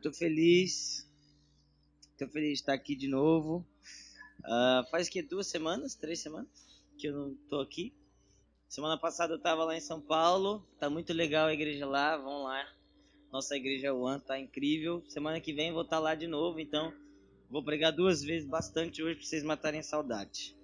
tô 0.00 0.12
feliz. 0.12 1.06
Tô 2.18 2.26
feliz 2.28 2.48
de 2.48 2.54
estar 2.54 2.72
aqui 2.72 2.96
de 2.96 3.08
novo. 3.08 3.64
Uh, 4.40 4.88
faz 4.90 5.08
que 5.08 5.22
duas 5.22 5.46
semanas, 5.46 5.94
três 5.94 6.20
semanas 6.20 6.48
que 6.98 7.08
eu 7.08 7.14
não 7.14 7.34
tô 7.48 7.60
aqui. 7.60 7.94
Semana 8.68 8.98
passada 8.98 9.34
eu 9.34 9.38
tava 9.38 9.64
lá 9.64 9.76
em 9.76 9.80
São 9.80 10.00
Paulo. 10.00 10.66
Tá 10.78 10.88
muito 10.88 11.12
legal 11.12 11.48
a 11.48 11.52
igreja 11.52 11.86
lá. 11.86 12.16
Vão 12.16 12.44
lá. 12.44 12.66
Nossa 13.32 13.56
igreja 13.56 13.92
One 13.92 14.20
tá 14.20 14.38
incrível. 14.38 15.04
Semana 15.08 15.40
que 15.40 15.52
vem 15.52 15.72
vou 15.72 15.82
estar 15.82 15.96
tá 15.96 16.00
lá 16.00 16.14
de 16.14 16.26
novo. 16.26 16.58
Então 16.60 16.92
vou 17.50 17.62
pregar 17.62 17.92
duas 17.92 18.22
vezes 18.22 18.48
bastante 18.48 19.02
hoje 19.02 19.16
pra 19.16 19.26
vocês 19.26 19.42
matarem 19.42 19.82
saudade. 19.82 20.56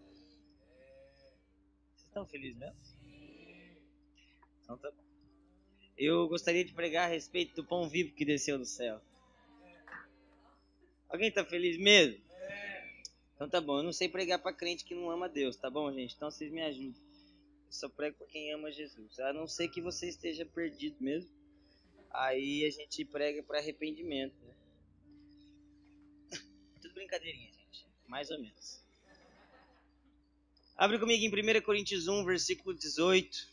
Vocês 1.95 2.09
estão 2.09 2.27
felizes 2.27 2.59
mesmo? 2.59 2.77
Então 4.63 4.79
tá 4.79 4.91
bom. 4.91 5.05
Eu 5.97 6.29
gostaria 6.29 6.65
de 6.65 6.75
pregar 6.75 7.05
a 7.05 7.13
respeito 7.13 7.57
do 7.57 7.65
pão 7.65 7.89
vivo 7.89 8.15
que 8.15 8.25
desceu 8.25 8.59
do 8.59 8.67
céu. 8.67 9.01
Alguém 11.09 11.31
tá 11.31 11.45
feliz 11.45 11.79
mesmo? 11.79 12.21
Então 13.35 13.49
tá 13.49 13.61
bom, 13.61 13.79
eu 13.79 13.83
não 13.83 13.93
sei 13.93 14.09
pregar 14.09 14.39
para 14.39 14.53
crente 14.53 14.85
que 14.85 14.95
não 14.95 15.11
ama 15.11 15.29
Deus, 15.29 15.57
tá 15.57 15.69
bom, 15.69 15.93
gente? 15.93 16.15
Então 16.15 16.31
vocês 16.31 16.51
me 16.51 16.63
ajudem. 16.63 16.95
Eu 17.67 17.73
só 17.73 17.89
prego 17.89 18.17
para 18.17 18.27
quem 18.27 18.53
ama 18.53 18.73
Jesus. 18.73 19.19
A 19.21 19.33
não 19.33 19.47
ser 19.47 19.69
que 19.69 19.81
você 19.81 20.09
esteja 20.09 20.47
perdido 20.47 20.97
mesmo. 21.01 21.31
Aí 22.11 22.65
a 22.65 22.71
gente 22.71 23.05
prega 23.05 23.43
para 23.43 23.59
arrependimento, 23.59 24.35
né? 24.43 24.55
Tudo 26.81 26.95
brincadeirinha, 26.95 27.53
gente. 27.53 27.87
Mais 28.07 28.31
ou 28.31 28.41
menos. 28.41 28.83
Abre 30.77 30.99
comigo 30.99 31.23
em 31.23 31.59
1 31.59 31.63
Coríntios 31.63 32.09
1, 32.09 32.25
versículo 32.25 32.75
18. 32.75 33.49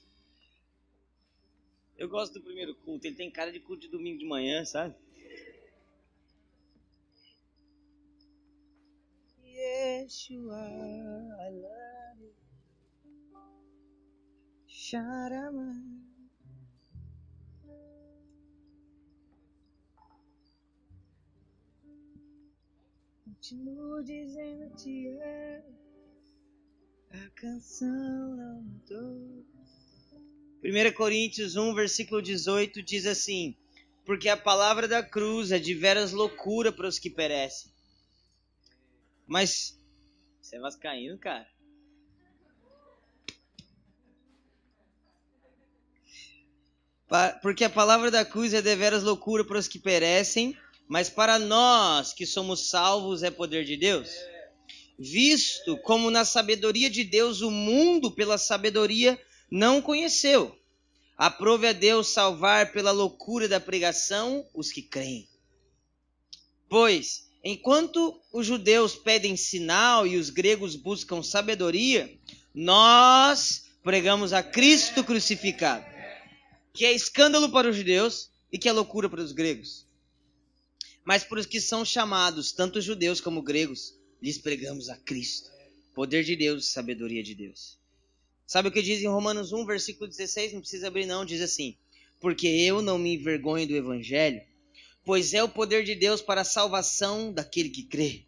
Eu 1.97 2.07
gosto 2.09 2.33
do 2.33 2.41
primeiro 2.41 2.73
culto, 2.75 3.05
ele 3.05 3.15
tem 3.15 3.29
cara 3.29 3.51
de 3.51 3.59
culto 3.59 3.81
de 3.83 3.87
domingo 3.89 4.19
de 4.19 4.25
manhã, 4.25 4.65
sabe? 4.65 4.95
Yeshua, 9.83 10.63
I 11.39 11.49
love 11.49 12.21
you. 12.21 12.31
Sharama. 14.65 15.75
Continuo 23.25 24.01
dizendo 24.03 24.73
te 24.77 25.09
amo. 25.09 25.77
A 27.11 27.29
canção 27.35 28.37
não 28.37 28.61
mudou. 28.61 29.45
1 30.63 30.93
Coríntios 30.95 31.57
1, 31.57 31.73
versículo 31.73 32.21
18 32.21 32.81
diz 32.81 33.05
assim: 33.05 33.53
Porque 34.05 34.29
a 34.29 34.37
palavra 34.37 34.87
da 34.87 35.03
cruz 35.03 35.51
é 35.51 35.59
de 35.59 35.73
veras 35.73 36.13
loucura 36.13 36.71
para 36.71 36.87
os 36.87 36.97
que 36.97 37.09
perecem 37.09 37.72
mas 39.27 39.77
você 40.41 40.57
é 40.57 40.59
vascaíno, 40.59 41.17
cara? 41.17 41.47
Porque 47.41 47.63
a 47.63 47.69
palavra 47.69 48.09
da 48.09 48.25
cruz 48.25 48.53
é 48.53 48.61
deveras 48.61 49.03
loucura 49.03 49.45
para 49.45 49.59
os 49.59 49.67
que 49.67 49.77
perecem, 49.77 50.57
mas 50.87 51.09
para 51.09 51.37
nós 51.37 52.11
que 52.11 52.25
somos 52.25 52.69
salvos 52.69 53.21
é 53.21 53.29
poder 53.29 53.65
de 53.65 53.77
Deus. 53.77 54.09
Visto 54.97 55.77
como 55.77 56.09
na 56.09 56.25
sabedoria 56.25 56.89
de 56.89 57.03
Deus 57.03 57.41
o 57.41 57.51
mundo 57.51 58.11
pela 58.11 58.37
sabedoria 58.37 59.19
não 59.49 59.81
conheceu. 59.81 60.57
Aprove 61.15 61.67
a 61.67 61.73
Deus 61.73 62.07
salvar 62.07 62.71
pela 62.71 62.91
loucura 62.91 63.47
da 63.47 63.59
pregação 63.59 64.47
os 64.53 64.71
que 64.71 64.81
creem. 64.81 65.29
Pois 66.67 67.29
Enquanto 67.43 68.21
os 68.31 68.47
judeus 68.47 68.95
pedem 68.95 69.35
sinal 69.35 70.07
e 70.07 70.15
os 70.15 70.29
gregos 70.29 70.77
buscam 70.77 71.21
sabedoria, 71.21 72.17
nós 72.55 73.65
pregamos 73.83 74.31
a 74.31 74.41
Cristo 74.41 75.03
crucificado, 75.03 75.85
que 76.73 76.85
é 76.85 76.93
escândalo 76.93 77.51
para 77.51 77.69
os 77.69 77.75
judeus 77.75 78.31
e 78.49 78.57
que 78.57 78.69
é 78.69 78.71
loucura 78.71 79.09
para 79.09 79.21
os 79.21 79.33
gregos. 79.33 79.85
Mas 81.03 81.25
para 81.25 81.39
os 81.41 81.45
que 81.45 81.59
são 81.59 81.83
chamados, 81.83 82.53
tanto 82.53 82.79
judeus 82.79 83.19
como 83.19 83.41
gregos, 83.41 83.93
lhes 84.21 84.37
pregamos 84.37 84.87
a 84.87 84.95
Cristo, 84.95 85.51
poder 85.93 86.23
de 86.23 86.37
Deus 86.37 86.63
e 86.63 86.71
sabedoria 86.71 87.21
de 87.21 87.35
Deus. 87.35 87.77
Sabe 88.47 88.69
o 88.69 88.71
que 88.71 88.81
diz 88.81 89.01
em 89.01 89.07
Romanos 89.07 89.51
1, 89.51 89.65
versículo 89.65 90.07
16? 90.07 90.53
Não 90.53 90.61
precisa 90.61 90.87
abrir, 90.87 91.05
não. 91.05 91.25
Diz 91.25 91.41
assim: 91.41 91.75
Porque 92.21 92.47
eu 92.47 92.81
não 92.81 92.97
me 92.97 93.15
envergonho 93.15 93.67
do 93.67 93.75
evangelho 93.75 94.41
pois 95.05 95.33
é 95.33 95.43
o 95.43 95.49
poder 95.49 95.83
de 95.83 95.95
Deus 95.95 96.21
para 96.21 96.41
a 96.41 96.45
salvação 96.45 97.31
daquele 97.31 97.69
que 97.69 97.83
crê. 97.83 98.25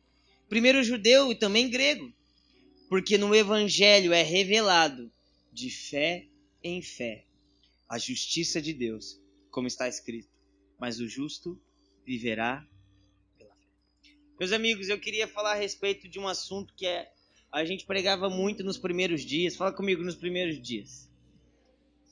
Primeiro 0.50 0.84
judeu 0.84 1.32
e 1.32 1.36
também 1.36 1.70
grego, 1.70 2.12
porque 2.90 3.18
no 3.18 3.34
evangelho 3.34 4.14
é 4.14 4.22
revelado 4.22 5.12
de 5.52 5.70
fé 5.70 6.28
em 6.64 6.82
fé 6.82 7.26
a 7.88 7.98
justiça 7.98 8.62
de 8.62 8.74
Deus, 8.74 9.22
como 9.52 9.68
está 9.68 9.88
escrito: 9.88 10.30
mas 10.80 11.00
o 11.00 11.08
justo 11.08 11.60
viverá 12.06 12.68
pela 13.38 13.56
fé. 13.56 14.16
Meus 14.40 14.52
amigos, 14.52 14.90
eu 14.90 15.00
queria 15.00 15.28
falar 15.28 15.54
a 15.54 15.60
respeito 15.60 16.08
de 16.08 16.20
um 16.20 16.28
assunto 16.28 16.74
que 16.76 16.86
é 16.86 17.12
a 17.52 17.64
gente 17.64 17.86
pregava 17.86 18.30
muito 18.30 18.64
nos 18.64 18.78
primeiros 18.78 19.22
dias. 19.22 19.56
Fala 19.56 19.72
comigo 19.72 20.04
nos 20.04 20.16
primeiros 20.16 20.62
dias. 20.62 21.10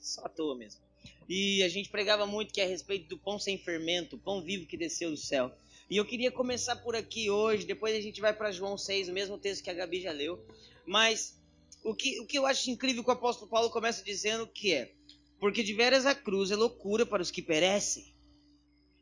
Só 0.00 0.24
à 0.24 0.28
toa 0.28 0.56
mesmo. 0.56 0.80
E 1.28 1.62
a 1.62 1.68
gente 1.68 1.88
pregava 1.88 2.26
muito 2.26 2.52
que 2.52 2.60
é 2.60 2.64
a 2.64 2.68
respeito 2.68 3.08
do 3.08 3.18
pão 3.18 3.38
sem 3.38 3.56
fermento, 3.58 4.18
pão 4.18 4.42
vivo 4.42 4.66
que 4.66 4.76
desceu 4.76 5.10
do 5.10 5.16
céu. 5.16 5.50
E 5.88 5.96
eu 5.96 6.04
queria 6.04 6.30
começar 6.30 6.76
por 6.76 6.96
aqui 6.96 7.30
hoje, 7.30 7.66
depois 7.66 7.94
a 7.94 8.00
gente 8.00 8.20
vai 8.20 8.32
para 8.32 8.50
João 8.50 8.76
6, 8.76 9.08
o 9.08 9.12
mesmo 9.12 9.38
texto 9.38 9.62
que 9.62 9.70
a 9.70 9.74
Gabi 9.74 10.00
já 10.00 10.12
leu. 10.12 10.44
Mas 10.86 11.38
o 11.82 11.94
que, 11.94 12.18
o 12.20 12.26
que 12.26 12.38
eu 12.38 12.46
acho 12.46 12.70
incrível 12.70 13.04
que 13.04 13.10
o 13.10 13.12
apóstolo 13.12 13.50
Paulo 13.50 13.70
começa 13.70 14.02
dizendo 14.02 14.46
que 14.46 14.72
é, 14.72 14.92
porque 15.38 15.62
de 15.62 15.74
veras 15.74 16.06
a 16.06 16.14
cruz 16.14 16.50
é 16.50 16.56
loucura 16.56 17.04
para 17.04 17.22
os 17.22 17.30
que 17.30 17.42
perecem, 17.42 18.14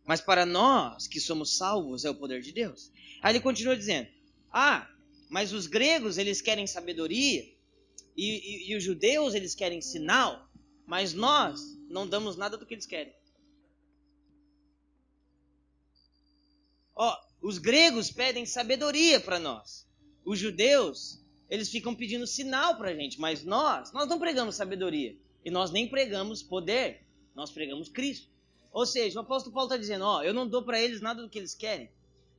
mas 0.05 0.21
para 0.21 0.45
nós 0.45 1.07
que 1.07 1.21
somos 1.21 1.57
salvos 1.57 2.05
é 2.05 2.11
o 2.11 2.15
poder 2.15 2.43
de 2.43 2.51
Deus. 2.51 2.91
Aí 3.23 3.33
ele 3.33 3.41
continua 3.41 3.77
dizendo, 3.77 4.09
ah, 4.53 4.89
mas 5.29 5.53
os 5.53 5.67
gregos 5.67 6.19
eles 6.19 6.41
querem 6.41 6.67
sabedoria, 6.67 7.49
e, 8.17 8.67
e, 8.67 8.71
e 8.73 8.77
os 8.77 8.83
judeus 8.83 9.35
eles 9.35 9.55
querem 9.55 9.81
sinal, 9.81 10.49
mas 10.85 11.15
nós 11.15 11.79
não 11.93 12.09
damos 12.09 12.37
nada 12.37 12.57
do 12.57 12.65
que 12.65 12.75
eles 12.75 12.87
querem. 12.87 13.15
Ó, 16.97 17.17
os 17.41 17.59
gregos 17.59 18.11
pedem 18.11 18.47
sabedoria 18.47 19.21
para 19.21 19.39
nós. 19.39 19.87
Os 20.25 20.39
judeus, 20.39 21.23
eles 21.51 21.69
ficam 21.69 21.95
pedindo 21.95 22.27
sinal 22.27 22.77
para 22.77 22.91
a 22.91 22.95
gente, 22.95 23.21
mas 23.21 23.45
nós, 23.45 23.93
nós 23.93 24.09
não 24.09 24.19
pregamos 24.19 24.57
sabedoria. 24.57 25.17
E 25.45 25.51
nós 25.51 25.71
nem 25.71 25.89
pregamos 25.89 26.43
poder, 26.43 27.07
nós 27.35 27.51
pregamos 27.51 27.89
Cristo. 27.89 28.31
Ou 28.73 28.87
seja, 28.87 29.19
o 29.19 29.23
apóstolo 29.23 29.55
Paulo 29.55 29.69
está 29.69 29.77
dizendo, 29.77 30.05
ó, 30.05 30.23
eu 30.23 30.33
não 30.33 30.49
dou 30.49 30.63
para 30.63 30.81
eles 30.81 31.01
nada 31.01 31.21
do 31.21 31.29
que 31.29 31.39
eles 31.39 31.55
querem. 31.55 31.91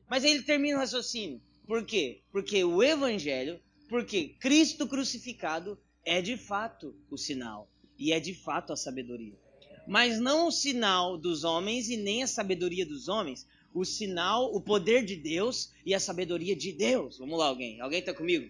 Mas 0.09 0.23
aí 0.23 0.31
ele 0.31 0.43
termina 0.43 0.77
o 0.77 0.79
raciocínio. 0.79 1.41
Por 1.67 1.85
quê? 1.85 2.23
Porque 2.31 2.63
o 2.63 2.81
evangelho, 2.81 3.61
porque 3.87 4.29
Cristo 4.39 4.87
crucificado 4.87 5.77
é 6.03 6.21
de 6.21 6.37
fato 6.37 6.95
o 7.09 7.17
sinal 7.17 7.69
e 8.03 8.11
é 8.11 8.19
de 8.19 8.33
fato 8.33 8.73
a 8.73 8.75
sabedoria 8.75 9.37
mas 9.85 10.19
não 10.19 10.47
o 10.47 10.51
sinal 10.51 11.17
dos 11.17 11.43
homens 11.43 11.89
e 11.89 11.97
nem 11.97 12.23
a 12.23 12.27
sabedoria 12.27 12.85
dos 12.85 13.07
homens, 13.07 13.47
o 13.73 13.83
sinal, 13.83 14.53
o 14.53 14.61
poder 14.61 15.03
de 15.03 15.15
Deus 15.15 15.73
e 15.85 15.93
a 15.93 15.99
sabedoria 15.99 16.55
de 16.55 16.71
Deus. 16.71 17.17
Vamos 17.17 17.37
lá, 17.37 17.47
alguém. 17.47 17.81
Alguém 17.81 17.99
está 17.99 18.13
comigo? 18.13 18.45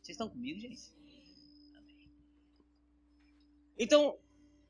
Vocês 0.00 0.14
estão 0.14 0.28
comigo, 0.28 0.58
gente? 0.60 0.80
Então, 3.78 4.16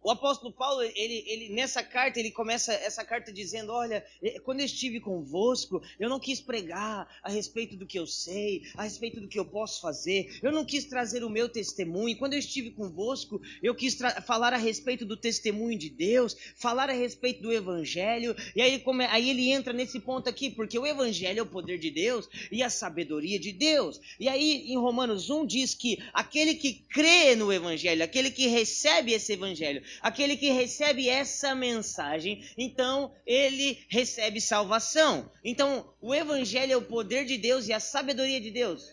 o 0.06 0.10
apóstolo 0.12 0.52
Paulo, 0.52 0.84
ele, 0.84 1.24
ele, 1.26 1.48
nessa 1.48 1.82
carta, 1.82 2.20
ele 2.20 2.30
começa 2.30 2.72
essa 2.72 3.04
carta 3.04 3.32
dizendo: 3.32 3.72
Olha, 3.72 4.06
eh, 4.22 4.38
quando 4.38 4.60
eu 4.60 4.66
estive 4.66 5.00
convosco, 5.00 5.82
eu 5.98 6.08
não 6.08 6.20
quis 6.20 6.40
pregar 6.40 7.08
a 7.24 7.28
respeito 7.28 7.76
do 7.76 7.84
que 7.84 7.98
eu 7.98 8.06
sei, 8.06 8.62
a 8.76 8.84
respeito 8.84 9.20
do 9.20 9.26
que 9.26 9.36
eu 9.36 9.44
posso 9.44 9.80
fazer, 9.80 10.38
eu 10.44 10.52
não 10.52 10.64
quis 10.64 10.84
trazer 10.84 11.24
o 11.24 11.28
meu 11.28 11.48
testemunho. 11.48 12.16
Quando 12.16 12.34
eu 12.34 12.38
estive 12.38 12.70
convosco, 12.70 13.42
eu 13.60 13.74
quis 13.74 13.98
falar 14.24 14.52
a 14.52 14.56
respeito 14.56 15.04
do 15.04 15.16
testemunho 15.16 15.76
de 15.76 15.90
Deus, 15.90 16.36
falar 16.54 16.88
a 16.88 16.92
respeito 16.92 17.42
do 17.42 17.52
evangelho. 17.52 18.36
E 18.54 18.62
aí, 18.62 18.78
come, 18.78 19.06
aí 19.06 19.28
ele 19.28 19.50
entra 19.50 19.72
nesse 19.72 19.98
ponto 19.98 20.28
aqui, 20.30 20.50
porque 20.50 20.78
o 20.78 20.86
evangelho 20.86 21.40
é 21.40 21.42
o 21.42 21.46
poder 21.46 21.78
de 21.78 21.90
Deus 21.90 22.28
e 22.52 22.62
a 22.62 22.70
sabedoria 22.70 23.40
de 23.40 23.50
Deus. 23.50 24.00
E 24.20 24.28
aí, 24.28 24.66
em 24.68 24.78
Romanos 24.78 25.30
1, 25.30 25.44
diz 25.46 25.74
que 25.74 25.98
aquele 26.12 26.54
que 26.54 26.74
crê 26.74 27.34
no 27.34 27.52
evangelho, 27.52 28.04
aquele 28.04 28.30
que 28.30 28.46
recebe 28.46 29.12
esse 29.12 29.32
evangelho, 29.32 29.82
aquele 30.00 30.36
que 30.36 30.50
recebe 30.50 31.08
essa 31.08 31.54
mensagem, 31.54 32.44
então 32.56 33.14
ele 33.26 33.84
recebe 33.88 34.40
salvação. 34.40 35.30
Então, 35.44 35.92
o 36.00 36.14
evangelho 36.14 36.72
é 36.72 36.76
o 36.76 36.82
poder 36.82 37.24
de 37.24 37.38
Deus 37.38 37.68
e 37.68 37.72
a 37.72 37.80
sabedoria 37.80 38.40
de 38.40 38.50
Deus. 38.50 38.90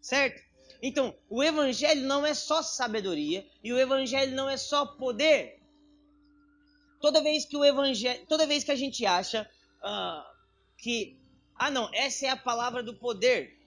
Certo? 0.00 0.42
Então, 0.82 1.14
o 1.28 1.42
evangelho 1.42 2.02
não 2.06 2.24
é 2.24 2.32
só 2.32 2.62
sabedoria 2.62 3.46
e 3.62 3.72
o 3.72 3.78
evangelho 3.78 4.34
não 4.34 4.48
é 4.48 4.56
só 4.56 4.86
poder. 4.86 5.60
Toda 7.00 7.22
vez 7.22 7.44
que 7.44 7.56
o 7.56 7.64
evangelho, 7.64 8.24
toda 8.26 8.46
vez 8.46 8.64
que 8.64 8.72
a 8.72 8.76
gente 8.76 9.04
acha 9.04 9.48
uh, 9.82 10.22
que, 10.78 11.18
ah 11.54 11.70
não, 11.70 11.90
essa 11.92 12.26
é 12.26 12.28
a 12.30 12.36
palavra 12.36 12.82
do 12.82 12.94
poder 12.94 13.58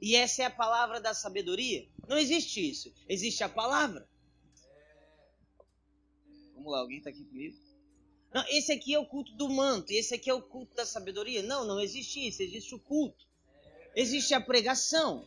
e 0.00 0.16
essa 0.16 0.42
é 0.42 0.46
a 0.46 0.50
palavra 0.50 1.00
da 1.00 1.14
sabedoria. 1.14 1.86
Não 2.08 2.18
existe 2.18 2.68
isso. 2.68 2.92
Existe 3.08 3.44
a 3.44 3.48
palavra. 3.48 4.08
Vamos 6.62 6.74
lá, 6.74 6.78
alguém 6.78 6.98
está 6.98 7.10
aqui 7.10 7.24
comigo? 7.24 7.56
Não, 8.32 8.44
esse 8.48 8.70
aqui 8.70 8.94
é 8.94 8.98
o 8.98 9.04
culto 9.04 9.32
do 9.32 9.48
manto, 9.50 9.90
esse 9.90 10.14
aqui 10.14 10.30
é 10.30 10.34
o 10.34 10.40
culto 10.40 10.76
da 10.76 10.86
sabedoria. 10.86 11.42
Não, 11.42 11.66
não 11.66 11.80
existe 11.80 12.24
isso, 12.24 12.40
existe 12.40 12.72
o 12.72 12.78
culto. 12.78 13.26
Existe 13.96 14.32
a 14.32 14.40
pregação. 14.40 15.26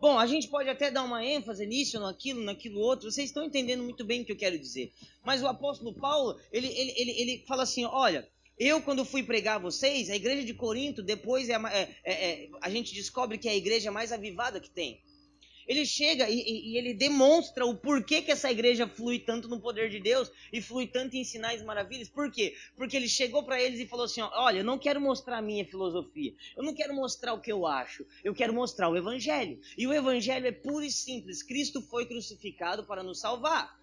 Bom, 0.00 0.18
a 0.18 0.26
gente 0.26 0.48
pode 0.48 0.70
até 0.70 0.90
dar 0.90 1.02
uma 1.02 1.22
ênfase 1.22 1.66
nisso, 1.66 2.00
naquilo, 2.00 2.42
naquilo 2.42 2.80
outro. 2.80 3.12
Vocês 3.12 3.28
estão 3.28 3.44
entendendo 3.44 3.82
muito 3.82 4.02
bem 4.06 4.22
o 4.22 4.24
que 4.24 4.32
eu 4.32 4.38
quero 4.38 4.58
dizer. 4.58 4.90
Mas 5.22 5.42
o 5.42 5.46
apóstolo 5.46 5.92
Paulo, 5.92 6.40
ele, 6.50 6.68
ele, 6.68 6.94
ele, 6.96 7.10
ele 7.10 7.44
fala 7.46 7.64
assim: 7.64 7.84
olha, 7.84 8.26
eu, 8.58 8.80
quando 8.80 9.04
fui 9.04 9.22
pregar 9.22 9.56
a 9.56 9.62
vocês, 9.62 10.08
a 10.08 10.16
igreja 10.16 10.46
de 10.46 10.54
Corinto, 10.54 11.02
depois 11.02 11.50
é, 11.50 11.56
é, 11.56 11.96
é, 12.04 12.12
é, 12.12 12.48
a 12.62 12.70
gente 12.70 12.94
descobre 12.94 13.36
que 13.36 13.48
é 13.48 13.52
a 13.52 13.56
igreja 13.56 13.92
mais 13.92 14.12
avivada 14.12 14.58
que 14.58 14.70
tem. 14.70 14.98
Ele 15.66 15.84
chega 15.84 16.28
e, 16.28 16.40
e, 16.40 16.72
e, 16.72 16.76
ele 16.76 16.94
demonstra 16.94 17.64
o 17.66 17.76
porquê 17.76 18.22
que 18.22 18.30
essa 18.30 18.50
igreja 18.50 18.86
flui 18.86 19.18
tanto 19.18 19.48
no 19.48 19.60
poder 19.60 19.88
de 19.88 20.00
Deus 20.00 20.30
e 20.52 20.60
flui 20.60 20.86
tanto 20.86 21.16
em 21.16 21.24
sinais 21.24 21.60
e 21.60 21.64
maravilhas. 21.64 22.08
Por 22.08 22.30
quê? 22.30 22.54
Porque 22.76 22.96
ele 22.96 23.08
chegou 23.08 23.44
para 23.44 23.60
eles 23.60 23.80
e 23.80 23.86
falou 23.86 24.04
assim: 24.04 24.20
Olha, 24.20 24.58
eu 24.58 24.64
não 24.64 24.78
quero 24.78 25.00
mostrar 25.00 25.38
a 25.38 25.42
minha 25.42 25.64
filosofia, 25.64 26.34
eu 26.56 26.62
não 26.62 26.74
quero 26.74 26.94
mostrar 26.94 27.34
o 27.34 27.40
que 27.40 27.52
eu 27.52 27.66
acho, 27.66 28.06
eu 28.24 28.34
quero 28.34 28.52
mostrar 28.52 28.88
o 28.88 28.96
Evangelho. 28.96 29.60
E 29.76 29.86
o 29.86 29.92
Evangelho 29.92 30.46
é 30.46 30.52
puro 30.52 30.84
e 30.84 30.90
simples: 30.90 31.42
Cristo 31.42 31.80
foi 31.82 32.06
crucificado 32.06 32.84
para 32.84 33.02
nos 33.02 33.20
salvar. 33.20 33.80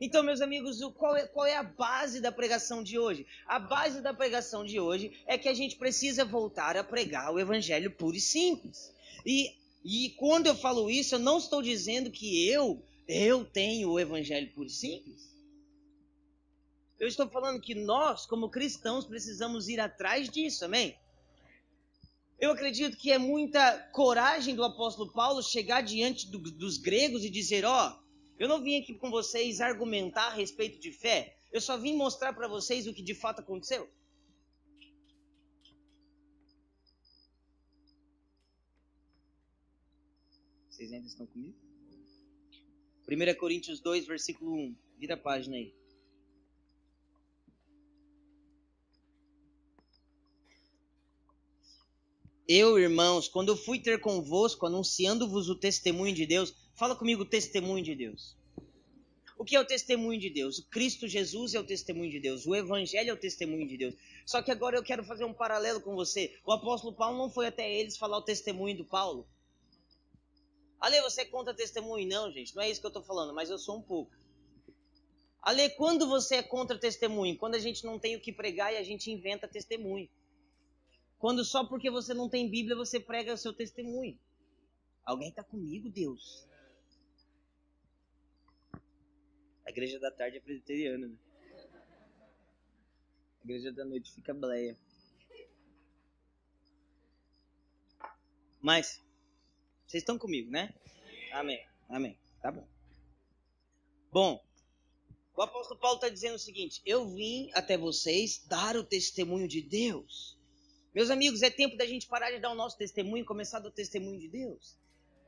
Então, 0.00 0.22
meus 0.22 0.40
amigos, 0.40 0.80
qual 0.96 1.14
é, 1.14 1.26
qual 1.26 1.44
é, 1.44 1.54
a 1.54 1.62
base 1.62 2.22
da 2.22 2.32
pregação 2.32 2.82
de 2.82 2.98
hoje? 2.98 3.26
A 3.46 3.58
base 3.58 4.00
da 4.00 4.14
pregação 4.14 4.64
de 4.64 4.80
hoje 4.80 5.12
é 5.26 5.36
que 5.36 5.48
a 5.48 5.52
gente 5.52 5.76
precisa 5.76 6.24
voltar 6.24 6.74
a 6.74 6.82
pregar 6.82 7.30
o 7.30 7.38
evangelho 7.38 7.90
puro 7.90 8.16
e 8.16 8.20
simples. 8.20 8.94
E 9.26 9.59
e 9.84 10.10
quando 10.10 10.46
eu 10.46 10.54
falo 10.54 10.90
isso, 10.90 11.14
eu 11.14 11.18
não 11.18 11.38
estou 11.38 11.62
dizendo 11.62 12.10
que 12.10 12.46
eu, 12.48 12.82
eu 13.08 13.44
tenho 13.44 13.90
o 13.90 13.98
evangelho 13.98 14.50
e 14.56 14.70
simples. 14.70 15.30
Eu 16.98 17.08
estou 17.08 17.26
falando 17.28 17.60
que 17.60 17.74
nós, 17.74 18.26
como 18.26 18.50
cristãos, 18.50 19.06
precisamos 19.06 19.68
ir 19.68 19.80
atrás 19.80 20.28
disso, 20.28 20.66
amém? 20.66 20.94
Eu 22.38 22.52
acredito 22.52 22.96
que 22.96 23.10
é 23.10 23.18
muita 23.18 23.78
coragem 23.92 24.54
do 24.54 24.64
apóstolo 24.64 25.10
Paulo 25.12 25.42
chegar 25.42 25.82
diante 25.82 26.30
do, 26.30 26.38
dos 26.38 26.76
gregos 26.76 27.24
e 27.24 27.30
dizer: 27.30 27.64
Ó, 27.64 27.88
oh, 27.88 28.02
eu 28.38 28.48
não 28.48 28.62
vim 28.62 28.78
aqui 28.78 28.94
com 28.94 29.10
vocês 29.10 29.60
argumentar 29.60 30.28
a 30.28 30.34
respeito 30.34 30.78
de 30.78 30.92
fé, 30.92 31.36
eu 31.50 31.60
só 31.60 31.76
vim 31.76 31.96
mostrar 31.96 32.34
para 32.34 32.48
vocês 32.48 32.86
o 32.86 32.94
que 32.94 33.02
de 33.02 33.14
fato 33.14 33.40
aconteceu. 33.40 33.88
Vocês 40.80 40.94
ainda 40.94 41.08
estão 41.08 41.26
comigo? 41.26 41.54
1 43.06 43.38
Coríntios 43.38 43.80
2, 43.80 44.06
versículo 44.06 44.54
1. 44.54 44.74
Vira 44.96 45.12
a 45.12 45.18
página 45.18 45.56
aí. 45.56 45.74
Eu, 52.48 52.78
irmãos, 52.78 53.28
quando 53.28 53.50
eu 53.50 53.58
fui 53.58 53.78
ter 53.78 54.00
convosco, 54.00 54.64
anunciando-vos 54.64 55.50
o 55.50 55.54
testemunho 55.54 56.14
de 56.14 56.24
Deus, 56.24 56.54
fala 56.74 56.96
comigo 56.96 57.26
testemunho 57.26 57.84
de 57.84 57.94
Deus. 57.94 58.34
O 59.36 59.44
que 59.44 59.56
é 59.56 59.60
o 59.60 59.66
testemunho 59.66 60.18
de 60.18 60.30
Deus? 60.30 60.60
O 60.60 60.68
Cristo 60.70 61.06
Jesus 61.06 61.52
é 61.52 61.60
o 61.60 61.64
testemunho 61.64 62.10
de 62.10 62.20
Deus. 62.20 62.46
O 62.46 62.54
Evangelho 62.54 63.10
é 63.10 63.12
o 63.12 63.20
testemunho 63.20 63.68
de 63.68 63.76
Deus. 63.76 63.94
Só 64.24 64.40
que 64.40 64.50
agora 64.50 64.78
eu 64.78 64.82
quero 64.82 65.04
fazer 65.04 65.26
um 65.26 65.34
paralelo 65.34 65.82
com 65.82 65.94
você. 65.94 66.34
O 66.42 66.50
apóstolo 66.52 66.96
Paulo 66.96 67.18
não 67.18 67.28
foi 67.28 67.48
até 67.48 67.70
eles 67.70 67.98
falar 67.98 68.16
o 68.16 68.24
testemunho 68.24 68.78
do 68.78 68.84
Paulo. 68.86 69.28
Ale, 70.80 71.00
você 71.02 71.24
conta 71.26 71.52
testemunho? 71.52 72.08
Não, 72.08 72.30
gente, 72.32 72.56
não 72.56 72.62
é 72.62 72.70
isso 72.70 72.80
que 72.80 72.86
eu 72.86 72.90
estou 72.90 73.02
falando, 73.02 73.34
mas 73.34 73.50
eu 73.50 73.58
sou 73.58 73.76
um 73.76 73.82
pouco. 73.82 74.10
Ale, 75.42 75.68
quando 75.70 76.08
você 76.08 76.36
é 76.36 76.42
contra 76.42 76.78
testemunho? 76.78 77.36
Quando 77.36 77.54
a 77.54 77.58
gente 77.58 77.84
não 77.84 77.98
tem 77.98 78.16
o 78.16 78.20
que 78.20 78.32
pregar 78.32 78.72
e 78.72 78.76
a 78.76 78.82
gente 78.82 79.10
inventa 79.10 79.46
testemunho. 79.46 80.08
Quando 81.18 81.44
só 81.44 81.64
porque 81.64 81.90
você 81.90 82.14
não 82.14 82.28
tem 82.28 82.48
Bíblia 82.48 82.74
você 82.74 82.98
prega 82.98 83.34
o 83.34 83.38
seu 83.38 83.52
testemunho. 83.52 84.18
Alguém 85.04 85.28
está 85.28 85.44
comigo, 85.44 85.90
Deus? 85.90 86.46
A 89.66 89.70
igreja 89.70 89.98
da 89.98 90.10
tarde 90.10 90.38
é 90.38 90.40
presbiteriana, 90.40 91.08
né? 91.08 91.16
A 93.40 93.44
igreja 93.44 93.72
da 93.72 93.84
noite 93.84 94.12
fica 94.12 94.32
bleia. 94.32 94.76
Mas, 98.60 99.02
vocês 99.90 100.02
estão 100.02 100.16
comigo, 100.16 100.48
né? 100.52 100.72
Amém. 101.32 101.66
Amém. 101.88 102.16
Tá 102.40 102.52
bom. 102.52 102.64
Bom, 104.12 104.44
o 105.36 105.42
apóstolo 105.42 105.80
Paulo 105.80 105.96
está 105.96 106.08
dizendo 106.08 106.36
o 106.36 106.38
seguinte: 106.38 106.80
Eu 106.86 107.08
vim 107.08 107.50
até 107.54 107.76
vocês 107.76 108.44
dar 108.46 108.76
o 108.76 108.84
testemunho 108.84 109.48
de 109.48 109.60
Deus. 109.60 110.38
Meus 110.94 111.10
amigos, 111.10 111.42
é 111.42 111.50
tempo 111.50 111.76
da 111.76 111.84
gente 111.86 112.06
parar 112.06 112.30
de 112.30 112.38
dar 112.38 112.52
o 112.52 112.54
nosso 112.54 112.78
testemunho 112.78 113.22
e 113.22 113.26
começar 113.26 113.56
a 113.56 113.60
dar 113.60 113.68
o 113.68 113.72
testemunho 113.72 114.20
de 114.20 114.28
Deus. 114.28 114.78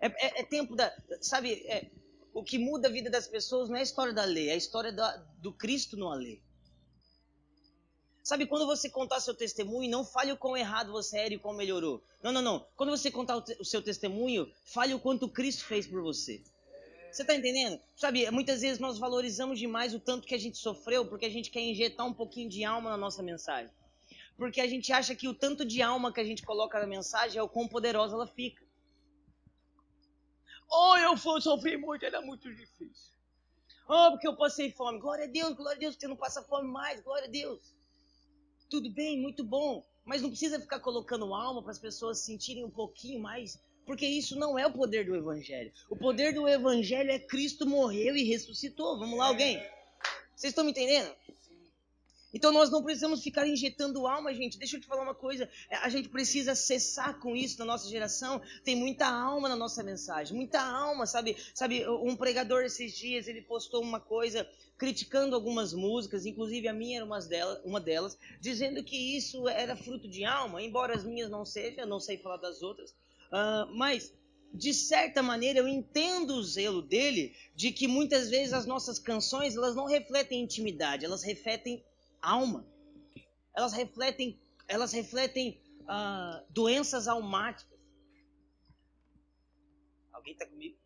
É, 0.01 0.07
é, 0.07 0.41
é 0.41 0.45
tempo 0.45 0.77
da. 0.77 0.97
Sabe, 1.21 1.55
é, 1.67 1.91
o 2.33 2.45
que 2.45 2.57
muda 2.57 2.87
a 2.87 2.91
vida 2.91 3.11
das 3.11 3.27
pessoas 3.27 3.69
não 3.69 3.77
é 3.77 3.81
a 3.81 3.85
história 3.85 4.13
da 4.13 4.25
lei, 4.25 4.49
é 4.49 4.53
a 4.53 4.57
história 4.57 4.93
da, 4.93 5.17
do 5.39 5.53
Cristo 5.53 5.97
no 5.97 6.09
lei. 6.15 6.41
Sabe, 8.23 8.47
quando 8.47 8.67
você 8.67 8.89
contar 8.89 9.21
seu 9.21 9.35
testemunho, 9.35 9.91
não 9.91 10.05
fale 10.05 10.31
o 10.31 10.37
quão 10.37 10.57
errado 10.57 10.93
você 10.93 11.19
era 11.19 11.35
e 11.35 11.39
quão 11.39 11.55
melhorou. 11.55 12.03
Não, 12.23 12.31
não, 12.31 12.41
não. 12.41 12.67
Quando 12.77 12.91
você 12.91 13.11
contar 13.11 13.37
o, 13.37 13.45
o 13.59 13.65
seu 13.65 13.83
testemunho, 13.83 14.49
fale 14.65 14.95
o 14.95 15.01
quanto 15.01 15.29
Cristo 15.29 15.65
fez 15.65 15.89
por 15.89 16.01
você. 16.01 16.41
Você 17.11 17.23
está 17.23 17.35
entendendo? 17.35 17.81
Sabe, 17.97 18.31
muitas 18.31 18.61
vezes 18.61 18.79
nós 18.79 18.97
valorizamos 18.97 19.59
demais 19.59 19.93
o 19.93 20.01
tanto 20.01 20.27
que 20.27 20.35
a 20.35 20.39
gente 20.39 20.57
sofreu 20.57 21.05
porque 21.05 21.27
a 21.27 21.31
gente 21.31 21.51
quer 21.51 21.61
injetar 21.61 22.07
um 22.07 22.15
pouquinho 22.15 22.49
de 22.49 22.65
alma 22.65 22.91
na 22.91 22.97
nossa 22.97 23.23
mensagem. 23.23 23.71
Porque 24.37 24.61
a 24.61 24.69
gente 24.69 24.93
acha 24.93 25.15
que 25.15 25.29
o 25.29 25.35
tanto 25.35 25.65
de 25.65 25.83
alma 25.83 26.13
que 26.13 26.21
a 26.21 26.25
gente 26.25 26.43
coloca 26.43 26.79
na 26.79 26.87
mensagem 26.87 27.39
é 27.39 27.43
o 27.43 27.49
quão 27.49 27.67
poderosa 27.67 28.15
ela 28.15 28.27
fica. 28.27 28.65
Oh, 30.71 30.97
eu 30.97 31.19
sofri 31.19 31.77
muito, 31.77 32.07
era 32.07 32.23
muito 32.23 32.49
difícil. 32.55 33.13
Oh, 33.87 34.13
porque 34.13 34.27
eu 34.27 34.37
passei 34.37 34.71
fome. 34.71 34.99
Glória 35.01 35.25
a 35.25 35.29
Deus, 35.29 35.55
glória 35.55 35.77
a 35.77 35.81
Deus, 35.81 35.97
você 35.97 36.09
não 36.09 36.17
passa 36.17 36.43
fome 36.43 36.69
mais, 36.69 37.03
glória 37.03 37.27
a 37.27 37.31
Deus. 37.31 37.82
Tudo 38.73 38.89
bem, 38.89 39.21
muito 39.21 39.45
bom, 39.45 39.85
mas 40.03 40.23
não 40.23 40.31
precisa 40.31 40.59
ficar 40.59 40.81
colocando 40.81 41.35
alma 41.35 41.61
para 41.61 41.73
as 41.73 41.79
pessoas 41.79 42.21
sentirem 42.21 42.65
um 42.65 42.71
pouquinho 42.71 43.21
mais, 43.21 43.61
porque 43.85 44.07
isso 44.07 44.35
não 44.35 44.59
é 44.59 44.67
o 44.67 44.73
poder 44.73 45.05
do 45.05 45.15
Evangelho. 45.15 45.71
O 45.91 45.95
poder 45.95 46.33
do 46.33 46.49
Evangelho 46.49 47.11
é 47.11 47.19
Cristo 47.19 47.67
morreu 47.67 48.17
e 48.17 48.25
ressuscitou. 48.25 48.99
Vamos 48.99 49.19
lá, 49.19 49.27
alguém? 49.27 49.59
Vocês 50.35 50.53
estão 50.53 50.65
me 50.65 50.71
entendendo? 50.71 51.15
Então 52.33 52.51
nós 52.51 52.71
não 52.71 52.83
precisamos 52.83 53.23
ficar 53.23 53.47
injetando 53.47 54.07
alma, 54.07 54.33
gente. 54.35 54.59
Deixa 54.59 54.77
eu 54.77 54.81
te 54.81 54.87
falar 54.87 55.03
uma 55.03 55.15
coisa. 55.15 55.49
É, 55.69 55.77
a 55.77 55.89
gente 55.89 56.09
precisa 56.09 56.55
cessar 56.55 57.19
com 57.21 57.37
isso 57.37 57.59
na 57.59 57.65
nossa 57.65 57.89
geração. 57.89 58.41
Tem 58.65 58.75
muita 58.75 59.07
alma 59.07 59.49
na 59.49 59.57
nossa 59.57 59.83
mensagem, 59.83 60.37
muita 60.37 60.61
alma, 60.61 61.07
sabe? 61.07 61.37
Sabe, 61.55 61.87
um 61.89 62.17
pregador 62.17 62.63
esses 62.63 62.97
dias 62.97 63.29
ele 63.29 63.43
postou 63.43 63.83
uma 63.83 64.01
coisa 64.01 64.49
criticando 64.79 65.37
algumas 65.37 65.73
músicas, 65.73 66.27
inclusive 66.27 66.67
a 66.67 66.73
minha 66.73 66.99
era 66.99 67.05
uma 67.05 67.21
delas, 67.21 67.61
uma 67.65 67.81
delas, 67.81 68.19
dizendo 68.41 68.83
que 68.83 69.17
isso 69.17 69.49
era 69.49 69.77
fruto 69.77 70.09
de 70.09 70.25
alma, 70.25 70.61
embora 70.61 70.95
as 70.95 71.05
minhas 71.05 71.31
não 71.31 71.45
sejam, 71.45 71.87
não 71.87 72.01
sei 72.01 72.19
falar 72.19 72.39
das 72.39 72.63
outras, 72.63 72.91
uh, 72.91 73.73
mas 73.77 74.13
de 74.53 74.75
certa 74.75 75.23
maneira 75.23 75.61
eu 75.61 75.69
entendo 75.69 76.35
o 76.35 76.43
zelo 76.43 76.83
dele 76.83 77.33
de 77.55 77.71
que 77.71 77.87
muitas 77.87 78.29
vezes 78.29 78.53
as 78.53 78.67
nossas 78.67 78.99
canções 78.99 79.57
elas 79.57 79.77
não 79.77 79.87
refletem 79.87 80.43
intimidade, 80.43 81.05
elas 81.05 81.23
refletem 81.23 81.83
alma, 82.23 82.67
elas 83.55 83.73
refletem, 83.73 84.41
elas 84.69 84.93
refletem 84.93 85.61
uh, 85.83 86.47
doenças 86.51 87.09
almáticas. 87.09 87.79
Alguém 90.13 90.33
está 90.33 90.47
comigo? 90.47 90.79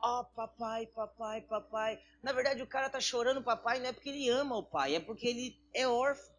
Ó, 0.00 0.20
oh, 0.20 0.24
papai, 0.24 0.86
papai, 0.86 1.40
papai. 1.40 2.02
Na 2.22 2.32
verdade, 2.32 2.62
o 2.62 2.66
cara 2.66 2.90
tá 2.90 3.00
chorando 3.00 3.42
papai 3.42 3.80
não 3.80 3.86
é 3.86 3.92
porque 3.92 4.10
ele 4.10 4.28
ama 4.28 4.56
o 4.56 4.62
pai, 4.62 4.94
é 4.94 5.00
porque 5.00 5.26
ele 5.26 5.58
é 5.72 5.88
órfão. 5.88 6.32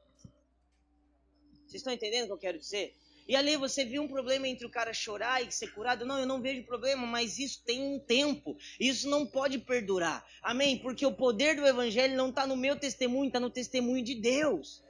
Vocês 1.65 1.81
estão 1.81 1.91
entendendo 1.91 2.24
o 2.24 2.27
que 2.27 2.34
eu 2.34 2.38
quero 2.38 2.60
dizer? 2.60 2.95
E 3.27 3.36
ali 3.36 3.58
você 3.58 3.84
viu 3.84 4.03
um 4.03 4.08
problema 4.08 4.48
entre 4.48 4.67
o 4.67 4.70
cara 4.70 4.94
chorar 4.94 5.41
e 5.41 5.51
ser 5.51 5.74
curado? 5.74 6.05
Não, 6.05 6.20
eu 6.20 6.27
não 6.27 6.41
vejo 6.41 6.63
problema, 6.63 7.08
mas 7.08 7.39
isso 7.39 7.63
tem 7.65 7.82
um 7.82 8.00
tempo. 8.00 8.55
Isso 8.79 9.10
não 9.10 9.25
pode 9.25 9.58
perdurar. 9.58 10.24
Amém? 10.44 10.77
Porque 10.77 11.05
o 11.05 11.12
poder 11.12 11.55
do 11.55 11.65
evangelho 11.65 12.15
não 12.15 12.29
está 12.29 12.46
no 12.46 12.55
meu 12.55 12.77
testemunho, 12.77 13.27
está 13.27 13.39
no 13.39 13.50
testemunho 13.50 14.03
de 14.03 14.15
Deus. 14.15 14.84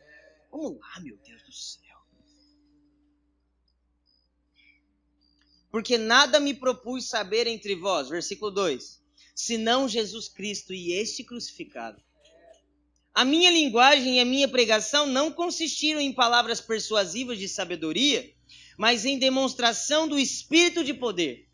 Vamos 0.51 0.77
lá, 0.79 0.99
meu 1.01 1.17
Deus 1.17 1.43
do 1.43 1.51
céu. 1.51 1.85
Porque 5.71 5.97
nada 5.97 6.39
me 6.39 6.53
propus 6.53 7.09
saber 7.09 7.47
entre 7.47 7.75
vós, 7.75 8.09
versículo 8.09 8.49
2, 8.49 9.01
senão 9.33 9.89
Jesus 9.89 10.29
Cristo 10.29 10.73
e 10.73 10.93
este 10.93 11.23
crucificado. 11.23 12.01
A 13.15 13.23
minha 13.23 13.49
linguagem 13.49 14.17
e 14.17 14.19
a 14.19 14.25
minha 14.25 14.45
pregação 14.45 15.07
não 15.07 15.31
consistiram 15.31 16.01
em 16.01 16.11
palavras 16.11 16.59
persuasivas 16.59 17.39
de 17.39 17.47
sabedoria, 17.47 18.29
mas 18.77 19.05
em 19.05 19.17
demonstração 19.17 20.05
do 20.05 20.19
espírito 20.19 20.83
de 20.83 20.93
poder, 20.93 21.47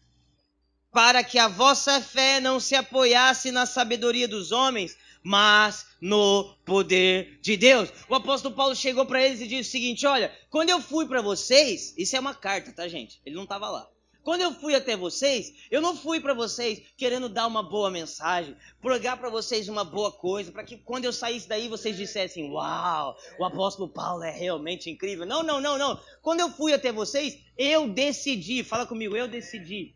para 0.91 1.23
que 1.23 1.37
a 1.37 1.47
vossa 1.47 2.01
fé 2.01 2.39
não 2.39 2.59
se 2.59 2.73
apoiasse 2.73 3.51
na 3.51 3.67
sabedoria 3.67 4.27
dos 4.27 4.51
homens, 4.51 4.97
mas 5.23 5.85
no 6.01 6.55
poder 6.65 7.37
de 7.43 7.55
Deus. 7.55 7.89
O 8.09 8.15
apóstolo 8.15 8.55
Paulo 8.55 8.75
chegou 8.75 9.05
para 9.05 9.23
eles 9.23 9.39
e 9.39 9.47
disse 9.47 9.69
o 9.69 9.71
seguinte: 9.71 10.07
Olha, 10.07 10.35
quando 10.49 10.71
eu 10.71 10.81
fui 10.81 11.07
para 11.07 11.21
vocês, 11.21 11.93
isso 11.95 12.15
é 12.15 12.19
uma 12.19 12.33
carta, 12.33 12.71
tá, 12.71 12.87
gente? 12.87 13.21
Ele 13.23 13.35
não 13.35 13.43
estava 13.43 13.69
lá. 13.69 13.87
Quando 14.23 14.41
eu 14.41 14.53
fui 14.53 14.75
até 14.75 14.95
vocês, 14.95 15.51
eu 15.71 15.81
não 15.81 15.97
fui 15.97 16.19
para 16.19 16.33
vocês 16.33 16.81
querendo 16.95 17.27
dar 17.27 17.47
uma 17.47 17.63
boa 17.63 17.89
mensagem, 17.89 18.55
pregar 18.79 19.17
para 19.17 19.29
vocês 19.29 19.67
uma 19.67 19.83
boa 19.83 20.11
coisa, 20.11 20.51
para 20.51 20.63
que 20.63 20.77
quando 20.77 21.05
eu 21.05 21.13
saísse 21.13 21.47
daí 21.47 21.67
vocês 21.67 21.97
dissessem: 21.97 22.51
Uau, 22.51 23.17
o 23.39 23.45
apóstolo 23.45 23.89
Paulo 23.89 24.23
é 24.23 24.29
realmente 24.29 24.91
incrível. 24.91 25.25
Não, 25.25 25.41
não, 25.41 25.59
não, 25.59 25.77
não. 25.77 25.99
Quando 26.21 26.39
eu 26.39 26.51
fui 26.51 26.71
até 26.71 26.91
vocês, 26.91 27.39
eu 27.57 27.89
decidi, 27.89 28.63
fala 28.63 28.85
comigo, 28.85 29.17
eu 29.17 29.27
decidi. 29.27 29.95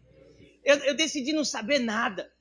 Eu, 0.63 0.77
eu 0.77 0.95
decidi 0.95 1.31
não 1.31 1.45
saber 1.45 1.77
nada. 1.77 2.33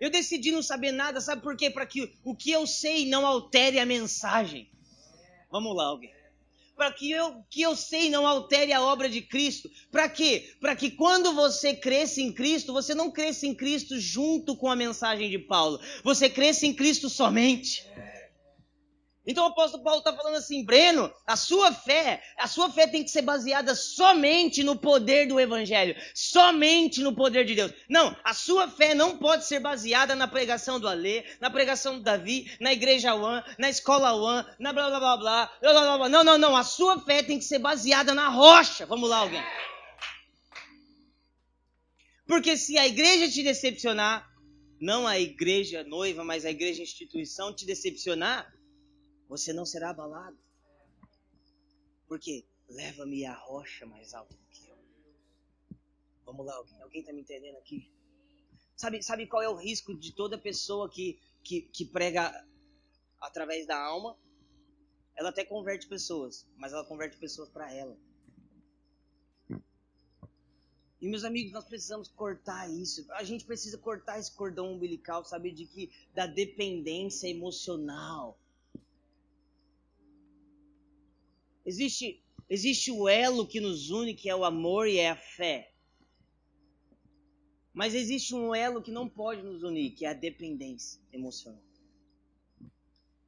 Eu 0.00 0.10
decidi 0.10 0.50
não 0.50 0.62
saber 0.62 0.90
nada, 0.90 1.20
sabe 1.20 1.42
por 1.42 1.56
quê? 1.56 1.70
Para 1.70 1.86
que 1.86 2.12
o 2.24 2.34
que 2.34 2.50
eu 2.50 2.66
sei 2.66 3.06
não 3.06 3.24
altere 3.24 3.78
a 3.78 3.86
mensagem. 3.86 4.68
Vamos 5.50 5.76
lá, 5.76 5.86
alguém. 5.86 6.17
Para 6.78 6.92
que 6.92 7.10
eu 7.10 7.44
que 7.50 7.60
eu 7.60 7.74
sei 7.74 8.08
não 8.08 8.24
altere 8.24 8.72
a 8.72 8.80
obra 8.80 9.08
de 9.08 9.20
Cristo. 9.20 9.68
Para 9.90 10.08
quê? 10.08 10.54
Para 10.60 10.76
que 10.76 10.92
quando 10.92 11.34
você 11.34 11.74
cresça 11.74 12.20
em 12.20 12.32
Cristo, 12.32 12.72
você 12.72 12.94
não 12.94 13.10
cresça 13.10 13.48
em 13.48 13.54
Cristo 13.54 13.98
junto 13.98 14.56
com 14.56 14.70
a 14.70 14.76
mensagem 14.76 15.28
de 15.28 15.40
Paulo. 15.40 15.80
Você 16.04 16.30
cresça 16.30 16.66
em 16.66 16.72
Cristo 16.72 17.10
somente. 17.10 17.84
Então 19.28 19.44
o 19.44 19.48
apóstolo 19.48 19.84
Paulo 19.84 19.98
está 19.98 20.10
falando 20.16 20.36
assim, 20.36 20.64
Breno, 20.64 21.12
a 21.26 21.36
sua 21.36 21.70
fé, 21.70 22.22
a 22.38 22.48
sua 22.48 22.70
fé 22.70 22.86
tem 22.86 23.04
que 23.04 23.10
ser 23.10 23.20
baseada 23.20 23.74
somente 23.74 24.64
no 24.64 24.74
poder 24.74 25.28
do 25.28 25.38
Evangelho, 25.38 25.94
somente 26.14 27.02
no 27.02 27.14
poder 27.14 27.44
de 27.44 27.54
Deus. 27.54 27.70
Não, 27.90 28.16
a 28.24 28.32
sua 28.32 28.68
fé 28.68 28.94
não 28.94 29.18
pode 29.18 29.44
ser 29.44 29.60
baseada 29.60 30.16
na 30.16 30.26
pregação 30.26 30.80
do 30.80 30.88
Alê, 30.88 31.24
na 31.42 31.50
pregação 31.50 31.98
do 31.98 32.02
Davi, 32.02 32.50
na 32.58 32.72
igreja 32.72 33.14
One, 33.14 33.44
na 33.58 33.68
escola 33.68 34.14
One, 34.14 34.48
na 34.58 34.72
blá 34.72 34.88
blá 34.88 34.98
blá 34.98 35.16
blá, 35.18 35.52
blá 35.60 35.72
blá 35.72 35.98
blá. 35.98 36.08
Não, 36.08 36.24
não, 36.24 36.38
não, 36.38 36.56
a 36.56 36.64
sua 36.64 36.98
fé 36.98 37.22
tem 37.22 37.38
que 37.38 37.44
ser 37.44 37.58
baseada 37.58 38.14
na 38.14 38.30
rocha. 38.30 38.86
Vamos 38.86 39.10
lá, 39.10 39.18
alguém. 39.18 39.44
Porque 42.26 42.56
se 42.56 42.78
a 42.78 42.86
igreja 42.86 43.30
te 43.30 43.42
decepcionar, 43.42 44.26
não 44.80 45.06
a 45.06 45.18
igreja 45.18 45.84
noiva, 45.84 46.24
mas 46.24 46.46
a 46.46 46.50
igreja 46.50 46.82
instituição 46.82 47.54
te 47.54 47.66
decepcionar, 47.66 48.50
você 49.28 49.52
não 49.52 49.66
será 49.66 49.90
abalado. 49.90 50.38
Porque 52.06 52.44
leva-me 52.68 53.24
à 53.26 53.34
rocha 53.34 53.84
mais 53.86 54.14
alta 54.14 54.34
do 54.34 54.46
que 54.46 54.68
eu. 54.68 54.78
Vamos 56.24 56.46
lá, 56.46 56.54
alguém, 56.54 56.82
alguém 56.82 57.00
está 57.00 57.12
me 57.12 57.20
entendendo 57.20 57.56
aqui? 57.56 57.90
Sabe, 58.74 59.02
sabe 59.02 59.26
qual 59.26 59.42
é 59.42 59.48
o 59.48 59.56
risco 59.56 59.94
de 59.94 60.12
toda 60.12 60.38
pessoa 60.38 60.88
que, 60.88 61.20
que, 61.42 61.62
que 61.62 61.84
prega 61.84 62.46
através 63.20 63.66
da 63.66 63.78
alma? 63.78 64.16
Ela 65.16 65.30
até 65.30 65.44
converte 65.44 65.86
pessoas, 65.88 66.46
mas 66.56 66.72
ela 66.72 66.84
converte 66.84 67.16
pessoas 67.18 67.48
para 67.48 67.72
ela. 67.72 67.98
E 71.00 71.08
meus 71.08 71.24
amigos, 71.24 71.52
nós 71.52 71.64
precisamos 71.64 72.08
cortar 72.08 72.68
isso. 72.68 73.06
A 73.12 73.22
gente 73.22 73.44
precisa 73.44 73.78
cortar 73.78 74.18
esse 74.18 74.34
cordão 74.34 74.72
umbilical, 74.72 75.24
sabe, 75.24 75.52
de 75.52 75.64
que 75.66 75.90
da 76.14 76.26
dependência 76.26 77.28
emocional. 77.28 78.38
Existe, 81.68 82.24
existe 82.48 82.90
o 82.90 83.06
elo 83.06 83.46
que 83.46 83.60
nos 83.60 83.90
une, 83.90 84.14
que 84.14 84.30
é 84.30 84.34
o 84.34 84.42
amor 84.42 84.88
e 84.88 84.96
é 84.96 85.10
a 85.10 85.16
fé. 85.16 85.70
Mas 87.74 87.94
existe 87.94 88.34
um 88.34 88.54
elo 88.54 88.80
que 88.80 88.90
não 88.90 89.06
pode 89.06 89.42
nos 89.42 89.62
unir, 89.62 89.90
que 89.90 90.06
é 90.06 90.08
a 90.08 90.14
dependência 90.14 90.98
emocional. 91.12 91.62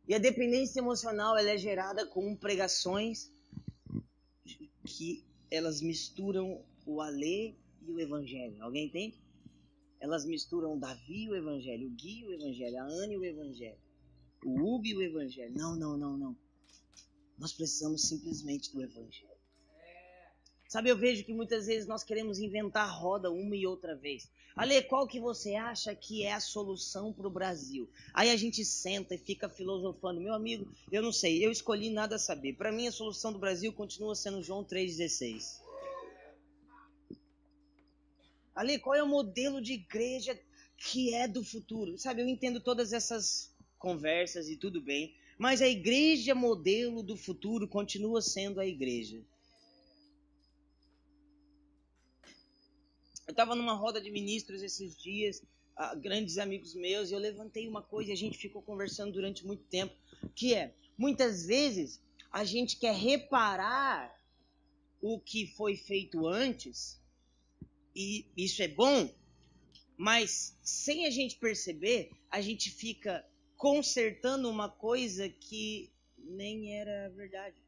E 0.09 0.15
a 0.15 0.19
dependência 0.19 0.81
emocional 0.81 1.37
ela 1.37 1.51
é 1.51 1.59
gerada 1.59 2.07
com 2.07 2.35
pregações 2.35 3.31
que 4.87 5.23
elas 5.51 5.83
misturam 5.83 6.65
o 6.87 7.03
Alê 7.03 7.55
e 7.83 7.93
o 7.93 8.01
Evangelho. 8.01 8.57
Alguém 8.63 8.87
entende? 8.87 9.21
Elas 10.01 10.25
misturam 10.25 10.79
Davi 10.79 11.25
e 11.25 11.29
o 11.29 11.37
Evangelho, 11.37 11.89
o 11.89 11.91
Gui 11.91 12.21
e 12.21 12.25
o 12.25 12.33
Evangelho, 12.33 12.79
a 12.79 12.85
Anne 12.85 13.15
e 13.17 13.19
o 13.19 13.25
Evangelho, 13.25 13.79
o 14.43 14.55
Hugo 14.63 14.87
e 14.87 14.97
o 14.97 15.03
Evangelho. 15.03 15.53
Não, 15.55 15.77
não, 15.77 15.99
não, 15.99 16.17
não. 16.17 16.50
Nós 17.41 17.55
precisamos 17.55 18.03
simplesmente 18.03 18.71
do 18.71 18.83
Evangelho. 18.83 19.31
Sabe, 20.69 20.91
eu 20.91 20.97
vejo 20.97 21.25
que 21.25 21.33
muitas 21.33 21.67
vezes 21.67 21.89
nós 21.89 22.05
queremos 22.05 22.39
inventar 22.39 22.89
roda 22.89 23.31
uma 23.33 23.57
e 23.57 23.67
outra 23.67 23.97
vez. 23.97 24.31
Ale, 24.55 24.83
qual 24.83 25.07
que 25.09 25.19
você 25.19 25.55
acha 25.55 25.95
que 25.95 26.23
é 26.23 26.33
a 26.33 26.39
solução 26.39 27.13
para 27.13 27.27
o 27.27 27.31
Brasil? 27.31 27.91
Aí 28.13 28.31
a 28.31 28.37
gente 28.37 28.65
senta 28.65 29.15
e 29.15 29.19
fica 29.19 29.49
filosofando. 29.49 30.21
Meu 30.21 30.35
amigo, 30.35 30.71
eu 30.93 31.03
não 31.03 31.11
sei, 31.11 31.45
eu 31.45 31.51
escolhi 31.51 31.91
nada 31.91 32.17
a 32.17 32.19
saber. 32.19 32.53
Para 32.53 32.71
mim, 32.71 32.87
a 32.87 32.93
solução 32.93 33.33
do 33.33 33.39
Brasil 33.39 33.73
continua 33.73 34.15
sendo 34.15 34.43
João 34.43 34.63
3,16. 34.63 35.61
Ale, 38.55 38.79
qual 38.79 38.95
é 38.95 39.03
o 39.03 39.09
modelo 39.09 39.63
de 39.63 39.73
igreja 39.73 40.39
que 40.77 41.15
é 41.15 41.27
do 41.27 41.43
futuro? 41.43 41.97
Sabe, 41.99 42.21
eu 42.21 42.29
entendo 42.29 42.61
todas 42.61 42.93
essas 42.93 43.51
conversas 43.79 44.49
e 44.49 44.57
tudo 44.57 44.81
bem, 44.81 45.17
mas 45.41 45.63
a 45.63 45.67
igreja 45.67 46.35
modelo 46.35 47.03
do 47.03 47.17
futuro 47.17 47.67
continua 47.67 48.21
sendo 48.21 48.61
a 48.61 48.67
igreja. 48.67 49.25
Eu 53.27 53.31
estava 53.31 53.55
numa 53.55 53.73
roda 53.73 54.03
de 54.03 54.11
ministros 54.11 54.63
esses 54.63 54.95
dias, 54.95 55.43
uh, 55.79 55.99
grandes 55.99 56.37
amigos 56.37 56.75
meus, 56.75 57.11
e 57.11 57.15
eu 57.15 57.19
levantei 57.19 57.67
uma 57.67 57.81
coisa 57.81 58.11
e 58.11 58.13
a 58.13 58.17
gente 58.17 58.37
ficou 58.37 58.61
conversando 58.61 59.13
durante 59.13 59.47
muito 59.47 59.65
tempo, 59.65 59.97
que 60.35 60.53
é, 60.53 60.75
muitas 60.99 61.47
vezes 61.47 62.03
a 62.31 62.45
gente 62.45 62.77
quer 62.77 62.95
reparar 62.95 64.15
o 65.01 65.19
que 65.19 65.47
foi 65.47 65.75
feito 65.75 66.27
antes, 66.27 67.01
e 67.97 68.27
isso 68.37 68.63
é 68.63 68.69
bom, 68.69 69.11
mas 69.97 70.55
sem 70.63 71.07
a 71.07 71.11
gente 71.11 71.37
perceber, 71.37 72.11
a 72.31 72.43
gente 72.43 72.71
fica 72.71 73.25
consertando 73.61 74.49
uma 74.49 74.71
coisa 74.71 75.29
que 75.29 75.93
nem 76.17 76.81
era 76.81 77.11
verdade. 77.11 77.63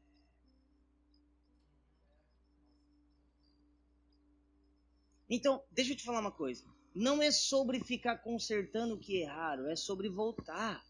Então, 5.29 5.63
deixa 5.71 5.93
eu 5.93 5.95
te 5.95 6.03
falar 6.03 6.19
uma 6.19 6.31
coisa. 6.31 6.65
Não 6.95 7.21
é 7.21 7.31
sobre 7.31 7.79
ficar 7.79 8.17
consertando 8.17 8.95
o 8.95 8.99
que 8.99 9.17
erraram, 9.17 9.69
é 9.69 9.75
sobre 9.75 10.09
voltar 10.09 10.83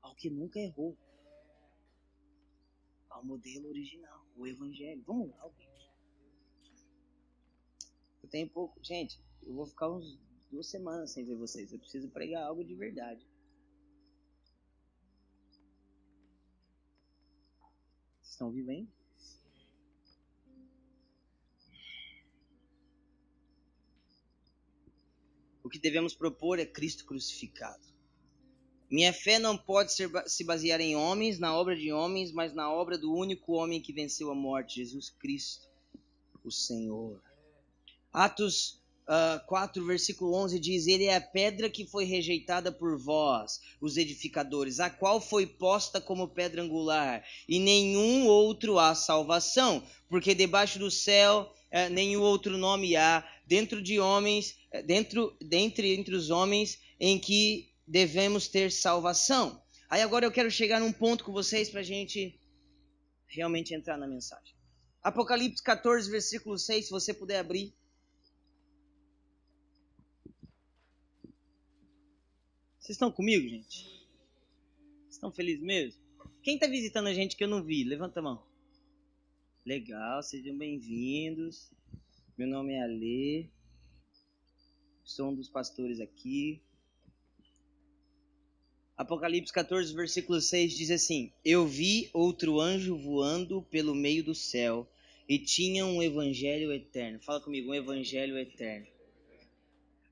ao 0.00 0.14
que 0.14 0.30
nunca 0.30 0.58
errou. 0.58 0.96
Ao 3.10 3.22
modelo 3.22 3.68
original, 3.68 4.24
o 4.36 4.46
evangelho. 4.46 5.04
Vamos 5.06 5.28
lá, 5.32 5.46
gente. 5.50 5.92
Eu 8.22 8.28
tenho 8.30 8.48
pouco. 8.48 8.82
Gente, 8.82 9.22
eu 9.42 9.52
vou 9.52 9.66
ficar 9.66 9.90
uns 9.90 10.18
duas 10.50 10.70
semanas 10.70 11.12
sem 11.12 11.26
ver 11.26 11.36
vocês. 11.36 11.70
Eu 11.70 11.78
preciso 11.78 12.08
pregar 12.08 12.46
algo 12.46 12.64
de 12.64 12.74
verdade. 12.74 13.33
Estão 18.34 18.50
vivendo. 18.50 18.88
O 25.62 25.68
que 25.68 25.78
devemos 25.78 26.14
propor 26.14 26.58
é 26.58 26.66
Cristo 26.66 27.06
crucificado. 27.06 27.82
Minha 28.90 29.12
fé 29.12 29.38
não 29.38 29.56
pode 29.56 29.92
ser, 29.94 30.10
se 30.28 30.44
basear 30.44 30.80
em 30.80 30.94
homens, 30.94 31.38
na 31.38 31.56
obra 31.56 31.74
de 31.74 31.90
homens, 31.90 32.30
mas 32.30 32.52
na 32.52 32.70
obra 32.70 32.98
do 32.98 33.12
único 33.12 33.54
homem 33.54 33.80
que 33.80 33.92
venceu 33.92 34.30
a 34.30 34.34
morte, 34.34 34.76
Jesus 34.76 35.08
Cristo, 35.08 35.68
o 36.44 36.50
Senhor. 36.50 37.20
Atos 38.12 38.83
uh, 39.08 39.36
ah, 39.36 39.44
4, 39.46 39.84
versículo 39.84 40.34
11 40.34 40.58
diz: 40.58 40.86
Ele 40.86 41.04
é 41.04 41.16
a 41.16 41.20
pedra 41.20 41.70
que 41.70 41.86
foi 41.86 42.04
rejeitada 42.04 42.72
por 42.72 42.98
vós, 42.98 43.60
os 43.80 43.96
edificadores, 43.96 44.80
a 44.80 44.90
qual 44.90 45.20
foi 45.20 45.46
posta 45.46 46.00
como 46.00 46.28
pedra 46.28 46.62
angular, 46.62 47.24
e 47.48 47.58
nenhum 47.58 48.26
outro 48.26 48.78
há 48.78 48.94
salvação, 48.94 49.82
porque 50.08 50.34
debaixo 50.34 50.78
do 50.78 50.90
céu 50.90 51.52
uh, 51.72 51.90
nenhum 51.90 52.22
outro 52.22 52.56
nome 52.56 52.96
há, 52.96 53.26
dentro 53.46 53.82
de 53.82 54.00
homens, 54.00 54.56
uh, 54.74 54.82
dentro, 54.84 55.36
dentre 55.40 55.94
entre 55.94 56.14
os 56.14 56.30
homens, 56.30 56.78
em 56.98 57.18
que 57.18 57.70
devemos 57.86 58.48
ter 58.48 58.72
salvação. 58.72 59.62
Aí 59.90 60.00
agora 60.00 60.24
eu 60.24 60.32
quero 60.32 60.50
chegar 60.50 60.80
num 60.80 60.92
ponto 60.92 61.24
com 61.24 61.32
vocês 61.32 61.68
para 61.68 61.80
a 61.80 61.84
gente 61.84 62.38
realmente 63.28 63.74
entrar 63.74 63.96
na 63.96 64.06
mensagem. 64.06 64.54
Apocalipse 65.02 65.62
14, 65.62 66.10
versículo 66.10 66.58
6, 66.58 66.86
se 66.86 66.90
você 66.90 67.12
puder 67.12 67.38
abrir. 67.38 67.74
Vocês 72.84 72.96
estão 72.96 73.10
comigo, 73.10 73.48
gente? 73.48 74.06
Estão 75.08 75.32
felizes 75.32 75.64
mesmo? 75.64 75.98
Quem 76.42 76.56
está 76.56 76.66
visitando 76.66 77.06
a 77.06 77.14
gente 77.14 77.34
que 77.34 77.42
eu 77.42 77.48
não 77.48 77.64
vi? 77.64 77.82
Levanta 77.82 78.20
a 78.20 78.22
mão. 78.22 78.44
Legal, 79.64 80.22
sejam 80.22 80.54
bem-vindos. 80.54 81.72
Meu 82.36 82.46
nome 82.46 82.74
é 82.74 82.82
Alê. 82.82 83.46
Sou 85.02 85.30
um 85.30 85.34
dos 85.34 85.48
pastores 85.48 85.98
aqui. 85.98 86.60
Apocalipse 88.98 89.50
14, 89.50 89.94
versículo 89.94 90.38
6 90.38 90.76
diz 90.76 90.90
assim: 90.90 91.32
Eu 91.42 91.66
vi 91.66 92.10
outro 92.12 92.60
anjo 92.60 92.98
voando 92.98 93.62
pelo 93.62 93.94
meio 93.94 94.22
do 94.22 94.34
céu 94.34 94.86
e 95.26 95.38
tinha 95.38 95.86
um 95.86 96.02
evangelho 96.02 96.70
eterno. 96.70 97.18
Fala 97.22 97.40
comigo, 97.40 97.70
um 97.70 97.74
evangelho 97.74 98.36
eterno 98.36 98.93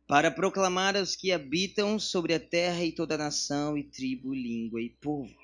para 0.07 0.31
proclamar 0.31 0.97
aos 0.97 1.17
que 1.17 1.33
habitam 1.33 1.99
sobre 1.99 2.35
a 2.35 2.41
terra 2.41 2.85
e 2.85 2.93
toda 2.93 3.17
nação 3.17 3.77
e 3.77 3.85
tribo, 3.85 4.35
língua 4.35 4.81
e 4.81 4.91
povo. 4.91 5.35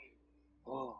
Oh. 0.65 0.95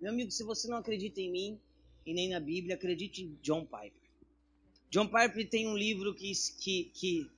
Meu 0.00 0.12
amigo, 0.12 0.30
se 0.30 0.44
você 0.44 0.68
não 0.68 0.76
acredita 0.76 1.20
em 1.20 1.30
mim 1.30 1.60
e 2.04 2.12
nem 2.12 2.28
na 2.28 2.40
Bíblia, 2.40 2.74
acredite 2.74 3.22
em 3.22 3.38
John 3.40 3.64
Piper. 3.64 4.10
John 4.90 5.06
Piper 5.06 5.48
tem 5.48 5.66
um 5.66 5.76
livro 5.76 6.14
que, 6.14 6.32
que, 6.60 6.84
que, 6.94 7.30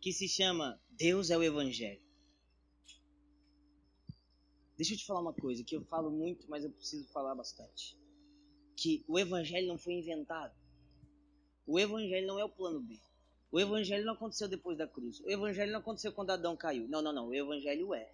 que 0.00 0.12
se 0.12 0.28
chama 0.28 0.80
Deus 0.90 1.30
é 1.30 1.38
o 1.38 1.42
Evangelho. 1.42 2.02
Deixa 4.76 4.94
eu 4.94 4.98
te 4.98 5.06
falar 5.06 5.20
uma 5.20 5.32
coisa 5.32 5.64
que 5.64 5.76
eu 5.76 5.84
falo 5.84 6.10
muito, 6.10 6.48
mas 6.48 6.64
eu 6.64 6.70
preciso 6.70 7.08
falar 7.08 7.34
bastante. 7.34 7.96
Que 8.76 9.04
o 9.08 9.18
Evangelho 9.18 9.68
não 9.68 9.78
foi 9.78 9.94
inventado. 9.94 10.54
O 11.66 11.78
Evangelho 11.78 12.26
não 12.26 12.38
é 12.38 12.44
o 12.44 12.48
plano 12.48 12.80
B. 12.80 13.00
O 13.52 13.60
evangelho 13.60 14.06
não 14.06 14.14
aconteceu 14.14 14.48
depois 14.48 14.78
da 14.78 14.88
cruz. 14.88 15.20
O 15.20 15.30
evangelho 15.30 15.70
não 15.72 15.80
aconteceu 15.80 16.10
quando 16.10 16.30
Adão 16.30 16.56
caiu. 16.56 16.88
Não, 16.88 17.02
não, 17.02 17.12
não. 17.12 17.28
O 17.28 17.34
evangelho 17.34 17.92
é. 17.92 18.10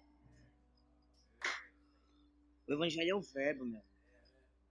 O 2.67 2.73
evangelho 2.73 3.11
é 3.11 3.15
o 3.15 3.21
verbo, 3.21 3.65
meu. 3.65 3.81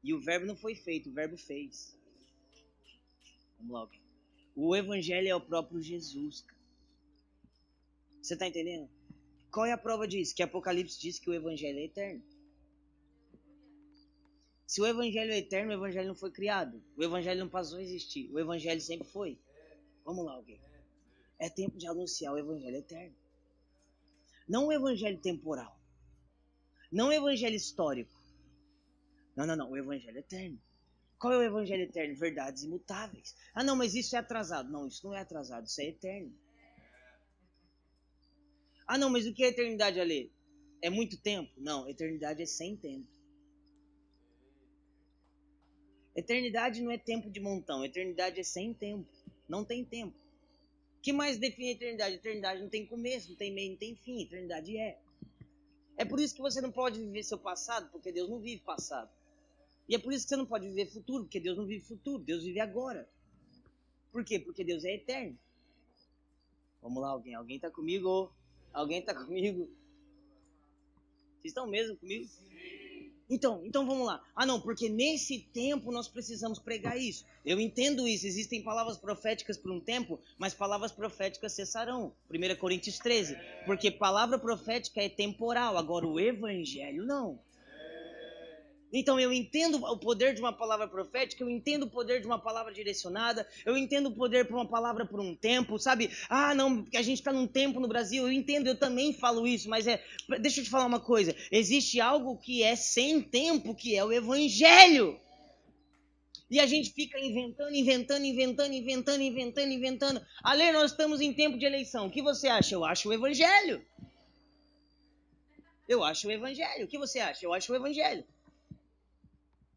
E 0.04 0.12
o 0.12 0.20
verbo 0.20 0.44
não 0.44 0.54
foi 0.54 0.74
feito, 0.74 1.08
o 1.08 1.12
verbo 1.12 1.38
fez. 1.38 1.98
Vamos 3.58 3.76
alguém. 3.76 4.02
O 4.54 4.76
evangelho 4.76 5.28
é 5.28 5.34
o 5.34 5.40
próprio 5.40 5.80
Jesus. 5.80 6.44
Você 8.22 8.34
está 8.34 8.46
entendendo? 8.46 8.90
Qual 9.50 9.64
é 9.64 9.72
a 9.72 9.78
prova 9.78 10.06
disso? 10.06 10.34
Que 10.34 10.42
Apocalipse 10.42 11.00
diz 11.00 11.18
que 11.18 11.30
o 11.30 11.34
evangelho 11.34 11.78
é 11.78 11.84
eterno. 11.84 12.22
Se 14.66 14.82
o 14.82 14.86
evangelho 14.86 15.32
é 15.32 15.38
eterno, 15.38 15.70
o 15.70 15.74
evangelho 15.74 16.08
não 16.08 16.14
foi 16.14 16.30
criado. 16.30 16.82
O 16.94 17.02
evangelho 17.02 17.40
não 17.40 17.48
passou 17.48 17.78
a 17.78 17.82
existir. 17.82 18.30
O 18.30 18.38
evangelho 18.38 18.82
sempre 18.82 19.08
foi. 19.08 19.38
Vamos 20.08 20.24
lá, 20.24 20.32
alguém. 20.32 20.58
É 21.38 21.50
tempo 21.50 21.76
de 21.76 21.86
anunciar 21.86 22.32
o 22.32 22.38
evangelho 22.38 22.76
eterno. 22.76 23.14
Não 24.48 24.68
o 24.68 24.72
evangelho 24.72 25.20
temporal. 25.20 25.78
Não 26.90 27.08
o 27.08 27.12
evangelho 27.12 27.54
histórico. 27.54 28.18
Não, 29.36 29.46
não, 29.46 29.54
não. 29.54 29.70
O 29.70 29.76
evangelho 29.76 30.16
eterno. 30.16 30.58
Qual 31.18 31.34
é 31.34 31.36
o 31.36 31.42
evangelho 31.42 31.82
eterno? 31.82 32.16
Verdades 32.16 32.62
imutáveis. 32.62 33.36
Ah, 33.52 33.62
não, 33.62 33.76
mas 33.76 33.94
isso 33.94 34.16
é 34.16 34.18
atrasado. 34.18 34.72
Não, 34.72 34.86
isso 34.86 35.06
não 35.06 35.14
é 35.14 35.20
atrasado. 35.20 35.66
Isso 35.66 35.82
é 35.82 35.88
eterno. 35.88 36.34
Ah, 38.86 38.96
não, 38.96 39.10
mas 39.10 39.26
o 39.26 39.34
que 39.34 39.44
é 39.44 39.48
eternidade, 39.48 40.00
Ali? 40.00 40.32
É 40.80 40.88
muito 40.88 41.20
tempo? 41.20 41.52
Não, 41.58 41.86
eternidade 41.86 42.40
é 42.40 42.46
sem 42.46 42.78
tempo. 42.78 43.06
Eternidade 46.16 46.80
não 46.80 46.90
é 46.90 46.96
tempo 46.96 47.30
de 47.30 47.40
montão. 47.40 47.84
Eternidade 47.84 48.40
é 48.40 48.42
sem 48.42 48.72
tempo. 48.72 49.17
Não 49.48 49.64
tem 49.64 49.84
tempo. 49.84 50.16
O 50.98 51.00
que 51.00 51.12
mais 51.12 51.38
define 51.38 51.68
a 51.68 51.72
eternidade? 51.72 52.14
A 52.14 52.16
eternidade 52.16 52.60
não 52.60 52.68
tem 52.68 52.86
começo, 52.86 53.30
não 53.30 53.36
tem 53.36 53.52
meio, 53.52 53.70
não 53.70 53.78
tem 53.78 53.94
fim. 53.96 54.18
A 54.18 54.22
eternidade 54.22 54.76
é. 54.76 54.98
É 55.96 56.04
por 56.04 56.20
isso 56.20 56.34
que 56.34 56.40
você 56.40 56.60
não 56.60 56.70
pode 56.70 57.00
viver 57.00 57.22
seu 57.22 57.38
passado, 57.38 57.90
porque 57.90 58.12
Deus 58.12 58.28
não 58.28 58.38
vive 58.38 58.62
passado. 58.62 59.10
E 59.88 59.94
é 59.94 59.98
por 59.98 60.12
isso 60.12 60.24
que 60.24 60.28
você 60.28 60.36
não 60.36 60.46
pode 60.46 60.68
viver 60.68 60.86
futuro, 60.86 61.24
porque 61.24 61.40
Deus 61.40 61.56
não 61.56 61.66
vive 61.66 61.84
futuro, 61.84 62.22
Deus 62.22 62.44
vive 62.44 62.60
agora. 62.60 63.08
Por 64.12 64.24
quê? 64.24 64.38
Porque 64.38 64.62
Deus 64.62 64.84
é 64.84 64.94
eterno. 64.94 65.38
Vamos 66.82 67.02
lá, 67.02 67.08
alguém. 67.08 67.34
Alguém 67.34 67.56
está 67.56 67.70
comigo? 67.70 68.32
Alguém 68.72 69.00
está 69.00 69.14
comigo? 69.14 69.68
Vocês 71.38 71.46
estão 71.52 71.66
mesmo 71.66 71.96
comigo? 71.96 72.26
Sim. 72.26 72.57
Então, 73.30 73.62
então 73.64 73.86
vamos 73.86 74.06
lá. 74.06 74.22
Ah, 74.34 74.46
não, 74.46 74.60
porque 74.60 74.88
nesse 74.88 75.40
tempo 75.52 75.92
nós 75.92 76.08
precisamos 76.08 76.58
pregar 76.58 76.98
isso. 76.98 77.26
Eu 77.44 77.60
entendo 77.60 78.08
isso. 78.08 78.26
Existem 78.26 78.62
palavras 78.62 78.96
proféticas 78.96 79.56
por 79.58 79.70
um 79.70 79.80
tempo, 79.80 80.18
mas 80.38 80.54
palavras 80.54 80.92
proféticas 80.92 81.52
cessarão. 81.52 82.12
1 82.30 82.56
Coríntios 82.56 82.98
13. 82.98 83.36
Porque 83.66 83.90
palavra 83.90 84.38
profética 84.38 85.02
é 85.02 85.08
temporal, 85.08 85.76
agora 85.76 86.06
o 86.06 86.18
evangelho 86.18 87.04
não. 87.04 87.38
Então 88.92 89.20
eu 89.20 89.32
entendo 89.32 89.76
o 89.76 89.98
poder 89.98 90.34
de 90.34 90.40
uma 90.40 90.52
palavra 90.52 90.88
profética, 90.88 91.42
eu 91.42 91.50
entendo 91.50 91.82
o 91.82 91.90
poder 91.90 92.20
de 92.20 92.26
uma 92.26 92.38
palavra 92.38 92.72
direcionada, 92.72 93.46
eu 93.66 93.76
entendo 93.76 94.08
o 94.08 94.14
poder 94.14 94.46
para 94.46 94.56
uma 94.56 94.66
palavra 94.66 95.04
por 95.04 95.20
um 95.20 95.34
tempo, 95.34 95.78
sabe? 95.78 96.10
Ah, 96.28 96.54
não, 96.54 96.86
a 96.94 97.02
gente 97.02 97.18
está 97.18 97.32
num 97.32 97.46
tempo 97.46 97.80
no 97.80 97.88
Brasil, 97.88 98.24
eu 98.24 98.32
entendo, 98.32 98.66
eu 98.66 98.78
também 98.78 99.12
falo 99.12 99.46
isso, 99.46 99.68
mas 99.68 99.86
é. 99.86 100.02
Deixa 100.40 100.60
eu 100.60 100.64
te 100.64 100.70
falar 100.70 100.86
uma 100.86 101.00
coisa: 101.00 101.36
existe 101.50 102.00
algo 102.00 102.38
que 102.38 102.62
é 102.62 102.74
sem 102.76 103.20
tempo, 103.20 103.74
que 103.74 103.94
é 103.94 104.04
o 104.04 104.12
Evangelho. 104.12 105.20
E 106.50 106.58
a 106.58 106.66
gente 106.66 106.92
fica 106.94 107.20
inventando, 107.20 107.74
inventando, 107.74 108.24
inventando, 108.24 108.72
inventando, 108.72 109.22
inventando, 109.22 109.70
inventando. 109.70 110.26
Ale, 110.42 110.72
nós 110.72 110.92
estamos 110.92 111.20
em 111.20 111.34
tempo 111.34 111.58
de 111.58 111.66
eleição. 111.66 112.06
O 112.06 112.10
que 112.10 112.22
você 112.22 112.48
acha? 112.48 112.74
Eu 112.74 112.86
acho 112.86 113.06
o 113.10 113.12
Evangelho. 113.12 113.84
Eu 115.86 116.02
acho 116.02 116.26
o 116.26 116.30
Evangelho. 116.30 116.86
O 116.86 116.88
que 116.88 116.96
você 116.96 117.18
acha? 117.18 117.44
Eu 117.44 117.52
acho 117.52 117.70
o 117.70 117.76
Evangelho. 117.76 118.24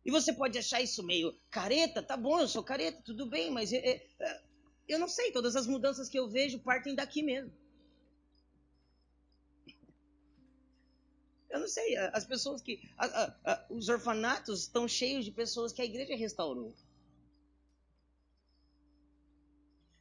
E 0.03 0.09
você 0.09 0.33
pode 0.33 0.57
achar 0.57 0.81
isso 0.81 1.03
meio 1.03 1.37
careta, 1.49 2.01
tá 2.01 2.17
bom, 2.17 2.39
eu 2.39 2.47
sou 2.47 2.63
careta, 2.63 3.01
tudo 3.03 3.25
bem, 3.25 3.51
mas 3.51 3.71
é, 3.71 3.77
é, 4.19 4.41
eu 4.87 4.97
não 4.97 5.07
sei, 5.07 5.31
todas 5.31 5.55
as 5.55 5.67
mudanças 5.67 6.09
que 6.09 6.17
eu 6.17 6.27
vejo 6.27 6.59
partem 6.59 6.95
daqui 6.95 7.21
mesmo. 7.21 7.53
Eu 11.49 11.59
não 11.59 11.67
sei, 11.67 11.97
as 11.97 12.25
pessoas 12.25 12.61
que. 12.61 12.81
A, 12.97 13.05
a, 13.05 13.53
a, 13.53 13.67
os 13.69 13.89
orfanatos 13.89 14.61
estão 14.61 14.87
cheios 14.87 15.25
de 15.25 15.31
pessoas 15.31 15.73
que 15.73 15.81
a 15.81 15.85
igreja 15.85 16.15
restaurou. 16.15 16.73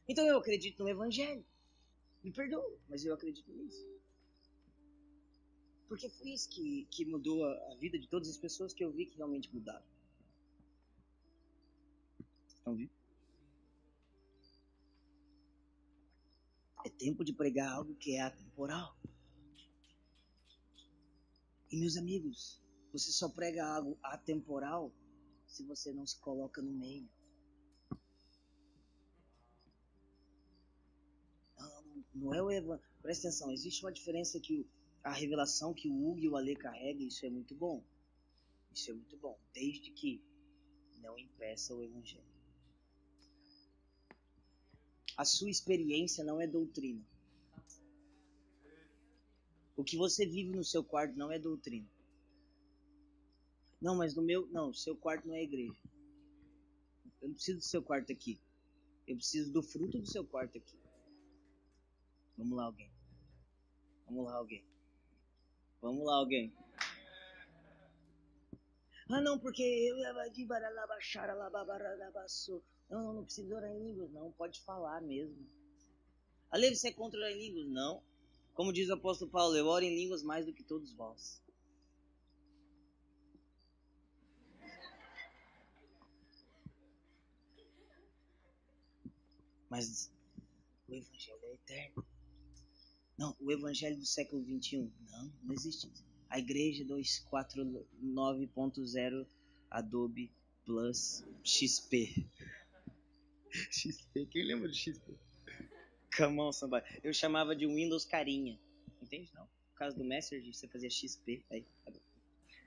Então 0.07 0.25
eu 0.25 0.37
acredito 0.37 0.81
no 0.81 0.89
Evangelho. 0.89 1.45
Me 2.23 2.31
perdoa, 2.31 2.77
mas 2.87 3.03
eu 3.03 3.13
acredito 3.13 3.51
nisso. 3.51 3.85
Porque 5.89 6.07
foi 6.07 6.29
isso 6.29 6.47
que, 6.49 6.87
que 6.89 7.03
mudou 7.03 7.43
a 7.45 7.75
vida 7.75 7.99
de 7.99 8.07
todas 8.07 8.29
as 8.29 8.37
pessoas 8.37 8.73
que 8.73 8.83
eu 8.83 8.91
vi 8.91 9.07
que 9.07 9.17
realmente 9.17 9.53
mudaram. 9.53 9.90
Estão 12.61 12.75
vendo? 12.75 12.91
É 16.85 16.89
tempo 16.89 17.25
de 17.25 17.33
pregar 17.33 17.71
algo 17.71 17.95
que 17.95 18.15
é 18.15 18.21
atemporal. 18.21 18.95
E 21.71 21.77
meus 21.79 21.97
amigos, 21.97 22.61
você 22.93 23.11
só 23.11 23.29
prega 23.29 23.65
algo 23.65 23.97
atemporal 24.03 24.93
se 25.47 25.63
você 25.63 25.91
não 25.91 26.05
se 26.05 26.19
coloca 26.19 26.61
no 26.61 26.71
meio. 26.71 27.09
Não, 31.57 32.05
não 32.13 32.33
é 32.35 32.43
o 32.43 32.51
evangelho. 32.51 32.87
Presta 33.01 33.27
atenção, 33.27 33.51
existe 33.51 33.83
uma 33.83 33.91
diferença 33.91 34.39
que 34.39 34.69
a 35.03 35.11
revelação 35.11 35.73
que 35.73 35.89
o 35.89 36.09
Hugo 36.09 36.19
e 36.19 36.29
o 36.29 36.35
Ale 36.35 36.55
carregam, 36.55 37.07
isso 37.07 37.25
é 37.25 37.29
muito 37.29 37.55
bom. 37.55 37.83
Isso 38.71 38.91
é 38.91 38.93
muito 38.93 39.17
bom, 39.17 39.39
desde 39.51 39.89
que 39.91 40.23
não 41.01 41.17
impeça 41.17 41.73
o 41.73 41.81
evangelho. 41.81 42.40
A 45.17 45.25
sua 45.25 45.49
experiência 45.49 46.23
não 46.23 46.39
é 46.39 46.47
doutrina. 46.47 47.01
O 49.75 49.83
que 49.83 49.97
você 49.97 50.25
vive 50.25 50.55
no 50.55 50.63
seu 50.63 50.83
quarto 50.83 51.17
não 51.17 51.31
é 51.31 51.39
doutrina. 51.39 51.87
Não, 53.81 53.95
mas 53.95 54.15
no 54.15 54.21
meu. 54.21 54.47
Não, 54.47 54.73
seu 54.73 54.95
quarto 54.95 55.27
não 55.27 55.35
é 55.35 55.43
igreja. 55.43 55.81
Eu 57.21 57.29
não 57.29 57.35
preciso 57.35 57.57
do 57.57 57.63
seu 57.63 57.81
quarto 57.81 58.11
aqui. 58.11 58.39
Eu 59.07 59.15
preciso 59.15 59.51
do 59.51 59.63
fruto 59.63 59.99
do 59.99 60.05
seu 60.05 60.25
quarto 60.25 60.57
aqui. 60.57 60.77
Vamos 62.37 62.55
lá, 62.57 62.65
alguém. 62.65 62.91
Vamos 64.05 64.25
lá, 64.25 64.35
alguém. 64.35 64.63
Vamos 65.81 66.05
lá, 66.05 66.15
alguém. 66.15 66.53
Ah, 69.09 69.19
não, 69.19 69.37
porque 69.37 69.61
eu 69.61 69.97
não, 72.91 73.05
não, 73.05 73.13
não 73.13 73.23
precisa 73.23 73.55
orar 73.55 73.71
em 73.71 73.79
línguas, 73.79 74.11
não. 74.11 74.31
Pode 74.33 74.59
falar 74.61 75.01
mesmo. 75.01 75.47
Ale, 76.51 76.75
você 76.75 76.89
é 76.89 76.91
contra 76.91 77.17
orar 77.19 77.31
em 77.31 77.39
línguas? 77.39 77.67
Não. 77.69 78.03
Como 78.53 78.73
diz 78.73 78.89
o 78.89 78.93
apóstolo 78.93 79.31
Paulo, 79.31 79.55
eu 79.55 79.65
oro 79.65 79.85
em 79.85 79.95
línguas 79.95 80.21
mais 80.21 80.45
do 80.45 80.53
que 80.53 80.61
todos 80.61 80.91
vós. 80.93 81.41
Mas 89.69 90.11
o 90.89 90.93
evangelho 90.93 91.45
é 91.45 91.53
eterno. 91.53 92.05
Não, 93.17 93.33
o 93.39 93.49
evangelho 93.49 93.97
do 93.97 94.05
século 94.05 94.43
21. 94.43 94.91
Não, 95.09 95.31
não 95.43 95.53
existe. 95.53 95.89
A 96.29 96.37
igreja 96.37 96.83
249.0 96.83 99.25
Adobe 99.69 100.29
Plus 100.65 101.23
XP. 101.41 102.29
XP, 103.51 104.25
quem 104.27 104.43
lembra 104.43 104.69
de 104.69 104.77
XP? 104.77 105.17
Come 106.15 106.39
on, 106.39 106.51
somebody. 106.51 106.85
Eu 107.03 107.13
chamava 107.13 107.55
de 107.55 107.65
Windows 107.65 108.05
carinha. 108.05 108.59
Entende? 109.01 109.31
Não. 109.33 109.45
Por 109.69 109.75
causa 109.75 109.97
do 109.97 110.03
Messenger, 110.03 110.53
você 110.53 110.67
fazia 110.67 110.89
XP. 110.89 111.43
Aí, 111.49 111.65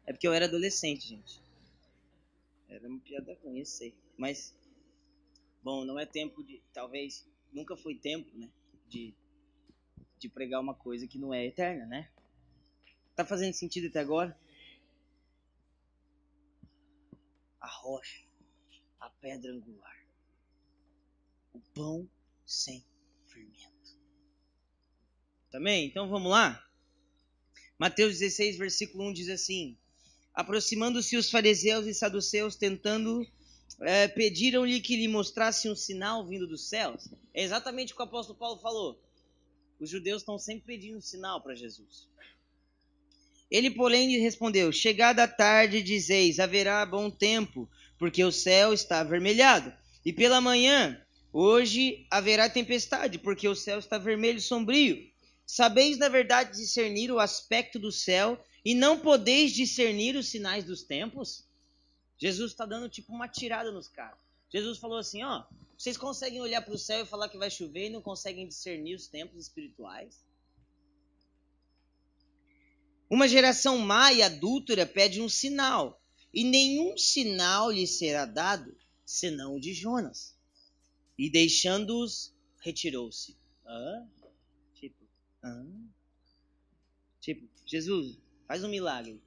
é 0.06 0.12
porque 0.12 0.26
eu 0.26 0.32
era 0.32 0.46
adolescente, 0.46 1.06
gente. 1.06 1.40
Era 2.68 2.88
uma 2.88 3.00
piada 3.00 3.38
ruim, 3.42 3.60
eu 3.60 3.66
sei. 3.66 3.94
Mas, 4.16 4.54
bom, 5.62 5.84
não 5.84 5.98
é 5.98 6.06
tempo 6.06 6.42
de. 6.42 6.60
Talvez. 6.72 7.26
Nunca 7.52 7.76
foi 7.76 7.94
tempo, 7.94 8.36
né? 8.36 8.50
De, 8.88 9.14
de 10.18 10.28
pregar 10.28 10.60
uma 10.60 10.74
coisa 10.74 11.06
que 11.06 11.18
não 11.18 11.32
é 11.32 11.46
eterna, 11.46 11.86
né? 11.86 12.10
Tá 13.14 13.24
fazendo 13.24 13.54
sentido 13.54 13.86
até 13.86 14.00
agora? 14.00 14.36
A 17.60 17.68
rocha, 17.68 18.24
a 18.98 19.08
pedra 19.08 19.52
angular, 19.52 20.03
o 21.54 21.60
pão 21.72 22.08
sem 22.44 22.84
fermento. 23.26 23.98
Também? 25.50 25.86
Então 25.86 26.08
vamos 26.08 26.30
lá? 26.30 26.62
Mateus 27.78 28.18
16, 28.18 28.58
versículo 28.58 29.08
1 29.08 29.12
diz 29.12 29.28
assim: 29.28 29.78
Aproximando-se 30.34 31.16
os 31.16 31.30
fariseus 31.30 31.86
e 31.86 31.94
saduceus, 31.94 32.56
tentando, 32.56 33.26
é, 33.80 34.08
pediram-lhe 34.08 34.80
que 34.80 34.96
lhe 34.96 35.08
mostrasse 35.08 35.68
um 35.68 35.76
sinal 35.76 36.26
vindo 36.26 36.46
dos 36.46 36.68
céus. 36.68 37.08
É 37.32 37.42
exatamente 37.42 37.92
o 37.92 37.96
que 37.96 38.02
o 38.02 38.04
apóstolo 38.04 38.38
Paulo 38.38 38.60
falou. 38.60 39.00
Os 39.78 39.88
judeus 39.88 40.22
estão 40.22 40.38
sempre 40.38 40.64
pedindo 40.66 40.98
um 40.98 41.02
sinal 41.02 41.40
para 41.40 41.54
Jesus. 41.54 42.08
Ele, 43.50 43.70
porém, 43.70 44.08
lhe 44.10 44.18
respondeu: 44.18 44.72
Chegada 44.72 45.22
a 45.22 45.28
tarde, 45.28 45.82
dizeis: 45.82 46.40
haverá 46.40 46.84
bom 46.84 47.10
tempo, 47.10 47.70
porque 47.98 48.24
o 48.24 48.32
céu 48.32 48.72
está 48.72 49.00
avermelhado. 49.00 49.72
E 50.04 50.12
pela 50.12 50.40
manhã, 50.40 51.03
hoje 51.34 52.06
haverá 52.08 52.48
tempestade, 52.48 53.18
porque 53.18 53.48
o 53.48 53.56
céu 53.56 53.80
está 53.80 53.98
vermelho 53.98 54.38
e 54.38 54.40
sombrio. 54.40 55.10
Sabeis, 55.44 55.98
na 55.98 56.08
verdade, 56.08 56.56
discernir 56.56 57.10
o 57.10 57.18
aspecto 57.18 57.76
do 57.76 57.90
céu 57.90 58.42
e 58.64 58.72
não 58.72 59.00
podeis 59.00 59.52
discernir 59.52 60.14
os 60.14 60.28
sinais 60.28 60.64
dos 60.64 60.84
tempos? 60.84 61.44
Jesus 62.16 62.52
está 62.52 62.64
dando 62.64 62.88
tipo 62.88 63.12
uma 63.12 63.26
tirada 63.26 63.72
nos 63.72 63.88
caras. 63.88 64.18
Jesus 64.48 64.78
falou 64.78 64.96
assim: 64.96 65.24
ó, 65.24 65.44
vocês 65.76 65.96
conseguem 65.96 66.40
olhar 66.40 66.62
para 66.62 66.72
o 66.72 66.78
céu 66.78 67.02
e 67.02 67.06
falar 67.06 67.28
que 67.28 67.36
vai 67.36 67.50
chover 67.50 67.88
e 67.88 67.90
não 67.90 68.00
conseguem 68.00 68.46
discernir 68.46 68.94
os 68.94 69.08
tempos 69.08 69.42
espirituais? 69.42 70.24
Uma 73.10 73.26
geração 73.26 73.76
má 73.78 74.12
e 74.12 74.22
adúltera 74.22 74.86
pede 74.86 75.20
um 75.20 75.28
sinal, 75.28 76.00
e 76.32 76.44
nenhum 76.44 76.96
sinal 76.96 77.72
lhe 77.72 77.86
será 77.86 78.24
dado, 78.24 78.74
senão 79.04 79.56
o 79.56 79.60
de 79.60 79.74
Jonas. 79.74 80.33
E 81.16 81.31
deixando-os, 81.31 82.35
retirou-se. 82.61 83.37
Tipo, 84.74 85.05
ah. 85.42 85.64
Tipo, 87.20 87.48
Jesus, 87.64 88.18
Faz 88.46 88.62
um 88.62 88.68
milagre. 88.68 89.22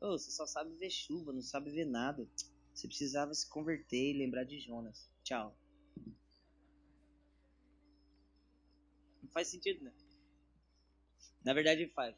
Oh, 0.00 0.18
você 0.18 0.30
só 0.30 0.46
sabe 0.46 0.74
ver 0.74 0.90
chuva, 0.90 1.32
não 1.32 1.42
sabe 1.42 1.70
ver 1.70 1.84
nada. 1.84 2.28
Você 2.74 2.86
precisava 2.86 3.32
se 3.34 3.48
converter 3.48 4.10
e 4.10 4.18
lembrar 4.18 4.44
de 4.44 4.58
Jonas. 4.60 5.08
Tchau. 5.22 5.56
Não 9.22 9.30
faz 9.30 9.48
sentido, 9.48 9.84
né? 9.84 9.92
Na 11.44 11.52
verdade 11.52 11.86
faz. 11.88 12.14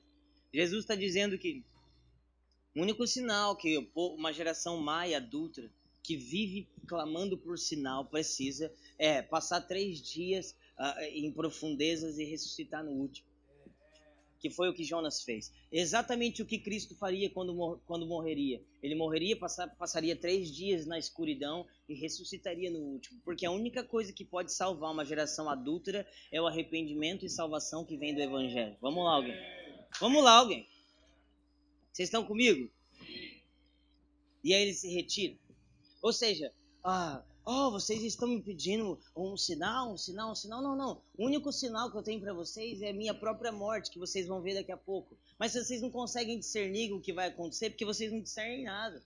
Jesus 0.53 0.85
está 0.85 0.94
dizendo 0.94 1.38
que 1.38 1.64
o 2.74 2.81
único 2.81 3.07
sinal 3.07 3.57
que 3.57 3.90
uma 3.94 4.33
geração 4.33 4.81
e 5.07 5.14
adulta 5.14 5.70
que 6.02 6.16
vive 6.16 6.68
clamando 6.86 7.36
por 7.36 7.58
sinal 7.58 8.04
precisa 8.04 8.72
é 8.98 9.22
passar 9.22 9.60
três 9.60 10.00
dias 10.00 10.56
uh, 10.78 11.02
em 11.12 11.30
profundezas 11.32 12.18
e 12.18 12.24
ressuscitar 12.24 12.84
no 12.84 12.92
último 12.92 13.30
que 14.40 14.48
foi 14.48 14.70
o 14.70 14.74
que 14.74 14.82
Jonas 14.82 15.22
fez. 15.22 15.52
Exatamente 15.70 16.40
o 16.40 16.46
que 16.46 16.58
Cristo 16.58 16.96
faria 16.96 17.28
quando, 17.28 17.78
quando 17.86 18.06
morreria. 18.06 18.60
Ele 18.82 18.94
morreria, 18.94 19.36
passar, 19.36 19.68
passaria 19.76 20.16
três 20.16 20.50
dias 20.50 20.86
na 20.86 20.98
escuridão 20.98 21.66
e 21.86 21.94
ressuscitaria 21.94 22.70
no 22.70 22.78
último. 22.78 23.20
Porque 23.22 23.44
a 23.44 23.50
única 23.50 23.84
coisa 23.84 24.12
que 24.12 24.24
pode 24.24 24.52
salvar 24.52 24.92
uma 24.92 25.04
geração 25.04 25.48
adúltera 25.50 26.08
é 26.32 26.40
o 26.40 26.46
arrependimento 26.46 27.26
e 27.26 27.28
salvação 27.28 27.84
que 27.84 27.98
vem 27.98 28.14
do 28.14 28.22
Evangelho. 28.22 28.76
Vamos 28.80 29.04
lá, 29.04 29.12
alguém. 29.12 29.36
Vamos 30.00 30.24
lá, 30.24 30.38
alguém. 30.38 30.66
Vocês 31.92 32.08
estão 32.08 32.24
comigo? 32.24 32.70
E 34.42 34.54
aí 34.54 34.62
ele 34.62 34.72
se 34.72 34.88
retira. 34.88 35.36
Ou 36.02 36.12
seja, 36.12 36.52
ah, 36.84 37.22
Oh, 37.44 37.70
vocês 37.70 38.02
estão 38.02 38.28
me 38.28 38.40
pedindo 38.42 38.98
um 39.16 39.36
sinal, 39.36 39.92
um 39.92 39.96
sinal, 39.96 40.30
um 40.30 40.34
sinal. 40.34 40.62
Não, 40.62 40.76
não. 40.76 41.02
O 41.16 41.26
único 41.26 41.50
sinal 41.50 41.90
que 41.90 41.96
eu 41.96 42.02
tenho 42.02 42.20
para 42.20 42.34
vocês 42.34 42.82
é 42.82 42.90
a 42.90 42.94
minha 42.94 43.14
própria 43.14 43.50
morte, 43.50 43.90
que 43.90 43.98
vocês 43.98 44.26
vão 44.26 44.42
ver 44.42 44.54
daqui 44.54 44.70
a 44.70 44.76
pouco. 44.76 45.16
Mas 45.38 45.54
vocês 45.54 45.80
não 45.80 45.90
conseguem 45.90 46.38
discernir 46.38 46.92
o 46.92 47.00
que 47.00 47.12
vai 47.12 47.28
acontecer 47.28 47.70
porque 47.70 47.84
vocês 47.84 48.12
não 48.12 48.20
discernem 48.20 48.64
nada. 48.64 49.02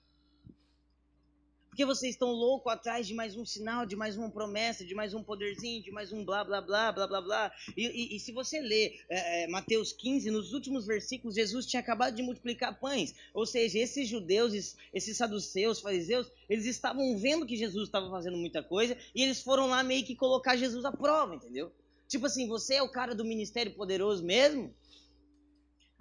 Porque 1.74 1.84
vocês 1.84 2.14
estão 2.14 2.30
loucos 2.30 2.72
atrás 2.72 3.04
de 3.04 3.12
mais 3.12 3.36
um 3.36 3.44
sinal, 3.44 3.84
de 3.84 3.96
mais 3.96 4.16
uma 4.16 4.30
promessa, 4.30 4.84
de 4.84 4.94
mais 4.94 5.12
um 5.12 5.24
poderzinho, 5.24 5.82
de 5.82 5.90
mais 5.90 6.12
um 6.12 6.24
blá 6.24 6.44
blá 6.44 6.60
blá 6.60 6.92
blá 6.92 7.04
blá 7.08 7.20
blá. 7.20 7.52
E, 7.76 7.84
e, 7.84 8.16
e 8.16 8.20
se 8.20 8.30
você 8.30 8.60
ler 8.60 9.04
é, 9.08 9.42
é, 9.42 9.48
Mateus 9.48 9.92
15, 9.92 10.30
nos 10.30 10.52
últimos 10.52 10.86
versículos, 10.86 11.34
Jesus 11.34 11.66
tinha 11.66 11.80
acabado 11.80 12.14
de 12.14 12.22
multiplicar 12.22 12.78
pães. 12.78 13.12
Ou 13.34 13.44
seja, 13.44 13.80
esses 13.80 14.08
judeus, 14.08 14.76
esses 14.92 15.16
saduceus, 15.16 15.80
fariseus, 15.80 16.30
eles 16.48 16.64
estavam 16.64 17.18
vendo 17.18 17.44
que 17.44 17.56
Jesus 17.56 17.88
estava 17.88 18.08
fazendo 18.08 18.36
muita 18.36 18.62
coisa 18.62 18.96
e 19.12 19.20
eles 19.20 19.42
foram 19.42 19.66
lá 19.66 19.82
meio 19.82 20.04
que 20.04 20.14
colocar 20.14 20.54
Jesus 20.54 20.84
à 20.84 20.92
prova, 20.92 21.34
entendeu? 21.34 21.72
Tipo 22.06 22.26
assim, 22.26 22.46
você 22.46 22.74
é 22.74 22.82
o 22.84 22.88
cara 22.88 23.16
do 23.16 23.24
ministério 23.24 23.74
poderoso 23.74 24.22
mesmo? 24.24 24.72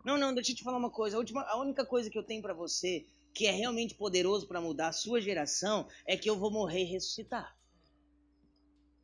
Não, 0.05 0.19
não, 0.19 0.36
deixa 0.36 0.51
eu 0.51 0.55
te 0.55 0.63
falar 0.63 0.77
uma 0.77 0.91
coisa. 0.91 1.15
A, 1.15 1.19
última, 1.19 1.41
a 1.41 1.59
única 1.59 1.83
coisa 1.83 2.12
que 2.12 2.17
eu 2.19 2.23
tenho 2.23 2.43
para 2.43 2.53
você 2.53 3.07
que 3.34 3.48
é 3.48 3.52
realmente 3.52 3.96
poderoso 3.96 4.48
para 4.48 4.62
mudar 4.62 4.89
a 4.89 4.93
sua 4.93 5.19
geração 5.19 5.88
é 6.06 6.15
que 6.15 6.30
eu 6.30 6.38
vou 6.38 6.52
morrer 6.52 6.82
e 6.82 6.91
ressuscitar. 6.91 7.58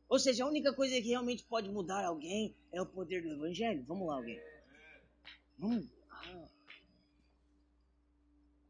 Ou 0.08 0.18
seja, 0.18 0.44
a 0.44 0.48
única 0.48 0.72
coisa 0.72 1.00
que 1.00 1.08
realmente 1.08 1.44
pode 1.44 1.68
mudar 1.68 2.04
alguém 2.04 2.54
é 2.72 2.80
o 2.80 2.86
poder 2.86 3.22
do 3.22 3.32
Evangelho. 3.32 3.84
Vamos 3.86 4.08
lá, 4.08 4.16
alguém. 4.16 4.40
Vamos. 5.58 5.86
Ah. 6.10 6.48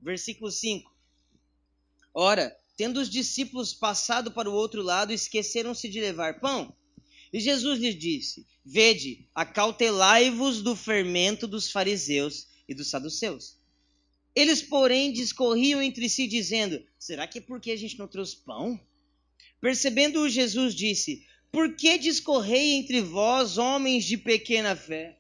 Versículo 0.01 0.51
5. 0.51 0.91
Ora, 2.13 2.57
tendo 2.77 3.01
os 3.01 3.09
discípulos 3.09 3.73
passado 3.73 4.33
para 4.33 4.51
o 4.51 4.55
outro 4.55 4.83
lado, 4.83 5.13
esqueceram-se 5.13 5.89
de 5.89 6.01
levar 6.01 6.41
pão. 6.41 6.75
E 7.33 7.39
Jesus 7.39 7.79
lhes 7.79 7.99
disse: 7.99 8.47
Vede, 8.65 9.29
acautelai-vos 9.35 10.63
do 10.63 10.75
fermento 10.75 11.47
dos 11.47 11.71
fariseus 11.71 12.49
e 12.69 12.75
dos 12.75 12.91
saduceus. 12.91 13.60
Eles, 14.35 14.63
porém, 14.63 15.13
discorriam 15.13 15.83
entre 15.83 16.09
si, 16.09 16.27
dizendo: 16.27 16.83
Será 16.99 17.27
que 17.27 17.39
é 17.39 17.43
porque 17.43 17.71
a 17.71 17.77
gente 17.77 17.99
não 17.99 18.07
trouxe 18.07 18.37
pão? 18.37 18.81
Percebendo-o, 19.61 20.29
Jesus 20.29 20.75
disse: 20.75 21.27
Por 21.51 21.75
que 21.75 21.99
discorrei 21.99 22.75
entre 22.75 23.01
vós, 23.01 23.59
homens 23.59 24.05
de 24.05 24.17
pequena 24.17 24.77
fé, 24.77 25.19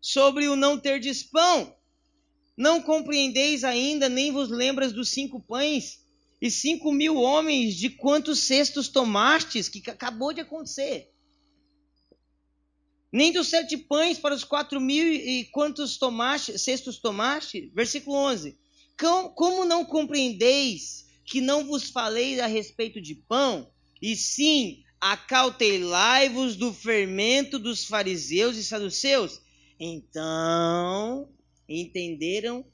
sobre 0.00 0.48
o 0.48 0.56
não 0.56 0.78
terdes 0.78 1.22
pão? 1.22 1.74
Não 2.56 2.80
compreendeis 2.80 3.64
ainda, 3.64 4.08
nem 4.08 4.32
vos 4.32 4.48
lembras 4.48 4.92
dos 4.92 5.10
cinco 5.10 5.40
pães 5.40 6.04
e 6.40 6.50
cinco 6.50 6.92
mil 6.92 7.16
homens 7.16 7.74
de 7.74 7.90
quantos 7.90 8.40
cestos 8.40 8.88
tomastes, 8.88 9.68
que 9.68 9.82
acabou 9.90 10.32
de 10.32 10.40
acontecer? 10.40 11.12
Nem 13.12 13.32
dos 13.32 13.48
sete 13.48 13.76
pães 13.76 14.18
para 14.18 14.34
os 14.34 14.44
quatro 14.44 14.80
mil 14.80 15.06
e 15.12 15.44
quantos 15.46 15.96
tomaste, 15.96 16.58
cestos 16.58 16.98
tomaste? 16.98 17.70
Versículo 17.74 18.16
11. 18.16 18.58
Como 19.34 19.64
não 19.64 19.84
compreendeis 19.84 21.06
que 21.24 21.40
não 21.40 21.66
vos 21.66 21.90
falei 21.90 22.40
a 22.40 22.46
respeito 22.46 23.00
de 23.00 23.14
pão, 23.14 23.70
e 24.00 24.14
sim 24.16 24.84
acautelai-vos 25.00 26.56
do 26.56 26.72
fermento 26.72 27.58
dos 27.58 27.84
fariseus 27.84 28.56
e 28.56 28.64
saduceus? 28.64 29.40
Então 29.78 31.28
entenderam 31.68 32.64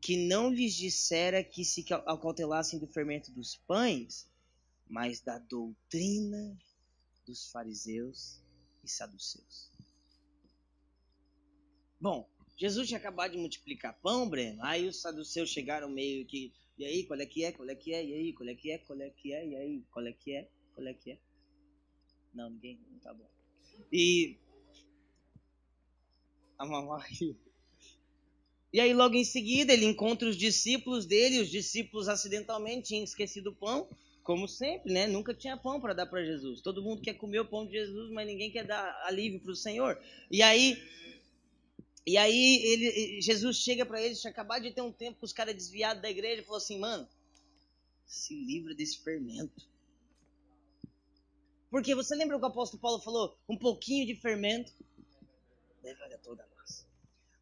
que 0.00 0.16
não 0.16 0.50
lhes 0.50 0.74
dissera 0.74 1.44
que 1.44 1.64
se 1.64 1.84
acautelassem 2.06 2.78
do 2.78 2.86
fermento 2.86 3.30
dos 3.32 3.56
pães, 3.66 4.28
mas 4.88 5.20
da 5.20 5.38
doutrina 5.38 6.58
dos 7.26 7.50
fariseus 7.50 8.40
e 8.82 8.88
saduceus. 8.88 9.69
Bom, 12.00 12.26
Jesus 12.56 12.88
tinha 12.88 12.98
acabado 12.98 13.32
de 13.32 13.38
multiplicar 13.38 13.98
pão, 14.00 14.28
Breno. 14.28 14.62
Aí 14.62 14.86
os 14.86 15.00
saduceus 15.00 15.50
chegaram 15.50 15.88
meio 15.88 16.24
que. 16.26 16.52
E 16.78 16.84
aí, 16.84 17.04
qual 17.04 17.20
é 17.20 17.26
que 17.26 17.44
é? 17.44 17.52
Qual 17.52 17.68
é 17.68 17.74
que 17.74 17.92
é? 17.92 18.04
E 18.04 18.14
aí, 18.14 18.32
qual 18.32 18.48
é 18.48 18.54
que 18.54 18.70
é? 18.70 18.78
Qual 18.78 19.00
é 19.00 19.10
que 19.10 19.32
é? 19.32 19.46
E 19.46 19.56
aí, 19.56 19.82
qual 19.90 20.06
é 20.06 20.12
que 20.12 20.32
é? 20.32 20.48
Qual 20.74 20.86
é 20.86 20.94
que 20.94 21.12
é? 21.12 21.18
Não, 22.34 22.48
ninguém. 22.48 22.78
Não 22.90 22.98
tá 22.98 23.12
bom. 23.12 23.28
E. 23.92 24.36
a 26.58 26.66
mamãe. 26.66 27.36
E 28.72 28.78
aí, 28.80 28.94
logo 28.94 29.14
em 29.14 29.24
seguida, 29.24 29.72
ele 29.72 29.84
encontra 29.84 30.28
os 30.28 30.36
discípulos 30.36 31.04
dele. 31.04 31.40
Os 31.40 31.50
discípulos 31.50 32.08
acidentalmente 32.08 32.88
tinham 32.88 33.04
esquecido 33.04 33.50
o 33.50 33.54
pão, 33.54 33.88
como 34.22 34.46
sempre, 34.46 34.92
né? 34.92 35.06
Nunca 35.06 35.34
tinha 35.34 35.56
pão 35.56 35.80
para 35.80 35.92
dar 35.92 36.06
para 36.06 36.24
Jesus. 36.24 36.60
Todo 36.60 36.82
mundo 36.82 37.02
quer 37.02 37.14
comer 37.14 37.40
o 37.40 37.46
pão 37.46 37.66
de 37.66 37.72
Jesus, 37.72 38.10
mas 38.10 38.26
ninguém 38.26 38.50
quer 38.50 38.66
dar 38.66 39.02
alívio 39.06 39.40
para 39.40 39.52
o 39.52 39.56
Senhor. 39.56 39.98
E 40.30 40.42
aí, 40.42 40.78
e 42.10 42.16
aí 42.16 42.62
ele, 42.64 43.20
Jesus 43.20 43.58
chega 43.58 43.86
para 43.86 44.02
eles, 44.02 44.20
tinha 44.20 44.32
acabado 44.32 44.62
de 44.62 44.72
ter 44.72 44.82
um 44.82 44.90
tempo 44.92 45.20
com 45.20 45.26
os 45.26 45.32
caras 45.32 45.54
desviados 45.54 46.02
da 46.02 46.10
igreja, 46.10 46.42
e 46.42 46.44
falou 46.44 46.58
assim: 46.58 46.78
mano, 46.78 47.08
se 48.04 48.34
livra 48.34 48.74
desse 48.74 48.98
fermento. 48.98 49.68
Porque 51.70 51.94
você 51.94 52.16
lembra 52.16 52.36
o 52.36 52.40
que 52.40 52.46
o 52.46 52.48
apóstolo 52.48 52.80
Paulo 52.80 53.00
falou? 53.00 53.38
Um 53.48 53.56
pouquinho 53.56 54.04
de 54.04 54.16
fermento 54.16 54.72
leva 55.84 56.18
toda 56.18 56.42
a 56.42 56.46
massa. 56.56 56.84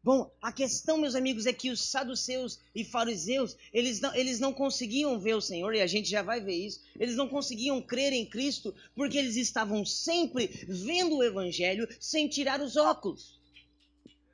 Bom, 0.03 0.31
a 0.39 0.51
questão, 0.51 0.97
meus 0.97 1.15
amigos, 1.15 1.47
é 1.47 1.53
que 1.53 1.71
os 1.71 1.81
saduceus 1.81 2.59
e 2.73 2.85
fariseus, 2.85 3.57
eles 3.73 3.99
não, 3.99 4.15
eles 4.15 4.39
não 4.39 4.53
conseguiam 4.53 5.19
ver 5.19 5.33
o 5.33 5.41
Senhor, 5.41 5.73
e 5.73 5.81
a 5.81 5.87
gente 5.87 6.07
já 6.07 6.21
vai 6.21 6.39
ver 6.39 6.55
isso, 6.55 6.81
eles 6.99 7.15
não 7.15 7.27
conseguiam 7.27 7.81
crer 7.81 8.13
em 8.13 8.25
Cristo, 8.25 8.73
porque 8.95 9.17
eles 9.17 9.35
estavam 9.35 9.83
sempre 9.83 10.47
vendo 10.67 11.17
o 11.17 11.23
Evangelho 11.23 11.87
sem 11.99 12.27
tirar 12.27 12.61
os 12.61 12.77
óculos. 12.77 13.38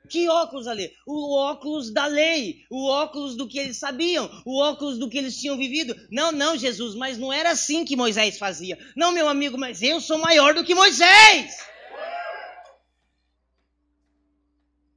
Que 0.06 0.28
óculos 0.28 0.66
ali? 0.66 0.92
O 1.06 1.34
óculos 1.34 1.92
da 1.92 2.06
lei, 2.06 2.64
o 2.70 2.86
óculos 2.86 3.36
do 3.36 3.48
que 3.48 3.58
eles 3.58 3.76
sabiam, 3.76 4.30
o 4.44 4.60
óculos 4.60 4.98
do 4.98 5.08
que 5.08 5.18
eles 5.18 5.38
tinham 5.38 5.56
vivido. 5.56 5.94
Não, 6.10 6.32
não, 6.32 6.56
Jesus, 6.56 6.94
mas 6.94 7.18
não 7.18 7.32
era 7.32 7.50
assim 7.50 7.84
que 7.84 7.96
Moisés 7.96 8.38
fazia. 8.38 8.78
Não, 8.96 9.12
meu 9.12 9.28
amigo, 9.28 9.58
mas 9.58 9.82
eu 9.82 10.00
sou 10.00 10.18
maior 10.18 10.54
do 10.54 10.64
que 10.64 10.74
Moisés. 10.74 11.58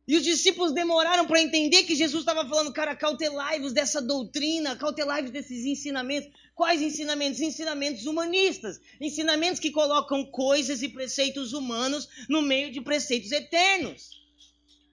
E 0.09 0.15
os 0.17 0.23
discípulos 0.23 0.73
demoraram 0.73 1.27
para 1.27 1.39
entender 1.39 1.83
que 1.83 1.95
Jesus 1.95 2.21
estava 2.21 2.43
falando, 2.49 2.73
cara, 2.73 2.95
cautelai-vos 2.95 3.73
dessa 3.73 4.01
doutrina, 4.01 4.75
cautelai-vos 4.75 5.29
desses 5.29 5.65
ensinamentos. 5.65 6.31
Quais 6.55 6.81
ensinamentos? 6.81 7.39
Ensinamentos 7.39 8.07
humanistas. 8.07 8.81
Ensinamentos 8.99 9.59
que 9.59 9.69
colocam 9.69 10.25
coisas 10.25 10.81
e 10.81 10.89
preceitos 10.89 11.53
humanos 11.53 12.09
no 12.27 12.41
meio 12.41 12.71
de 12.71 12.81
preceitos 12.81 13.31
eternos. 13.31 14.19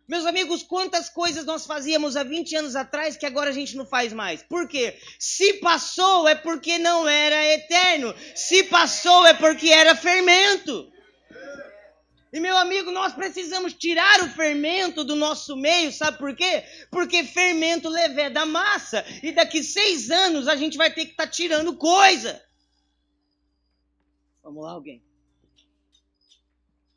Meus 0.09 0.25
amigos, 0.25 0.63
quantas 0.63 1.09
coisas 1.09 1.45
nós 1.45 1.67
fazíamos 1.67 2.17
há 2.17 2.23
20 2.23 2.55
anos 2.55 2.77
atrás 2.77 3.17
que 3.17 3.27
agora 3.27 3.51
a 3.51 3.53
gente 3.53 3.77
não 3.77 3.85
faz 3.85 4.13
mais? 4.13 4.41
Por 4.41 4.69
quê? 4.69 4.97
Se 5.19 5.55
passou 5.55 6.29
é 6.29 6.35
porque 6.35 6.79
não 6.79 7.09
era 7.09 7.45
eterno. 7.55 8.15
Se 8.35 8.63
passou 8.65 9.27
é 9.27 9.35
porque 9.35 9.69
era 9.69 9.97
fermento. 9.97 10.93
E 12.33 12.39
meu 12.39 12.57
amigo, 12.57 12.93
nós 12.93 13.15
precisamos 13.15 13.73
tirar 13.73 14.21
o 14.21 14.29
fermento 14.29 15.03
do 15.03 15.17
nosso 15.17 15.57
meio, 15.57 15.91
sabe 15.91 16.19
por 16.19 16.37
quê? 16.37 16.65
Porque 16.91 17.25
fermento 17.25 17.89
levé 17.89 18.31
da 18.31 18.47
massa. 18.47 19.05
E 19.23 19.33
daqui 19.33 19.65
seis 19.65 20.11
anos 20.11 20.47
a 20.47 20.55
gente 20.55 20.77
vai 20.77 20.93
ter 20.93 21.07
que 21.07 21.13
estar 21.13 21.25
tá 21.25 21.31
tirando 21.31 21.77
coisa. 21.77 22.41
Vamos 24.43 24.63
lá, 24.63 24.71
alguém. 24.71 25.03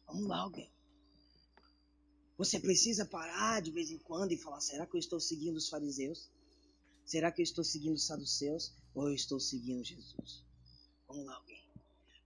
Vamos 0.05 0.27
lá, 0.27 0.37
alguém. 0.37 0.69
Você 2.39 2.57
precisa 2.57 3.05
parar 3.05 3.61
de 3.61 3.69
vez 3.69 3.91
em 3.91 3.97
quando 3.97 4.31
e 4.31 4.37
falar: 4.37 4.61
será 4.61 4.87
que 4.87 4.95
eu 4.95 4.99
estou 4.99 5.19
seguindo 5.19 5.57
os 5.57 5.67
fariseus? 5.67 6.31
Será 7.05 7.33
que 7.33 7.41
eu 7.41 7.43
estou 7.43 7.65
seguindo 7.65 7.95
os 7.95 8.05
saduceus? 8.05 8.73
Ou 8.95 9.09
eu 9.09 9.13
estou 9.13 9.41
seguindo 9.41 9.83
Jesus? 9.83 10.45
Vamos 11.05 11.25
lá, 11.25 11.35
alguém. 11.35 11.61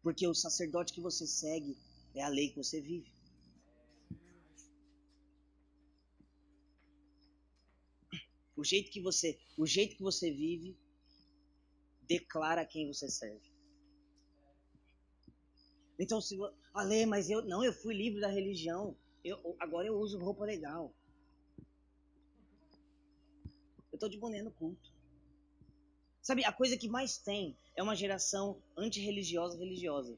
Porque 0.03 0.27
o 0.27 0.35
sacerdote 0.35 0.93
que 0.93 1.01
você 1.01 1.25
segue 1.25 1.75
é 2.13 2.21
a 2.21 2.27
lei 2.27 2.49
que 2.51 2.57
você 2.57 2.79
vive. 2.79 3.11
O 8.55 8.63
jeito 8.63 8.91
que 8.91 9.01
você, 9.01 9.39
o 9.57 9.65
jeito 9.65 9.95
que 9.95 10.03
você 10.03 10.29
vive 10.31 10.77
declara 12.03 12.63
quem 12.63 12.85
você 12.85 13.09
serve. 13.09 13.51
Então 15.97 16.21
se 16.21 16.37
Ale, 16.71 17.07
mas 17.07 17.31
eu 17.31 17.43
não, 17.43 17.63
eu 17.63 17.73
fui 17.73 17.95
livre 17.95 18.21
da 18.21 18.27
religião. 18.27 18.95
Eu, 19.23 19.55
agora 19.59 19.87
eu 19.87 19.97
uso 19.97 20.19
roupa 20.19 20.45
legal. 20.45 20.93
Eu 23.91 23.97
tô 23.97 24.09
de 24.09 24.17
boné 24.17 24.41
no 24.41 24.51
culto. 24.51 24.91
Sabe, 26.21 26.43
a 26.45 26.51
coisa 26.51 26.77
que 26.77 26.87
mais 26.87 27.17
tem 27.17 27.55
é 27.75 27.83
uma 27.83 27.95
geração 27.95 28.61
antirreligiosa 28.77 29.57
religiosa 29.57 30.17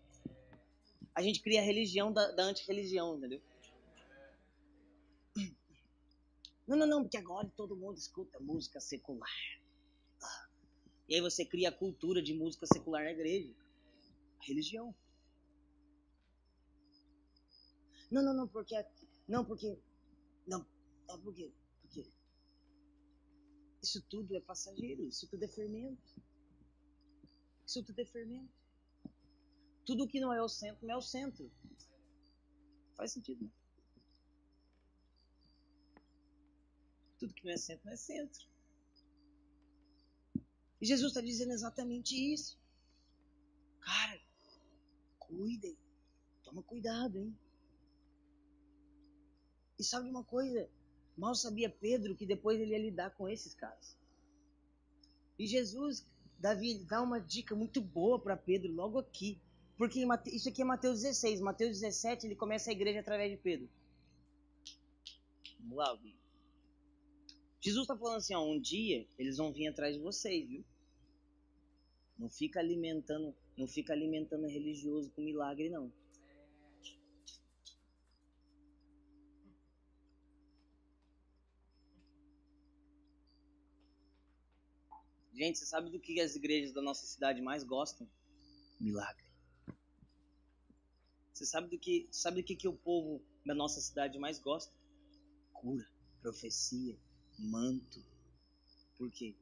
a 1.16 1.22
gente 1.22 1.42
cria 1.42 1.62
a 1.62 1.64
religião 1.64 2.12
da, 2.12 2.30
da 2.32 2.44
antirreligião, 2.44 3.18
entendeu? 3.18 3.42
Não, 6.68 6.76
não, 6.76 6.88
não, 6.88 7.04
porque 7.04 7.18
agora 7.18 7.48
todo 7.56 7.76
mundo 7.76 7.96
escuta 7.96 8.40
música 8.40 8.80
secular. 8.80 9.30
E 11.08 11.14
aí 11.14 11.22
você 11.22 11.46
cria 11.46 11.70
a 11.70 11.72
cultura 11.72 12.24
de 12.24 12.34
música 12.34 12.66
secular 12.66 13.04
na 13.04 13.12
igreja. 13.12 13.54
A 14.42 14.46
religião. 14.46 14.92
Não, 18.16 18.24
não, 18.24 18.34
não, 18.34 18.48
porque. 18.48 18.74
Não, 19.28 19.44
porque. 19.44 19.78
Não, 20.48 20.66
é 21.10 21.18
porque. 21.18 21.54
Porque. 21.82 22.10
Isso 23.84 24.02
tudo 24.04 24.34
é 24.34 24.40
passageiro, 24.40 25.06
isso 25.06 25.28
tudo 25.28 25.44
é 25.44 25.50
fermento. 25.50 26.16
Isso 27.68 27.84
tudo 27.84 28.00
é 28.00 28.06
fermento. 28.06 28.54
Tudo 29.86 30.08
que 30.08 30.22
não 30.22 30.32
é 30.32 30.42
o 30.42 30.48
centro 30.48 30.88
não 30.88 30.94
é 30.94 30.98
o 30.98 31.02
centro. 31.02 31.52
Faz 32.96 33.12
sentido, 33.12 33.44
né? 33.44 33.52
Tudo 37.20 37.34
que 37.34 37.44
não 37.44 37.52
é 37.52 37.58
centro 37.58 37.86
não 37.86 37.92
é 37.92 37.98
centro. 37.98 38.48
E 40.80 40.86
Jesus 40.86 41.10
está 41.10 41.20
dizendo 41.20 41.52
exatamente 41.52 42.16
isso. 42.16 42.58
Cara, 43.82 44.22
cuidem. 45.20 45.78
Toma 46.46 46.64
cuidado, 46.64 47.18
hein? 47.18 47.38
E 49.78 49.84
sabe 49.84 50.10
uma 50.10 50.24
coisa? 50.24 50.70
Mal 51.18 51.36
sabia 51.36 51.70
Pedro 51.70 52.16
que 52.16 52.26
depois 52.26 52.60
ele 52.60 52.72
ia 52.72 52.80
lidar 52.80 53.12
com 53.12 53.28
esses 53.28 53.54
caras. 53.54 53.98
E 55.38 55.48
Jesus, 55.48 56.06
Davi, 56.40 56.84
dá 56.86 57.02
uma 57.02 57.20
dica 57.20 57.56
muito 57.56 57.82
boa 57.82 58.20
para 58.20 58.38
Pedro 58.38 58.72
logo 58.72 59.00
aqui. 59.00 59.40
Porque 59.78 60.06
isso 60.28 60.50
aqui 60.50 60.62
é 60.62 60.66
Mateus 60.66 61.02
16. 61.02 61.42
Mateus 61.42 61.80
17, 61.80 62.26
ele 62.26 62.36
começa 62.36 62.70
a 62.70 62.74
igreja 62.74 63.00
através 63.02 63.32
de 63.32 63.38
Pedro. 63.38 63.70
Vamos 65.60 65.78
lá, 65.78 65.92
ouvir. 65.92 66.16
Jesus 67.60 67.84
está 67.84 67.98
falando 67.98 68.18
assim, 68.18 68.36
ó, 68.36 68.46
um 68.46 68.60
dia 68.60 69.08
eles 69.18 69.38
vão 69.38 69.52
vir 69.52 69.68
atrás 69.68 69.96
de 69.96 70.02
vocês, 70.02 70.48
viu? 70.48 70.64
Não 72.18 72.30
fica 72.30 72.60
alimentando, 72.60 73.36
não 73.58 73.68
fica 73.68 73.92
alimentando 73.92 74.48
religioso 74.48 75.12
com 75.12 75.22
milagre, 75.24 75.70
não. 75.70 75.92
Gente, 85.36 85.60
você 85.60 85.66
sabe 85.66 85.90
do 85.90 86.00
que 86.00 86.22
as 86.22 86.34
igrejas 86.34 86.72
da 86.72 86.82
nossa 86.82 87.06
cidade 87.06 87.42
mais 87.42 87.62
gostam? 87.62 88.10
Milagre. 88.80 89.26
Você 91.34 91.46
sabe 91.46 91.68
do 91.68 91.78
que, 91.78 92.08
sabe 92.10 92.42
do 92.42 92.46
que, 92.46 92.56
que 92.56 92.70
o 92.70 92.78
povo 92.78 93.22
da 93.46 93.54
nossa 93.54 93.82
cidade 93.82 94.18
mais 94.18 94.40
gosta? 94.40 94.74
Cura, 95.52 95.86
profecia, 96.22 96.98
manto. 97.38 98.02
Por 98.98 99.12
quê? 99.12 99.36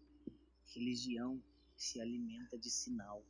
Religião 0.74 1.40
se 1.78 2.02
alimenta 2.02 2.58
de 2.58 2.72
sinal. 2.72 3.24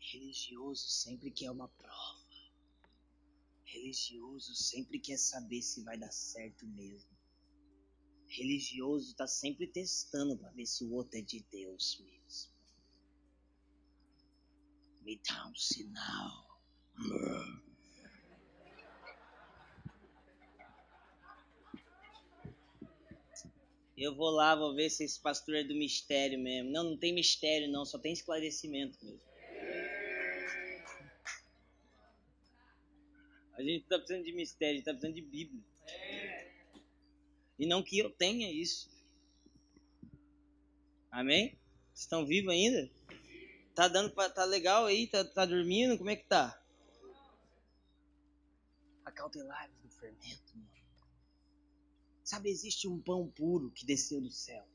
Religioso 0.00 0.88
sempre 0.88 1.30
quer 1.30 1.52
uma 1.52 1.68
prova. 1.68 2.21
Religioso 3.82 4.54
sempre 4.54 4.98
quer 5.00 5.18
saber 5.18 5.60
se 5.60 5.82
vai 5.82 5.98
dar 5.98 6.12
certo 6.12 6.66
mesmo. 6.66 7.10
Religioso 8.28 9.10
está 9.10 9.26
sempre 9.26 9.66
testando 9.66 10.38
para 10.38 10.50
ver 10.52 10.66
se 10.66 10.84
o 10.84 10.92
outro 10.92 11.18
é 11.18 11.22
de 11.22 11.44
Deus 11.50 12.00
mesmo 12.00 12.52
me 15.04 15.20
dá 15.28 15.48
um 15.48 15.54
sinal. 15.54 16.60
Eu 23.96 24.14
vou 24.16 24.30
lá, 24.30 24.56
vou 24.56 24.74
ver 24.74 24.90
se 24.90 25.04
esse 25.04 25.20
pastor 25.20 25.54
é 25.56 25.64
do 25.64 25.74
mistério 25.74 26.38
mesmo. 26.38 26.70
Não, 26.70 26.84
não 26.84 26.96
tem 26.96 27.14
mistério 27.14 27.70
não, 27.70 27.84
só 27.84 27.98
tem 27.98 28.12
esclarecimento 28.12 28.98
mesmo. 29.04 29.31
A 33.54 33.62
gente 33.62 33.82
está 33.82 33.98
precisando 33.98 34.24
de 34.24 34.32
mistério, 34.32 34.78
está 34.78 34.92
precisando 34.92 35.14
de 35.14 35.22
Bíblia. 35.22 35.62
E 37.58 37.66
não 37.66 37.82
que 37.82 37.98
eu 37.98 38.10
tenha 38.10 38.50
isso. 38.50 38.90
Amém? 41.10 41.58
Estão 41.94 42.26
vivos 42.26 42.52
ainda? 42.52 42.90
Tá 43.74 43.88
dando 43.88 44.10
pra, 44.10 44.30
tá 44.30 44.44
legal 44.44 44.86
aí? 44.86 45.06
Tá, 45.06 45.24
tá 45.24 45.44
dormindo? 45.44 45.98
Como 45.98 46.10
é 46.10 46.16
que 46.16 46.24
tá? 46.24 46.58
Acautelai-vos 49.04 49.76
do 49.82 49.90
fermento, 49.90 50.56
mano. 50.56 50.70
Sabe, 52.24 52.50
existe 52.50 52.88
um 52.88 52.98
pão 52.98 53.28
puro 53.28 53.70
que 53.70 53.84
desceu 53.84 54.20
do 54.20 54.30
céu. 54.30 54.66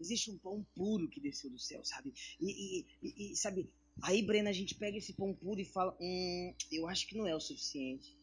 Existe 0.00 0.30
um 0.30 0.38
pão 0.38 0.64
puro 0.74 1.08
que 1.08 1.20
desceu 1.20 1.50
do 1.50 1.58
céu, 1.58 1.84
sabe? 1.84 2.12
E, 2.40 2.86
e, 3.02 3.32
e, 3.32 3.36
sabe, 3.36 3.68
aí, 4.02 4.22
Brena, 4.22 4.50
a 4.50 4.52
gente 4.52 4.74
pega 4.74 4.98
esse 4.98 5.12
pão 5.12 5.34
puro 5.34 5.60
e 5.60 5.64
fala: 5.64 5.96
Hum, 6.00 6.54
eu 6.70 6.88
acho 6.88 7.06
que 7.06 7.16
não 7.16 7.26
é 7.26 7.34
o 7.34 7.40
suficiente. 7.40 8.16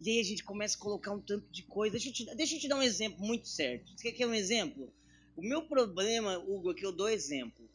E 0.00 0.10
aí 0.10 0.20
a 0.20 0.24
gente 0.24 0.44
começa 0.44 0.76
a 0.76 0.80
colocar 0.80 1.12
um 1.12 1.20
tanto 1.20 1.50
de 1.50 1.62
coisa. 1.62 1.92
Deixa 1.92 2.08
eu 2.08 2.12
te, 2.12 2.36
deixa 2.36 2.56
eu 2.56 2.60
te 2.60 2.68
dar 2.68 2.76
um 2.76 2.82
exemplo 2.82 3.24
muito 3.24 3.48
certo. 3.48 3.90
Você 3.96 4.10
quer, 4.10 4.18
quer 4.18 4.26
um 4.26 4.34
exemplo? 4.34 4.92
O 5.36 5.42
meu 5.42 5.62
problema, 5.66 6.38
Hugo, 6.38 6.72
é 6.72 6.74
que 6.74 6.84
eu 6.84 6.92
dou 6.92 7.08
exemplo. 7.08 7.68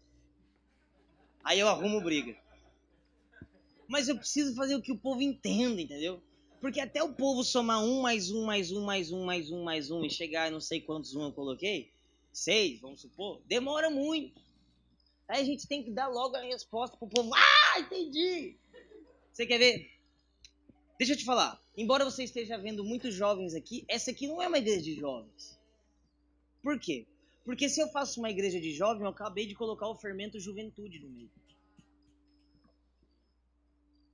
Aí 1.44 1.60
eu 1.60 1.68
arrumo 1.68 2.02
briga. 2.02 2.38
Mas 3.88 4.08
eu 4.08 4.16
preciso 4.16 4.56
fazer 4.56 4.76
o 4.76 4.82
que 4.82 4.92
o 4.92 4.98
povo 4.98 5.22
entenda, 5.22 5.82
entendeu? 5.82 6.22
Porque 6.62 6.80
até 6.80 7.02
o 7.02 7.14
povo 7.14 7.44
somar 7.44 7.84
um, 7.84 8.02
mais 8.02 8.30
um, 8.30 8.46
mais 8.46 8.72
um, 8.72 8.86
mais 8.86 9.12
um, 9.12 9.26
mais 9.26 9.50
um, 9.50 9.64
mais 9.64 9.90
um 9.92 10.06
e 10.06 10.10
chegar 10.10 10.52
não 10.52 10.60
sei 10.60 10.82
quantos 10.82 11.16
um 11.16 11.24
eu 11.24 11.32
coloquei, 11.32 11.90
seis, 12.32 12.82
vamos 12.82 13.02
supor, 13.02 13.42
demora 13.48 13.90
muito. 13.90 14.40
Aí 15.30 15.42
a 15.42 15.46
gente 15.46 15.68
tem 15.68 15.84
que 15.84 15.92
dar 15.92 16.08
logo 16.08 16.36
a 16.36 16.42
resposta 16.42 16.98
pro 16.98 17.08
povo. 17.08 17.30
Ah, 17.36 17.80
entendi! 17.80 18.58
Você 19.32 19.46
quer 19.46 19.60
ver? 19.60 19.92
Deixa 20.98 21.14
eu 21.14 21.18
te 21.18 21.24
falar. 21.24 21.62
Embora 21.78 22.04
você 22.04 22.24
esteja 22.24 22.58
vendo 22.58 22.84
muitos 22.84 23.14
jovens 23.14 23.54
aqui, 23.54 23.86
essa 23.88 24.10
aqui 24.10 24.28
não 24.28 24.42
é 24.42 24.48
uma 24.48 24.58
igreja 24.58 24.82
de 24.82 24.96
jovens. 24.96 25.60
Por 26.64 26.80
quê? 26.80 27.06
Porque 27.46 27.70
se 27.70 27.80
eu 27.80 27.88
faço 27.90 28.20
uma 28.20 28.32
igreja 28.32 28.60
de 28.60 28.74
jovem, 28.74 29.04
eu 29.04 29.10
acabei 29.10 29.46
de 29.46 29.54
colocar 29.54 29.88
o 29.88 29.96
fermento 29.96 30.40
juventude 30.40 31.00
no 31.00 31.10
meio. 31.10 31.32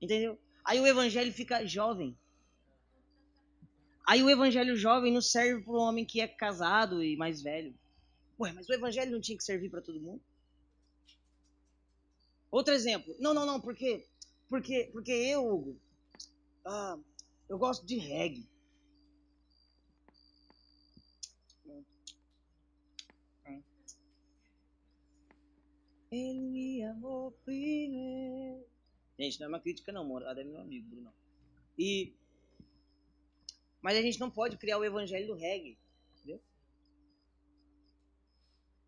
Entendeu? 0.00 0.38
Aí 0.62 0.78
o 0.78 0.86
evangelho 0.86 1.32
fica 1.32 1.66
jovem. 1.66 2.16
Aí 4.06 4.22
o 4.22 4.30
evangelho 4.30 4.76
jovem 4.76 5.12
não 5.12 5.22
serve 5.22 5.64
para 5.64 5.72
homem 5.72 6.04
que 6.04 6.20
é 6.20 6.28
casado 6.28 7.02
e 7.02 7.16
mais 7.16 7.40
velho. 7.42 7.74
Ué, 8.38 8.52
mas 8.52 8.68
o 8.68 8.74
evangelho 8.74 9.10
não 9.10 9.20
tinha 9.20 9.36
que 9.36 9.42
servir 9.42 9.70
para 9.70 9.80
todo 9.80 10.00
mundo? 10.00 10.22
Outro 12.56 12.72
exemplo. 12.72 13.14
Não, 13.18 13.34
não, 13.34 13.44
não, 13.44 13.60
porque 13.60 14.08
porque 14.48 14.88
porque 14.90 15.12
eu, 15.12 15.46
Hugo, 15.46 15.78
ah, 16.64 16.98
eu 17.50 17.58
gosto 17.58 17.84
de 17.84 17.98
reggae. 17.98 18.48
Ele 26.10 26.40
me 26.40 26.82
amou 26.84 27.32
primeiro. 27.44 28.64
Gente, 29.18 29.38
não 29.38 29.46
é 29.46 29.48
uma 29.50 29.60
crítica 29.60 29.92
não, 29.92 30.00
amor. 30.00 30.22
Ela 30.22 30.40
é 30.40 30.44
meu 30.44 30.58
amigo, 30.58 30.88
Bruno. 30.88 31.12
E 31.78 32.14
mas 33.82 33.98
a 33.98 34.00
gente 34.00 34.18
não 34.18 34.30
pode 34.30 34.56
criar 34.56 34.78
o 34.78 34.84
evangelho 34.84 35.26
do 35.26 35.34
reggae. 35.34 35.76
Entendeu? 36.14 36.40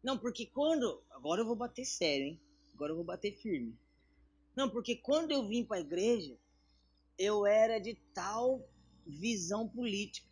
Não, 0.03 0.17
porque 0.17 0.47
quando. 0.47 1.05
Agora 1.11 1.43
eu 1.43 1.47
vou 1.47 1.55
bater 1.55 1.85
sério, 1.85 2.29
hein? 2.29 2.48
Agora 2.79 2.93
eu 2.93 2.97
vou 2.97 3.05
bater 3.05 3.33
firme. 3.33 3.77
Não, 4.55 4.71
porque 4.71 4.95
quando 4.95 5.33
eu 5.33 5.49
vim 5.49 5.65
para 5.65 5.79
a 5.79 5.81
igreja, 5.81 6.39
eu 7.19 7.45
era 7.45 7.81
de 7.81 7.97
tal 8.15 8.65
visão 9.05 9.69
política. 9.69 10.29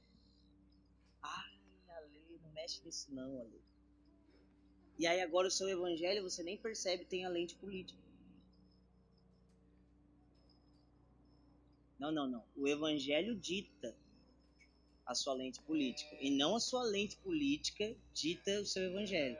Ai, 1.20 1.58
Ale, 1.88 2.38
não 2.40 2.52
mexe 2.52 2.80
nisso 2.84 3.12
não, 3.12 3.40
Ale. 3.40 3.60
E 4.96 5.08
aí 5.08 5.20
agora 5.22 5.48
o 5.48 5.50
seu 5.50 5.68
evangelho, 5.68 6.22
você 6.22 6.44
nem 6.44 6.56
percebe, 6.56 7.04
tem 7.04 7.24
a 7.24 7.28
lente 7.28 7.56
política. 7.56 7.98
Não, 11.98 12.12
não, 12.12 12.28
não. 12.28 12.44
O 12.56 12.68
evangelho 12.68 13.34
dita 13.34 13.92
a 15.04 15.16
sua 15.16 15.34
lente 15.34 15.60
política. 15.62 16.16
E 16.20 16.30
não 16.30 16.54
a 16.54 16.60
sua 16.60 16.84
lente 16.84 17.16
política 17.16 17.92
dita 18.14 18.60
o 18.60 18.66
seu 18.66 18.84
evangelho. 18.84 19.36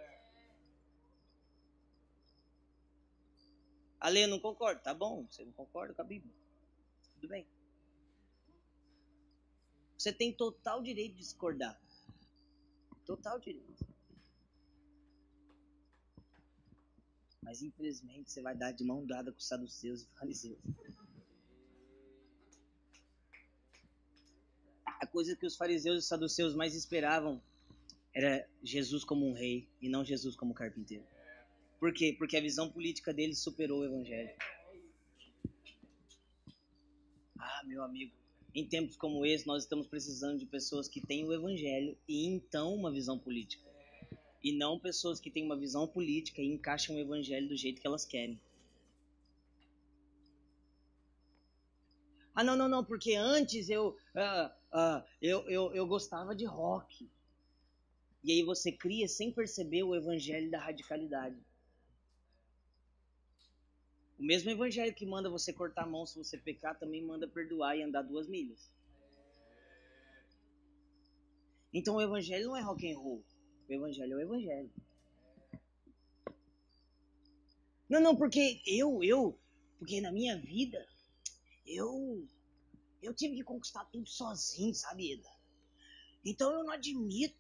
Ale, 4.07 4.23
eu 4.23 4.29
não 4.29 4.39
concordo. 4.39 4.81
Tá 4.81 4.95
bom, 4.95 5.27
você 5.29 5.45
não 5.45 5.51
concorda 5.51 5.93
com 5.93 6.01
a 6.01 6.05
Bíblia. 6.05 6.33
Tudo 7.15 7.27
bem. 7.27 7.45
Você 9.99 10.13
tem 10.13 10.33
total 10.33 10.81
direito 10.81 11.15
de 11.15 11.23
discordar. 11.23 11.77
Total 13.05 13.37
direito. 13.41 13.85
Mas 17.43 17.63
infelizmente 17.63 18.31
você 18.31 18.41
vai 18.41 18.57
dar 18.57 18.71
de 18.71 18.85
mão 18.85 19.05
dada 19.05 19.33
com 19.33 19.39
os 19.39 19.49
saduceus 19.49 20.03
e 20.03 20.07
fariseus. 20.17 20.61
a 25.01 25.07
coisa 25.09 25.35
que 25.35 25.45
os 25.45 25.57
fariseus 25.57 26.05
e 26.05 26.07
saduceus 26.07 26.55
mais 26.55 26.77
esperavam 26.77 27.43
era 28.15 28.49
Jesus 28.63 29.03
como 29.03 29.29
um 29.29 29.33
rei 29.33 29.69
e 29.83 29.89
não 29.89 30.05
Jesus 30.05 30.37
como 30.37 30.55
carpinteiro. 30.55 31.16
Por 31.79 31.93
quê? 31.93 32.15
Porque 32.17 32.37
a 32.37 32.41
visão 32.41 32.71
política 32.71 33.13
deles 33.13 33.39
superou 33.39 33.81
o 33.81 33.85
evangelho. 33.85 34.35
Ah, 37.39 37.63
meu 37.67 37.83
amigo, 37.83 38.13
em 38.55 38.67
tempos 38.67 38.97
como 38.97 39.27
esse, 39.27 39.47
nós 39.47 39.65
estamos 39.65 39.87
precisando 39.87 40.39
de 40.39 40.47
pessoas 40.47 40.89
que 40.89 41.01
têm 41.07 41.25
o 41.25 41.33
evangelho 41.33 41.97
e 42.09 42.27
então 42.27 42.75
uma 42.75 42.91
visão 42.91 43.19
política. 43.19 43.65
E 44.43 44.53
não 44.53 44.79
pessoas 44.79 45.21
que 45.21 45.31
têm 45.31 45.45
uma 45.45 45.57
visão 45.57 45.87
política 45.87 46.41
e 46.41 46.47
encaixam 46.47 46.97
o 46.97 46.99
evangelho 46.99 47.49
do 47.49 47.57
jeito 47.57 47.81
que 47.81 47.87
elas 47.87 48.07
querem. 48.07 48.41
Ah, 52.35 52.45
não, 52.45 52.57
não, 52.57 52.69
não, 52.69 52.85
porque 52.85 53.15
antes 53.15 53.69
eu, 53.69 53.97
uh, 54.15 54.77
uh, 54.77 55.05
eu, 55.21 55.49
eu, 55.51 55.75
eu 55.75 55.87
gostava 55.87 56.35
de 56.35 56.45
rock. 56.45 57.09
E 58.23 58.33
aí 58.33 58.43
você 58.43 58.73
cria 58.73 59.09
sem 59.09 59.33
perceber 59.33 59.83
o 59.83 59.95
evangelho 59.95 60.51
da 60.51 60.59
radicalidade. 60.59 61.37
O 64.19 64.23
mesmo 64.23 64.51
evangelho 64.51 64.95
que 64.95 65.05
manda 65.05 65.29
você 65.29 65.53
cortar 65.53 65.83
a 65.83 65.87
mão 65.87 66.07
se 66.07 66.17
você 66.17 66.39
pecar, 66.39 66.79
também 66.79 67.05
manda 67.05 67.29
perdoar 67.29 67.77
e 67.77 67.83
andar 67.83 68.03
duas 68.03 68.27
milhas. 68.27 68.71
Então 71.73 71.97
o 71.97 72.01
evangelho 72.01 72.47
não 72.47 72.57
é 72.57 72.63
rock 72.63 72.91
and 72.91 72.99
roll. 72.99 73.23
O 73.69 73.73
evangelho 73.73 74.15
é 74.15 74.17
o 74.17 74.21
evangelho. 74.21 74.71
Não, 77.89 78.01
não, 78.01 78.17
porque 78.17 78.63
eu, 78.67 79.03
eu, 79.05 79.39
porque 79.79 80.01
na 80.01 80.11
minha 80.11 80.37
vida 80.41 80.87
eu 81.67 82.27
eu 83.03 83.15
tive 83.15 83.37
que 83.37 83.45
conquistar 83.45 83.85
tudo 83.87 84.09
sozinho, 84.09 84.75
sabe, 84.75 85.13
Eda? 85.13 85.31
Então 86.25 86.53
eu 86.53 86.65
não 86.65 86.73
admito 86.73 87.39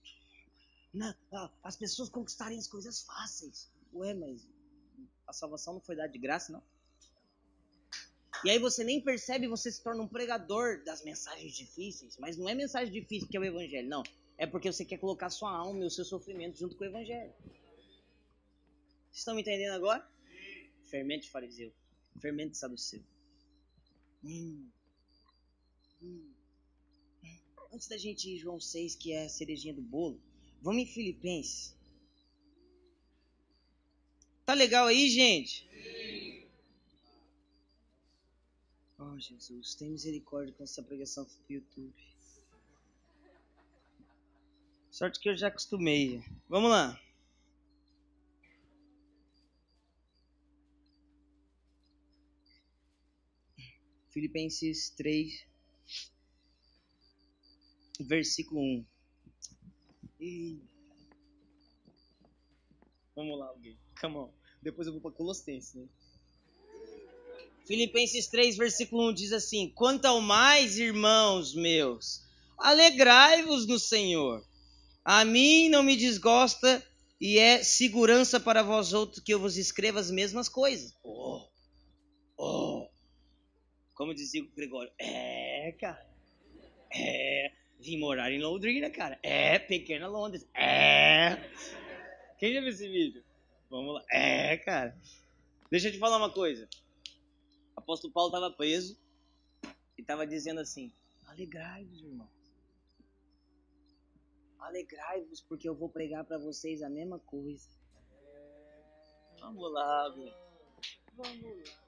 né, 0.94 1.16
as 1.62 1.76
pessoas 1.76 2.08
conquistarem 2.08 2.58
as 2.58 2.68
coisas 2.68 3.02
fáceis. 3.02 3.72
Ué, 3.92 4.14
mas 4.14 4.46
a 5.26 5.32
salvação 5.32 5.74
não 5.74 5.80
foi 5.80 5.96
dada 5.96 6.08
de 6.08 6.18
graça, 6.18 6.52
não? 6.52 6.62
E 8.44 8.50
aí 8.50 8.58
você 8.58 8.84
nem 8.84 9.00
percebe, 9.00 9.48
você 9.48 9.72
se 9.72 9.82
torna 9.82 10.02
um 10.02 10.08
pregador 10.08 10.82
das 10.84 11.02
mensagens 11.02 11.52
difíceis. 11.54 12.16
Mas 12.18 12.36
não 12.36 12.48
é 12.48 12.54
mensagem 12.54 12.92
difícil 12.92 13.28
que 13.28 13.36
é 13.36 13.40
o 13.40 13.44
evangelho, 13.44 13.88
não. 13.88 14.02
É 14.38 14.46
porque 14.46 14.70
você 14.70 14.84
quer 14.84 14.98
colocar 14.98 15.30
sua 15.30 15.50
alma 15.50 15.82
e 15.82 15.86
o 15.86 15.90
seu 15.90 16.04
sofrimento 16.04 16.58
junto 16.58 16.76
com 16.76 16.84
o 16.84 16.86
evangelho. 16.86 17.32
Vocês 19.10 19.18
estão 19.18 19.34
me 19.34 19.40
entendendo 19.40 19.72
agora? 19.72 20.06
Fermento 20.90 21.24
de 21.24 21.30
fariseu. 21.30 21.72
Fermento 22.20 22.52
de 22.52 22.58
saduceu. 22.58 23.02
Hum. 24.22 24.68
Hum. 26.02 26.32
Antes 27.72 27.88
da 27.88 27.96
gente 27.96 28.28
ir 28.30 28.38
João 28.38 28.60
6, 28.60 28.94
que 28.96 29.12
é 29.12 29.24
a 29.24 29.28
cerejinha 29.28 29.74
do 29.74 29.82
bolo, 29.82 30.20
vamos 30.60 30.82
em 30.82 30.86
Filipenses. 30.86 31.75
Tá 34.47 34.55
legal 34.55 34.86
aí, 34.86 35.09
gente? 35.11 35.68
Sim. 35.68 36.47
Oh, 38.97 39.18
Jesus, 39.18 39.74
tem 39.74 39.90
misericórdia 39.90 40.55
com 40.55 40.62
essa 40.62 40.84
pregação 40.84 41.24
do 41.24 41.53
YouTube. 41.53 41.92
Sorte 44.88 45.18
que 45.18 45.28
eu 45.28 45.36
já 45.36 45.49
acostumei. 45.49 46.22
Vamos 46.49 46.70
lá. 46.70 46.97
Filipenses 54.11 54.90
3, 54.90 55.44
versículo 57.99 58.61
1. 58.61 58.86
E... 60.20 60.61
Vamos 63.16 63.38
lá, 63.40 63.49
alguém. 63.49 63.86
Come 64.01 64.16
on. 64.16 64.30
Depois 64.62 64.86
eu 64.86 64.92
vou 64.92 65.03
para 65.03 65.12
Colossenses. 65.12 65.74
Né? 65.74 65.86
Filipenses 67.66 68.28
3, 68.28 68.57
versículo 68.57 69.09
1 69.11 69.14
diz 69.14 69.32
assim: 69.32 69.70
Quanto 69.74 70.05
ao 70.05 70.20
mais, 70.20 70.78
irmãos 70.78 71.55
meus, 71.55 72.22
alegrai-vos 72.59 73.66
no 73.66 73.78
Senhor. 73.78 74.44
A 75.05 75.24
mim 75.24 75.68
não 75.68 75.82
me 75.82 75.97
desgosta 75.97 76.84
e 77.20 77.38
é 77.38 77.62
segurança 77.62 78.38
para 78.38 78.62
vós 78.62 78.92
outros 78.92 79.22
que 79.22 79.32
eu 79.32 79.40
vos 79.40 79.57
escreva 79.57 80.01
as 80.01 80.11
mesmas 80.11 80.49
coisas. 80.49 80.92
Oh, 81.03 81.47
oh. 82.36 82.88
Como 83.94 84.14
dizia 84.14 84.42
o 84.42 84.51
Gregório, 84.55 84.92
é, 84.99 85.72
cara. 85.80 86.07
É. 86.92 87.53
Vim 87.80 87.99
morar 87.99 88.32
em 88.32 88.40
Londrina, 88.40 88.90
cara. 88.90 89.18
É, 89.22 89.59
pequena 89.59 90.09
Londres. 90.09 90.47
É. 90.55 91.36
Quem 92.38 92.53
já 92.53 92.61
viu 92.61 92.70
esse 92.70 92.88
vídeo? 92.88 93.26
Vamos 93.68 93.94
lá. 93.94 94.04
É, 94.10 94.56
cara. 94.58 94.96
Deixa 95.70 95.88
eu 95.88 95.92
te 95.92 95.98
falar 95.98 96.16
uma 96.16 96.32
coisa. 96.32 96.68
O 97.74 97.80
apóstolo 97.80 98.12
Paulo 98.12 98.28
estava 98.28 98.54
preso 98.54 98.98
e 99.96 100.00
estava 100.00 100.26
dizendo 100.26 100.60
assim: 100.60 100.92
Alegrai-vos, 101.26 102.00
irmãos. 102.00 102.30
Alegrai-vos, 104.58 105.40
porque 105.42 105.68
eu 105.68 105.74
vou 105.74 105.88
pregar 105.88 106.24
para 106.24 106.38
vocês 106.38 106.82
a 106.82 106.88
mesma 106.88 107.18
coisa. 107.18 107.68
Vamos 109.40 109.72
lá, 109.72 110.14
meu. 110.16 110.32
Vamos 111.14 111.42
lá. 111.42 111.86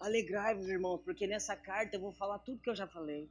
Alegrai-vos, 0.00 0.68
irmãos, 0.68 1.00
porque 1.02 1.26
nessa 1.26 1.56
carta 1.56 1.96
eu 1.96 2.00
vou 2.00 2.12
falar 2.12 2.38
tudo 2.40 2.60
que 2.60 2.68
eu 2.68 2.76
já 2.76 2.86
falei. 2.86 3.30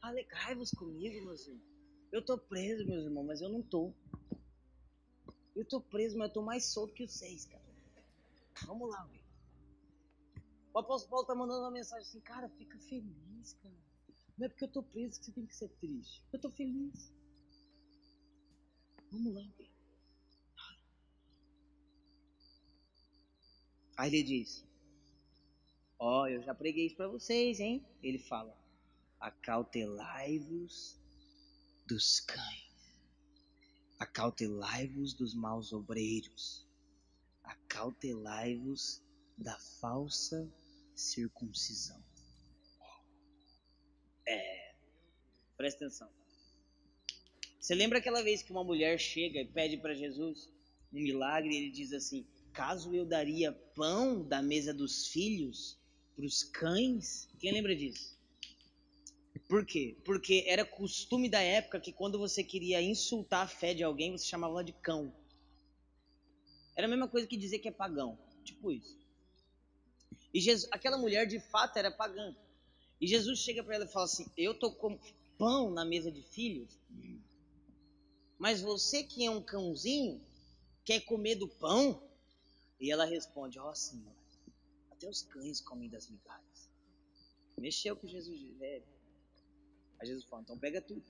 Alegrai-vos 0.00 0.70
comigo, 0.70 1.24
meus 1.26 1.46
irmãos. 1.46 1.69
Eu 2.12 2.24
tô 2.24 2.36
preso, 2.36 2.84
meus 2.86 3.04
irmãos, 3.04 3.24
mas 3.24 3.40
eu 3.40 3.48
não 3.48 3.62
tô. 3.62 3.92
Eu 5.54 5.64
tô 5.64 5.80
preso, 5.80 6.18
mas 6.18 6.28
eu 6.28 6.34
tô 6.34 6.42
mais 6.42 6.64
solto 6.64 6.94
que 6.94 7.06
vocês, 7.06 7.44
cara. 7.46 7.62
Vamos 8.66 8.90
lá, 8.90 9.04
velho. 9.04 9.24
O 10.72 10.78
apóstolo 10.78 11.10
Paulo 11.10 11.26
tá 11.26 11.34
mandando 11.34 11.60
uma 11.60 11.70
mensagem 11.70 12.06
assim, 12.06 12.20
cara, 12.20 12.48
fica 12.50 12.78
feliz, 12.80 13.52
cara. 13.62 13.74
Não 14.36 14.46
é 14.46 14.48
porque 14.48 14.64
eu 14.64 14.72
tô 14.72 14.82
preso 14.82 15.20
que 15.20 15.26
você 15.26 15.32
tem 15.32 15.46
que 15.46 15.54
ser 15.54 15.68
triste. 15.80 16.24
Eu 16.32 16.40
tô 16.40 16.50
feliz. 16.50 17.12
Vamos 19.10 19.34
lá, 19.34 19.42
velho. 19.58 19.70
Aí 23.96 24.08
ele 24.08 24.22
diz: 24.22 24.64
Ó, 25.98 26.22
oh, 26.22 26.26
eu 26.26 26.42
já 26.42 26.54
preguei 26.54 26.86
isso 26.86 26.96
para 26.96 27.08
vocês, 27.08 27.60
hein? 27.60 27.84
Ele 28.02 28.18
fala: 28.18 28.56
Acautelai-vos 29.18 30.99
dos 31.90 32.20
cães, 32.20 32.70
acautelai-vos 33.98 35.12
dos 35.12 35.34
maus 35.34 35.72
obreiros, 35.72 36.64
acautelai-vos 37.42 39.02
da 39.36 39.58
falsa 39.80 40.48
circuncisão. 40.94 42.00
É, 44.24 44.74
presta 45.56 45.86
atenção. 45.86 46.08
Você 47.58 47.74
lembra 47.74 47.98
aquela 47.98 48.22
vez 48.22 48.40
que 48.40 48.52
uma 48.52 48.62
mulher 48.62 48.96
chega 48.96 49.40
e 49.40 49.48
pede 49.48 49.76
para 49.76 49.92
Jesus 49.92 50.48
um 50.92 51.00
milagre 51.00 51.52
e 51.52 51.56
ele 51.56 51.70
diz 51.72 51.92
assim: 51.92 52.24
Caso 52.52 52.94
eu 52.94 53.04
daria 53.04 53.52
pão 53.74 54.22
da 54.22 54.40
mesa 54.40 54.72
dos 54.72 55.08
filhos 55.08 55.76
para 56.14 56.24
os 56.24 56.44
cães? 56.44 57.28
Quem 57.40 57.52
lembra 57.52 57.74
disso? 57.74 58.16
Por 59.50 59.66
quê? 59.66 59.96
Porque 60.04 60.44
era 60.46 60.64
costume 60.64 61.28
da 61.28 61.40
época 61.40 61.80
que 61.80 61.92
quando 61.92 62.16
você 62.16 62.44
queria 62.44 62.80
insultar 62.80 63.44
a 63.44 63.48
fé 63.48 63.74
de 63.74 63.82
alguém, 63.82 64.12
você 64.12 64.24
chamava 64.24 64.62
de 64.62 64.72
cão. 64.72 65.12
Era 66.76 66.86
a 66.86 66.88
mesma 66.88 67.08
coisa 67.08 67.26
que 67.26 67.36
dizer 67.36 67.58
que 67.58 67.66
é 67.66 67.72
pagão. 67.72 68.16
Tipo 68.44 68.70
isso. 68.70 68.96
E 70.32 70.40
Jesus, 70.40 70.70
aquela 70.70 70.96
mulher 70.96 71.26
de 71.26 71.40
fato 71.40 71.76
era 71.76 71.90
pagã. 71.90 72.32
E 73.00 73.08
Jesus 73.08 73.40
chega 73.40 73.64
para 73.64 73.74
ela 73.74 73.86
e 73.86 73.88
fala 73.88 74.04
assim: 74.04 74.30
Eu 74.36 74.54
tô 74.56 74.70
com 74.70 74.96
pão 75.36 75.68
na 75.68 75.84
mesa 75.84 76.12
de 76.12 76.22
filhos, 76.22 76.78
mas 78.38 78.60
você 78.60 79.02
que 79.02 79.26
é 79.26 79.30
um 79.32 79.42
cãozinho 79.42 80.24
quer 80.84 81.00
comer 81.00 81.34
do 81.34 81.48
pão? 81.48 82.00
E 82.78 82.92
ela 82.92 83.04
responde: 83.04 83.58
Ó 83.58 83.68
oh, 83.68 83.74
Senhor, 83.74 84.14
até 84.92 85.08
os 85.08 85.22
cães 85.22 85.60
comem 85.60 85.88
das 85.88 86.08
migalhas. 86.08 86.70
Mexeu 87.58 87.96
com 87.96 88.06
Jesus 88.06 88.38
de 88.38 88.52
velho. 88.52 88.99
Aí 90.00 90.06
Jesus 90.06 90.24
fala: 90.24 90.42
Então 90.42 90.58
pega 90.58 90.80
tudo. 90.80 91.04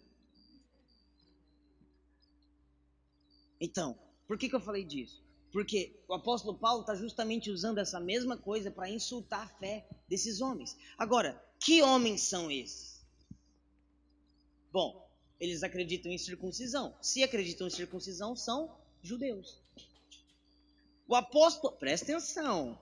Então, 3.61 3.99
por 4.26 4.38
que, 4.38 4.49
que 4.49 4.57
eu 4.57 4.61
falei 4.61 4.84
disso? 4.84 5.22
Porque 5.53 6.01
o 6.09 6.14
apóstolo 6.14 6.57
Paulo 6.59 6.82
está 6.82 6.95
justamente 6.95 7.51
usando 7.51 7.78
essa 7.78 8.01
mesma 8.01 8.36
coisa 8.36 8.70
para 8.70 8.88
insultar 8.88 9.43
a 9.43 9.59
fé 9.59 9.86
desses 10.09 10.41
homens. 10.41 10.76
Agora, 10.97 11.43
que 11.59 11.82
homens 11.82 12.22
são 12.22 12.51
esses? 12.51 13.05
Bom, 14.72 15.09
eles 15.38 15.62
acreditam 15.62 16.11
em 16.11 16.18
circuncisão. 16.18 16.97
Se 17.03 17.22
acreditam 17.22 17.66
em 17.66 17.70
circuncisão, 17.70 18.36
são 18.36 18.76
judeus. 19.03 19.61
O 21.09 21.16
apóstolo, 21.16 21.76
presta 21.76 22.05
atenção. 22.05 22.78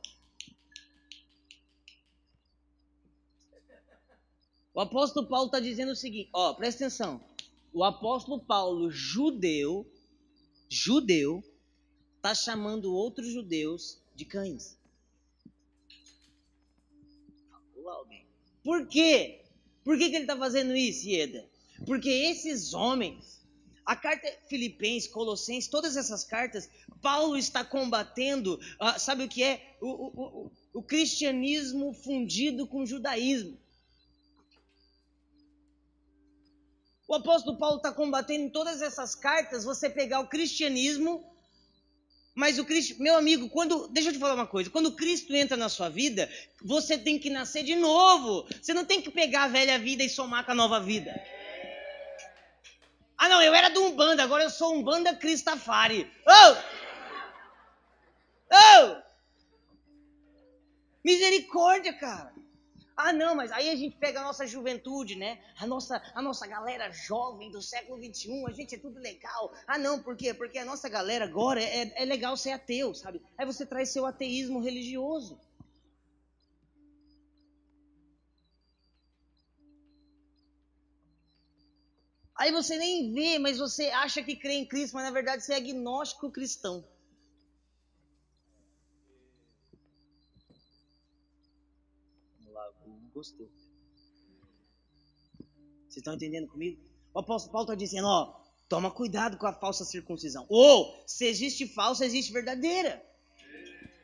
O 4.78 4.80
apóstolo 4.80 5.26
Paulo 5.26 5.46
está 5.46 5.58
dizendo 5.58 5.90
o 5.90 5.96
seguinte, 5.96 6.30
ó, 6.32 6.54
presta 6.54 6.84
atenção. 6.84 7.20
O 7.72 7.82
apóstolo 7.82 8.40
Paulo, 8.40 8.88
judeu, 8.92 9.84
judeu, 10.68 11.42
está 12.14 12.32
chamando 12.32 12.94
outros 12.94 13.26
judeus 13.26 14.00
de 14.14 14.24
cães. 14.24 14.78
Por 18.62 18.86
quê? 18.86 19.42
Por 19.82 19.98
que, 19.98 20.10
que 20.10 20.14
ele 20.14 20.22
está 20.26 20.36
fazendo 20.36 20.76
isso, 20.76 21.08
Ieda? 21.08 21.44
Porque 21.84 22.08
esses 22.08 22.72
homens 22.72 23.44
a 23.84 23.96
carta 23.96 24.32
Filipenses, 24.48 25.10
Colossenses, 25.10 25.68
todas 25.68 25.96
essas 25.96 26.22
cartas, 26.22 26.70
Paulo 27.02 27.36
está 27.36 27.64
combatendo, 27.64 28.60
uh, 28.80 28.96
sabe 28.96 29.24
o 29.24 29.28
que 29.28 29.42
é? 29.42 29.76
O, 29.80 29.88
o, 29.88 30.06
o, 30.44 30.52
o 30.74 30.82
cristianismo 30.84 31.92
fundido 31.94 32.64
com 32.64 32.82
o 32.82 32.86
judaísmo. 32.86 33.58
O 37.08 37.14
apóstolo 37.14 37.56
Paulo 37.56 37.78
está 37.78 37.90
combatendo 37.90 38.44
em 38.44 38.50
todas 38.50 38.82
essas 38.82 39.14
cartas 39.14 39.64
você 39.64 39.88
pegar 39.88 40.20
o 40.20 40.28
cristianismo, 40.28 41.24
mas 42.34 42.58
o 42.58 42.66
Cristo, 42.66 43.02
meu 43.02 43.16
amigo, 43.16 43.48
quando, 43.48 43.88
deixa 43.88 44.10
eu 44.10 44.12
te 44.12 44.18
falar 44.18 44.34
uma 44.34 44.46
coisa, 44.46 44.68
quando 44.68 44.94
Cristo 44.94 45.34
entra 45.34 45.56
na 45.56 45.70
sua 45.70 45.88
vida, 45.88 46.30
você 46.62 46.98
tem 46.98 47.18
que 47.18 47.30
nascer 47.30 47.64
de 47.64 47.74
novo. 47.74 48.46
Você 48.60 48.74
não 48.74 48.84
tem 48.84 49.00
que 49.00 49.10
pegar 49.10 49.44
a 49.44 49.48
velha 49.48 49.78
vida 49.78 50.04
e 50.04 50.10
somar 50.10 50.44
com 50.44 50.52
a 50.52 50.54
nova 50.54 50.78
vida. 50.78 51.18
Ah, 53.16 53.28
não, 53.30 53.42
eu 53.42 53.54
era 53.54 53.70
do 53.70 53.82
Umbanda, 53.86 54.22
agora 54.22 54.44
eu 54.44 54.50
sou 54.50 54.74
Umbanda 54.74 55.16
Cristafari. 55.16 56.08
Oh! 56.26 56.56
Oh! 58.52 59.02
Misericórdia, 61.02 61.94
cara. 61.94 62.34
Ah, 63.00 63.12
não, 63.12 63.36
mas 63.36 63.52
aí 63.52 63.70
a 63.70 63.76
gente 63.76 63.96
pega 63.96 64.18
a 64.20 64.24
nossa 64.24 64.44
juventude, 64.44 65.14
né? 65.14 65.38
A 65.56 65.64
nossa, 65.68 66.02
a 66.16 66.20
nossa 66.20 66.48
galera 66.48 66.90
jovem 66.90 67.48
do 67.48 67.62
século 67.62 67.96
XXI, 67.96 68.44
a 68.44 68.50
gente 68.50 68.74
é 68.74 68.78
tudo 68.78 68.98
legal. 68.98 69.52
Ah, 69.68 69.78
não, 69.78 70.02
por 70.02 70.16
quê? 70.16 70.34
Porque 70.34 70.58
a 70.58 70.64
nossa 70.64 70.88
galera 70.88 71.24
agora 71.24 71.62
é, 71.62 71.92
é 71.94 72.04
legal 72.04 72.36
ser 72.36 72.50
ateu, 72.50 72.92
sabe? 72.92 73.22
Aí 73.38 73.46
você 73.46 73.64
traz 73.64 73.90
seu 73.90 74.04
ateísmo 74.04 74.60
religioso. 74.60 75.38
Aí 82.34 82.50
você 82.50 82.76
nem 82.78 83.12
vê, 83.12 83.38
mas 83.38 83.58
você 83.58 83.90
acha 83.90 84.22
que 84.24 84.34
crê 84.34 84.54
em 84.54 84.66
Cristo, 84.66 84.94
mas 84.94 85.04
na 85.04 85.12
verdade 85.12 85.44
você 85.44 85.52
é 85.52 85.56
agnóstico 85.56 86.32
cristão. 86.32 86.84
Vocês 95.88 95.96
estão 95.96 96.14
entendendo 96.14 96.48
comigo? 96.48 96.80
O 97.12 97.18
apóstolo 97.18 97.52
Paulo 97.52 97.64
está 97.64 97.74
dizendo, 97.74 98.06
ó, 98.06 98.34
toma 98.68 98.90
cuidado 98.90 99.36
com 99.38 99.46
a 99.46 99.52
falsa 99.52 99.84
circuncisão. 99.84 100.46
Ou, 100.48 101.02
se 101.06 101.26
existe 101.26 101.66
falsa, 101.66 102.04
existe 102.04 102.32
verdadeira. 102.32 103.02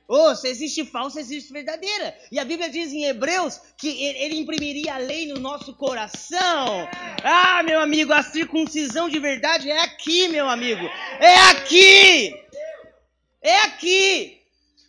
Oh, 0.06 0.34
se 0.34 0.48
existe 0.48 0.84
falsa, 0.84 1.18
existe 1.20 1.52
verdadeira. 1.52 2.14
E 2.30 2.38
a 2.38 2.44
Bíblia 2.44 2.68
diz 2.68 2.92
em 2.92 3.04
Hebreus 3.04 3.58
que 3.78 3.88
ele 3.88 4.38
imprimiria 4.38 4.94
a 4.94 4.98
lei 4.98 5.26
no 5.26 5.40
nosso 5.40 5.74
coração. 5.74 6.86
Ah, 7.22 7.62
meu 7.62 7.80
amigo, 7.80 8.12
a 8.12 8.22
circuncisão 8.22 9.08
de 9.08 9.18
verdade 9.18 9.70
é 9.70 9.80
aqui, 9.80 10.28
meu 10.28 10.48
amigo. 10.48 10.84
É 11.18 11.36
aqui. 11.50 12.34
É 13.40 13.60
aqui. 13.60 14.43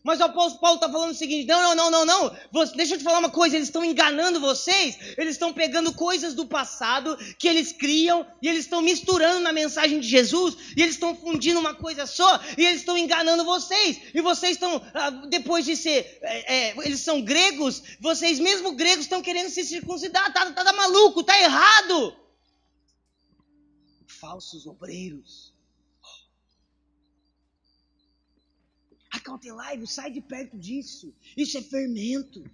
Mas 0.05 0.19
o 0.19 0.25
apóstolo 0.25 0.61
Paulo 0.61 0.75
está 0.75 0.87
falando 0.87 1.13
o 1.13 1.15
seguinte: 1.15 1.47
não, 1.47 1.75
não, 1.75 1.89
não, 1.89 2.05
não, 2.05 2.05
não. 2.05 2.65
Deixa 2.75 2.93
eu 2.93 2.99
te 2.99 3.03
falar 3.03 3.17
uma 3.17 3.31
coisa: 3.31 3.55
eles 3.55 3.69
estão 3.69 3.83
enganando 3.83 4.39
vocês, 4.39 4.99
eles 5.17 5.31
estão 5.31 5.51
pegando 5.51 5.91
coisas 5.91 6.35
do 6.35 6.45
passado 6.45 7.17
que 7.39 7.47
eles 7.47 7.71
criam 7.71 8.23
e 8.39 8.47
eles 8.47 8.65
estão 8.65 8.83
misturando 8.83 9.39
na 9.39 9.51
mensagem 9.51 9.99
de 9.99 10.07
Jesus 10.07 10.55
e 10.77 10.83
eles 10.83 10.93
estão 10.93 11.15
fundindo 11.15 11.59
uma 11.59 11.73
coisa 11.73 12.05
só 12.05 12.39
e 12.55 12.63
eles 12.63 12.81
estão 12.81 12.95
enganando 12.95 13.43
vocês. 13.43 13.99
E 14.13 14.21
vocês 14.21 14.51
estão, 14.51 14.79
ah, 14.93 15.09
depois 15.09 15.65
de 15.65 15.75
ser, 15.75 16.19
é, 16.21 16.55
é, 16.55 16.75
eles 16.85 16.99
são 16.99 17.19
gregos, 17.23 17.81
vocês 17.99 18.37
mesmo 18.37 18.73
gregos 18.73 19.05
estão 19.05 19.23
querendo 19.23 19.49
se 19.49 19.63
circuncidar. 19.63 20.31
Tá, 20.31 20.51
tá, 20.51 20.63
tá 20.63 20.73
maluco, 20.73 21.23
tá 21.23 21.35
errado. 21.41 22.15
Falsos 24.05 24.67
obreiros 24.67 25.54
cautelar, 29.25 29.75
sai 29.87 30.11
de 30.11 30.21
perto 30.21 30.55
disso. 30.57 31.13
Isso 31.35 31.57
é 31.57 31.61
fermento. 31.61 32.45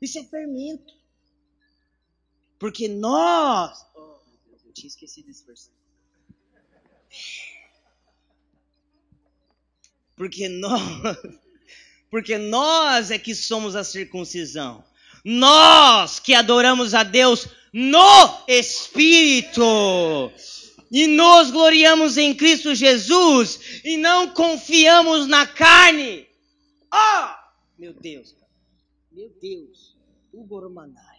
Isso 0.00 0.18
é 0.18 0.24
fermento. 0.24 0.94
Porque 2.58 2.86
nós. 2.86 3.84
Oh, 3.94 4.18
meu 4.28 4.38
Deus, 4.46 4.64
eu 4.66 4.72
tinha 4.72 4.88
esquecido 4.88 5.30
esse 5.30 5.44
versículo. 5.44 5.76
Porque 10.14 10.48
nós. 10.48 11.16
Porque 12.10 12.38
nós 12.38 13.10
é 13.10 13.18
que 13.18 13.34
somos 13.34 13.74
a 13.74 13.82
circuncisão. 13.82 14.84
Nós 15.24 16.20
que 16.20 16.34
adoramos 16.34 16.94
a 16.94 17.02
Deus 17.02 17.48
no 17.72 18.44
Espírito. 18.46 20.32
E 20.90 21.06
nos 21.06 21.50
gloriamos 21.50 22.16
em 22.16 22.34
Cristo 22.34 22.74
Jesus 22.74 23.80
e 23.84 23.96
não 23.96 24.28
confiamos 24.30 25.26
na 25.26 25.46
carne. 25.46 26.26
Oh, 26.92 27.28
meu 27.78 27.92
Deus. 27.92 28.34
Meu 29.10 29.30
Deus. 29.40 29.96
O 30.32 30.44
Goromanai. 30.44 31.16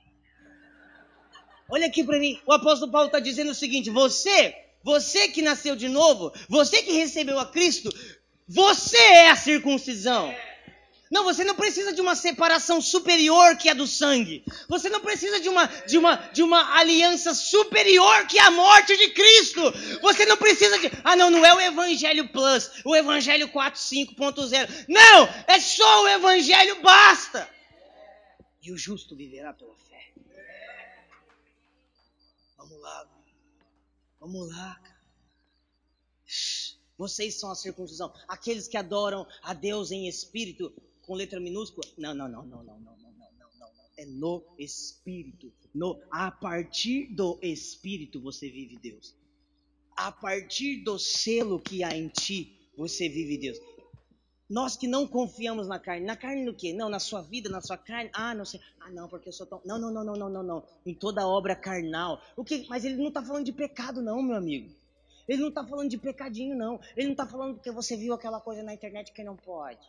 Olha 1.70 1.88
aqui 1.88 2.04
para 2.04 2.20
mim. 2.20 2.40
O 2.46 2.54
apóstolo 2.54 2.92
Paulo 2.92 3.08
está 3.08 3.20
dizendo 3.20 3.52
o 3.52 3.56
seguinte: 3.56 3.90
você, 3.90 4.56
você 4.84 5.28
que 5.30 5.42
nasceu 5.42 5.76
de 5.76 5.90
novo, 5.90 6.32
você 6.48 6.82
que 6.82 6.94
recebeu 6.94 7.40
a 7.40 7.46
Cristo, 7.46 7.90
você 8.48 8.98
é 8.98 9.30
a 9.30 9.36
circuncisão. 9.36 10.34
Não, 11.10 11.24
você 11.24 11.44
não 11.44 11.56
precisa 11.56 11.94
de 11.94 12.02
uma 12.02 12.16
separação 12.16 12.82
superior 12.82 13.56
que 13.58 13.70
é 13.70 13.74
do 13.74 13.88
sangue. 13.88 14.44
Você 14.68 14.90
não 14.90 15.00
precisa 15.00 15.40
de 15.40 15.48
uma, 15.48 15.66
de 15.66 15.98
uma, 15.98 16.16
de 16.16 16.44
uma 16.44 16.78
aliança 16.78 17.34
superior 17.34 18.28
que 18.28 18.38
a 18.40 18.52
morte 18.52 18.96
de 18.98 19.10
Cristo. 19.12 19.62
Você 20.02 20.26
não 20.26 20.38
precisa 20.38 20.78
de. 20.80 20.92
Ah, 21.04 21.16
não, 21.16 21.30
não 21.30 21.46
é 21.46 21.54
o 21.54 21.62
Evangelho 21.62 22.28
Plus, 22.30 22.72
o 22.84 22.96
Evangelho 22.96 23.48
4.5.0. 23.50 24.86
Não, 24.90 25.30
é 25.48 25.60
só 25.60 26.04
o 26.04 26.08
Evangelho, 26.10 26.82
basta. 26.82 27.50
E 28.62 28.72
o 28.72 28.78
justo 28.78 29.16
viverá 29.16 29.54
pela 29.54 29.76
fé. 29.76 30.12
Vamos 32.58 32.82
lá, 32.82 33.08
vamos 34.20 34.50
lá, 34.50 34.80
cara. 34.84 34.98
Vocês 36.98 37.40
são 37.40 37.52
a 37.52 37.56
circuncisão. 37.56 38.12
Aqueles 38.28 38.68
que 38.68 38.76
adoram 38.76 39.28
a 39.44 39.54
Deus 39.54 39.92
em 39.92 40.08
espírito 40.08 40.74
com 41.08 41.16
letra 41.16 41.40
minúscula? 41.40 41.88
Não, 41.98 42.14
não, 42.14 42.28
não, 42.28 42.46
não, 42.46 42.64
não, 42.64 42.80
não, 42.80 42.98
não, 42.98 43.32
não, 43.40 43.50
não. 43.60 43.68
É 43.98 44.06
no 44.06 44.44
Espírito. 44.60 45.52
No, 45.74 46.00
a 46.12 46.30
partir 46.30 47.08
do 47.16 47.40
Espírito 47.42 48.22
você 48.22 48.50
vive 48.50 48.78
Deus. 48.78 49.16
A 49.96 50.12
partir 50.12 50.84
do 50.84 51.00
selo 51.00 51.60
que 51.60 51.84
há 51.84 51.96
em 51.98 52.10
ti, 52.10 52.70
você 52.78 53.08
vive 53.08 53.38
Deus. 53.38 53.58
Nós 54.50 54.78
que 54.78 54.88
não 54.88 55.08
confiamos 55.08 55.68
na 55.68 55.80
carne. 55.80 56.06
Na 56.06 56.16
carne 56.16 56.46
no 56.46 56.54
quê? 56.54 56.74
Não, 56.74 56.90
na 56.90 57.00
sua 57.00 57.22
vida, 57.22 57.50
na 57.50 57.62
sua 57.62 57.78
carne. 57.78 58.10
Ah, 58.14 58.36
não 58.36 58.46
sei. 58.46 58.60
Ah, 58.80 58.90
não, 58.92 59.08
porque 59.08 59.30
eu 59.30 59.34
sou 59.34 59.48
tão. 59.48 59.62
Não, 59.66 59.80
não, 59.80 59.92
não, 59.92 60.04
não, 60.04 60.16
não, 60.16 60.30
não, 60.30 60.44
não. 60.44 60.64
Em 60.86 60.94
toda 60.94 61.28
obra 61.28 61.56
carnal. 61.56 62.22
O 62.36 62.44
que? 62.44 62.66
Mas 62.70 62.86
ele 62.86 62.98
não 62.98 63.08
está 63.08 63.24
falando 63.24 63.46
de 63.46 63.52
pecado, 63.52 64.02
não, 64.02 64.22
meu 64.22 64.36
amigo. 64.36 64.70
Ele 65.28 65.42
não 65.42 65.50
está 65.50 65.66
falando 65.66 65.90
de 65.90 65.98
pecadinho, 65.98 66.56
não. 66.56 66.80
Ele 66.96 67.08
não 67.08 67.14
está 67.14 67.26
falando 67.26 67.56
porque 67.56 67.72
você 67.72 67.98
viu 67.98 68.14
aquela 68.14 68.40
coisa 68.40 68.64
na 68.64 68.74
internet 68.74 69.12
que 69.12 69.24
não 69.24 69.36
pode. 69.36 69.86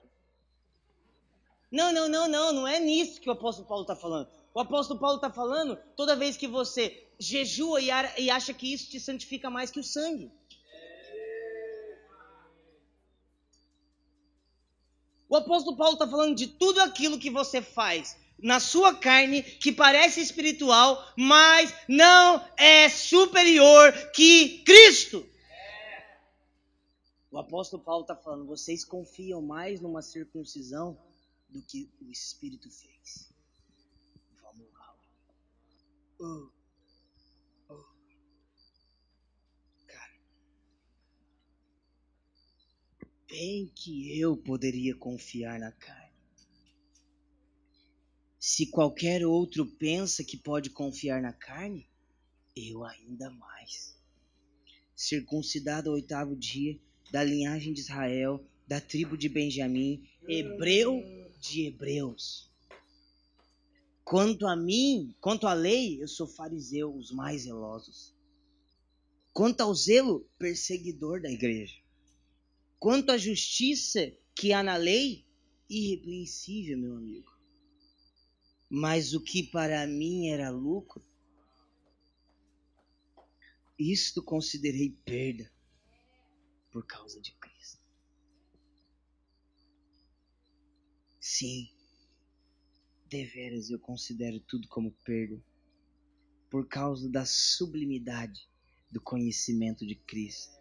Não, 1.70 1.92
não, 1.92 2.08
não, 2.08 2.28
não, 2.28 2.52
não 2.52 2.68
é 2.68 2.80
nisso 2.80 3.20
que 3.20 3.28
o 3.28 3.32
apóstolo 3.32 3.68
Paulo 3.68 3.82
está 3.82 3.94
falando. 3.94 4.28
O 4.54 4.60
apóstolo 4.60 4.98
Paulo 4.98 5.16
está 5.16 5.30
falando 5.30 5.76
toda 5.94 6.16
vez 6.16 6.36
que 6.36 6.46
você 6.46 7.06
jejua 7.18 7.80
e 7.80 8.30
acha 8.30 8.54
que 8.54 8.72
isso 8.72 8.90
te 8.90 8.98
santifica 8.98 9.50
mais 9.50 9.70
que 9.70 9.80
o 9.80 9.84
sangue. 9.84 10.32
O 15.28 15.36
apóstolo 15.36 15.76
Paulo 15.76 15.92
está 15.92 16.08
falando 16.08 16.34
de 16.34 16.46
tudo 16.46 16.80
aquilo 16.80 17.18
que 17.18 17.30
você 17.30 17.60
faz 17.60 18.16
na 18.42 18.58
sua 18.60 18.94
carne 18.94 19.42
que 19.42 19.70
parece 19.70 20.20
espiritual, 20.20 21.04
mas 21.16 21.74
não 21.86 22.42
é 22.56 22.88
superior 22.88 23.92
que 24.14 24.62
Cristo. 24.64 25.26
O 27.30 27.36
apóstolo 27.38 27.82
Paulo 27.82 28.02
está 28.02 28.16
falando: 28.16 28.46
vocês 28.46 28.86
confiam 28.86 29.42
mais 29.42 29.82
numa 29.82 30.00
circuncisão 30.00 30.98
do 31.48 31.62
que 31.62 31.90
o 32.00 32.10
Espírito 32.10 32.70
fez. 32.70 33.32
Vamos 34.42 34.72
lá. 34.72 34.96
Oh. 36.20 36.50
Oh. 37.68 37.84
Cara. 39.86 40.20
Bem 43.28 43.72
que 43.74 44.20
eu 44.20 44.36
poderia 44.36 44.94
confiar 44.94 45.58
na 45.58 45.72
carne. 45.72 46.08
Se 48.38 48.66
qualquer 48.66 49.26
outro 49.26 49.66
pensa 49.66 50.24
que 50.24 50.36
pode 50.36 50.70
confiar 50.70 51.20
na 51.20 51.32
carne, 51.32 51.88
eu 52.56 52.84
ainda 52.84 53.30
mais. 53.30 53.96
Circuncidado 54.94 55.90
ao 55.90 55.96
oitavo 55.96 56.36
dia, 56.36 56.78
da 57.10 57.22
linhagem 57.22 57.72
de 57.72 57.80
Israel, 57.80 58.44
da 58.66 58.80
tribo 58.80 59.16
de 59.16 59.28
Benjamim, 59.28 60.06
hebreu 60.28 61.02
de 61.40 61.66
Hebreus. 61.66 62.50
Quanto 64.04 64.46
a 64.46 64.56
mim, 64.56 65.14
quanto 65.20 65.46
à 65.46 65.52
lei, 65.52 66.02
eu 66.02 66.08
sou 66.08 66.26
fariseu, 66.26 66.94
os 66.94 67.10
mais 67.10 67.42
zelosos. 67.42 68.14
Quanto 69.32 69.60
ao 69.60 69.74
zelo, 69.74 70.28
perseguidor 70.38 71.20
da 71.20 71.30
igreja. 71.30 71.76
Quanto 72.78 73.10
à 73.10 73.18
justiça 73.18 74.12
que 74.34 74.52
há 74.52 74.62
na 74.62 74.76
lei, 74.76 75.26
irrepreensível, 75.68 76.78
meu 76.78 76.96
amigo. 76.96 77.30
Mas 78.70 79.12
o 79.14 79.20
que 79.20 79.42
para 79.42 79.86
mim 79.86 80.28
era 80.28 80.50
lucro, 80.50 81.04
isto 83.78 84.22
considerei 84.22 84.90
perda 85.04 85.50
por 86.70 86.84
causa 86.86 87.20
de 87.20 87.32
Cristo. 87.32 87.82
Sim, 91.38 91.70
deveras 93.08 93.70
eu 93.70 93.78
considero 93.78 94.40
tudo 94.40 94.66
como 94.66 94.90
perda, 95.04 95.40
por 96.50 96.66
causa 96.66 97.08
da 97.08 97.24
sublimidade 97.24 98.50
do 98.90 99.00
conhecimento 99.00 99.86
de 99.86 99.94
Cristo. 99.94 100.60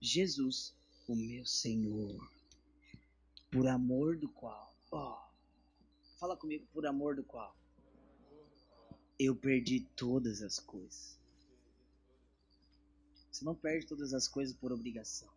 Jesus, 0.00 0.76
o 1.08 1.16
meu 1.16 1.44
Senhor, 1.44 2.20
por 3.50 3.66
amor 3.66 4.16
do 4.16 4.28
qual, 4.28 4.72
ó, 4.92 5.10
oh, 5.10 6.18
fala 6.20 6.36
comigo, 6.36 6.64
por 6.72 6.86
amor 6.86 7.16
do 7.16 7.24
qual 7.24 7.58
eu 9.18 9.34
perdi 9.34 9.88
todas 9.96 10.40
as 10.40 10.60
coisas. 10.60 11.18
Você 13.32 13.44
não 13.44 13.56
perde 13.56 13.88
todas 13.88 14.14
as 14.14 14.28
coisas 14.28 14.54
por 14.54 14.70
obrigação. 14.70 15.35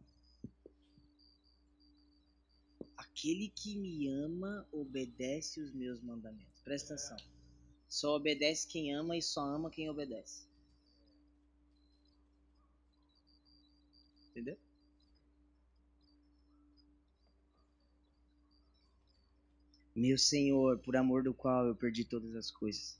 Aquele 3.20 3.50
que 3.50 3.78
me 3.78 4.08
ama 4.08 4.66
obedece 4.72 5.60
os 5.60 5.74
meus 5.74 6.02
mandamentos. 6.02 6.62
Presta 6.62 6.94
atenção. 6.94 7.18
Só 7.90 8.16
obedece 8.16 8.66
quem 8.66 8.96
ama 8.96 9.18
e 9.18 9.22
só 9.22 9.42
ama 9.42 9.70
quem 9.70 9.90
obedece. 9.90 10.48
Entendeu? 14.30 14.58
Meu 19.94 20.18
Senhor, 20.18 20.80
por 20.80 20.96
amor 20.96 21.22
do 21.22 21.34
qual 21.34 21.68
eu 21.68 21.76
perdi 21.76 22.06
todas 22.06 22.34
as 22.38 22.50
coisas 22.50 22.98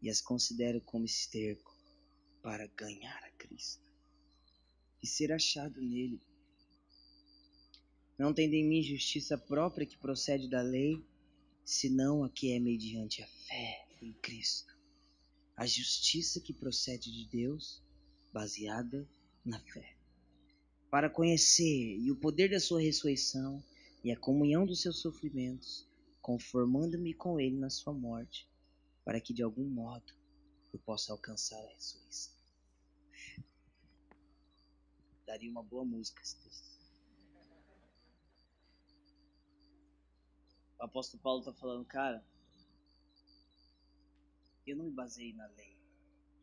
e 0.00 0.08
as 0.08 0.22
considero 0.22 0.80
como 0.80 1.04
esterco 1.04 1.76
para 2.42 2.66
ganhar 2.68 3.22
a 3.24 3.30
Cristo 3.32 3.84
e 5.02 5.06
ser 5.06 5.30
achado 5.30 5.82
nele 5.82 6.18
não 8.20 8.34
tendo 8.34 8.52
em 8.52 8.62
mim 8.62 8.82
justiça 8.82 9.38
própria 9.38 9.86
que 9.86 9.96
procede 9.96 10.46
da 10.46 10.60
lei, 10.60 11.02
senão 11.64 12.22
a 12.22 12.28
que 12.28 12.52
é 12.52 12.60
mediante 12.60 13.22
a 13.22 13.26
fé 13.26 13.88
em 14.02 14.12
Cristo. 14.12 14.76
A 15.56 15.64
justiça 15.64 16.38
que 16.38 16.52
procede 16.52 17.10
de 17.10 17.26
Deus, 17.30 17.82
baseada 18.30 19.08
na 19.42 19.58
fé. 19.58 19.96
Para 20.90 21.08
conhecer 21.08 21.96
e 21.98 22.10
o 22.10 22.16
poder 22.16 22.50
da 22.50 22.60
sua 22.60 22.82
ressurreição 22.82 23.64
e 24.04 24.12
a 24.12 24.18
comunhão 24.18 24.66
dos 24.66 24.82
seus 24.82 24.98
sofrimentos, 24.98 25.88
conformando-me 26.20 27.14
com 27.14 27.40
ele 27.40 27.56
na 27.56 27.70
sua 27.70 27.94
morte, 27.94 28.46
para 29.02 29.18
que 29.18 29.32
de 29.32 29.42
algum 29.42 29.64
modo 29.64 30.12
eu 30.74 30.78
possa 30.80 31.10
alcançar 31.10 31.56
a 31.56 31.72
ressurreição. 31.72 32.34
Daria 35.26 35.50
uma 35.50 35.62
boa 35.62 35.86
música 35.86 36.20
esse 36.20 36.36
texto. 36.36 36.69
O 40.80 40.84
apóstolo 40.84 41.22
Paulo 41.22 41.40
está 41.40 41.52
falando, 41.52 41.84
cara, 41.84 42.24
eu 44.66 44.76
não 44.76 44.86
me 44.86 44.92
baseei 44.92 45.34
na 45.34 45.46
lei. 45.48 45.76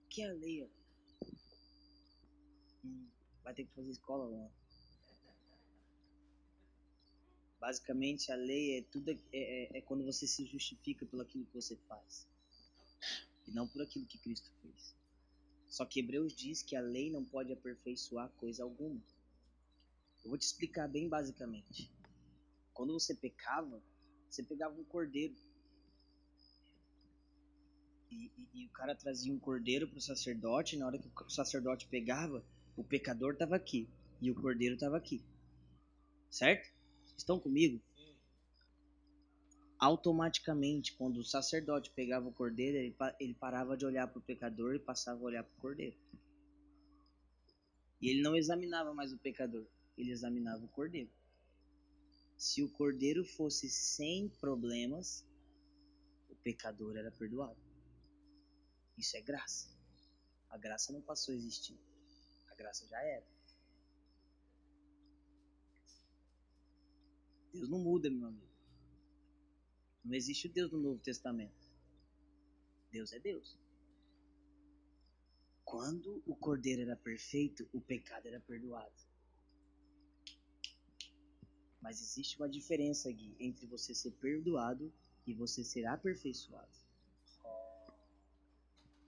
O 0.05 0.07
que 0.09 0.21
é 0.21 0.29
a 0.29 0.33
lei? 0.33 0.69
Hum, 2.85 3.07
vai 3.43 3.53
ter 3.53 3.65
que 3.65 3.73
fazer 3.73 3.91
escola 3.91 4.25
lá. 4.25 4.49
Basicamente, 7.59 8.31
a 8.31 8.35
lei 8.35 8.77
é 8.77 8.81
tudo 8.83 9.09
é, 9.09 9.17
é, 9.33 9.77
é 9.79 9.81
quando 9.81 10.05
você 10.05 10.27
se 10.27 10.45
justifica 10.45 11.03
pelo 11.05 11.23
aquilo 11.23 11.45
que 11.45 11.55
você 11.55 11.75
faz 11.87 12.27
e 13.47 13.51
não 13.51 13.67
por 13.67 13.81
aquilo 13.81 14.05
que 14.05 14.19
Cristo 14.19 14.51
fez. 14.61 14.95
Só 15.67 15.83
que 15.83 15.99
Hebreus 15.99 16.35
diz 16.35 16.61
que 16.61 16.75
a 16.75 16.81
lei 16.81 17.09
não 17.09 17.25
pode 17.25 17.51
aperfeiçoar 17.51 18.29
coisa 18.37 18.63
alguma. 18.63 19.01
Eu 20.23 20.29
vou 20.29 20.37
te 20.37 20.43
explicar 20.43 20.87
bem 20.87 21.09
basicamente. 21.09 21.91
Quando 22.73 22.93
você 22.93 23.15
pecava, 23.15 23.81
você 24.29 24.43
pegava 24.43 24.79
um 24.79 24.83
cordeiro. 24.83 25.35
E, 28.09 28.31
e, 28.37 28.49
e 28.61 28.65
o 28.65 28.69
cara 28.69 28.95
trazia 28.95 29.33
um 29.33 29.39
cordeiro 29.39 29.87
para 29.87 29.97
o 29.97 30.01
sacerdote. 30.01 30.75
E 30.75 30.79
na 30.79 30.87
hora 30.87 30.97
que 30.97 31.07
o 31.07 31.29
sacerdote 31.29 31.87
pegava, 31.87 32.43
o 32.75 32.83
pecador 32.83 33.33
estava 33.33 33.55
aqui 33.55 33.89
e 34.21 34.31
o 34.31 34.35
cordeiro 34.35 34.75
estava 34.75 34.97
aqui. 34.97 35.23
Certo? 36.29 36.69
Estão 37.17 37.39
comigo? 37.39 37.81
Automaticamente, 39.79 40.93
quando 40.93 41.17
o 41.17 41.23
sacerdote 41.23 41.91
pegava 41.91 42.27
o 42.27 42.33
cordeiro, 42.33 42.77
ele, 42.77 42.95
ele 43.19 43.33
parava 43.35 43.77
de 43.77 43.85
olhar 43.85 44.07
para 44.07 44.19
o 44.19 44.23
pecador 44.23 44.75
e 44.75 44.79
passava 44.79 45.19
a 45.19 45.23
olhar 45.23 45.43
para 45.43 45.55
o 45.55 45.61
cordeiro. 45.61 45.95
E 48.01 48.09
ele 48.09 48.21
não 48.21 48.35
examinava 48.35 48.93
mais 48.93 49.11
o 49.11 49.17
pecador, 49.17 49.65
ele 49.97 50.11
examinava 50.11 50.63
o 50.63 50.67
cordeiro. 50.67 51.09
Se 52.37 52.61
o 52.61 52.69
cordeiro 52.69 53.25
fosse 53.25 53.67
sem 53.69 54.29
problemas, 54.29 55.25
o 56.29 56.35
pecador 56.35 56.95
era 56.95 57.11
perdoado. 57.11 57.59
Isso 58.95 59.17
é 59.17 59.21
graça. 59.21 59.75
A 60.49 60.57
graça 60.57 60.93
não 60.93 61.01
passou 61.01 61.33
a 61.33 61.37
existir. 61.37 61.79
A 62.51 62.55
graça 62.55 62.85
já 62.87 63.01
era. 63.01 63.25
Deus 67.51 67.69
não 67.69 67.79
muda, 67.79 68.09
meu 68.09 68.27
amigo. 68.27 68.47
Não 70.03 70.13
existe 70.13 70.47
o 70.47 70.51
Deus 70.51 70.69
do 70.69 70.77
Novo 70.77 70.99
Testamento. 70.99 71.67
Deus 72.91 73.11
é 73.13 73.19
Deus. 73.19 73.57
Quando 75.65 76.21
o 76.25 76.35
cordeiro 76.35 76.83
era 76.83 76.95
perfeito, 76.95 77.67
o 77.73 77.81
pecado 77.81 78.27
era 78.27 78.39
perdoado. 78.39 79.06
Mas 81.81 82.01
existe 82.01 82.37
uma 82.37 82.49
diferença, 82.49 83.11
Gui, 83.11 83.35
entre 83.39 83.65
você 83.67 83.93
ser 83.93 84.11
perdoado 84.11 84.91
e 85.25 85.33
você 85.33 85.63
ser 85.63 85.85
aperfeiçoado. 85.85 86.67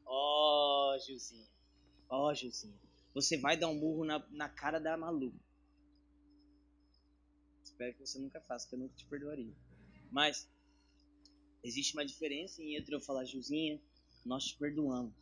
Ó, 0.05 0.93
oh, 0.95 0.99
Gilzinho. 0.99 1.47
Ó, 2.09 2.29
oh, 2.29 2.33
Gilzinho. 2.33 2.79
Você 3.13 3.37
vai 3.37 3.57
dar 3.57 3.67
um 3.67 3.75
murro 3.75 4.05
na, 4.05 4.19
na 4.29 4.49
cara 4.49 4.79
da 4.79 4.95
Malu. 4.97 5.33
Espero 7.63 7.93
que 7.93 7.99
você 7.99 8.19
nunca 8.19 8.41
faça, 8.41 8.67
que 8.67 8.75
eu 8.75 8.79
nunca 8.79 8.95
te 8.95 9.05
perdoaria. 9.05 9.53
Mas 10.11 10.49
existe 11.63 11.93
uma 11.93 12.05
diferença 12.05 12.61
entre 12.63 12.95
eu 12.95 13.01
falar, 13.01 13.25
Gilzinha, 13.25 13.81
nós 14.25 14.45
te 14.45 14.57
perdoamos. 14.57 15.13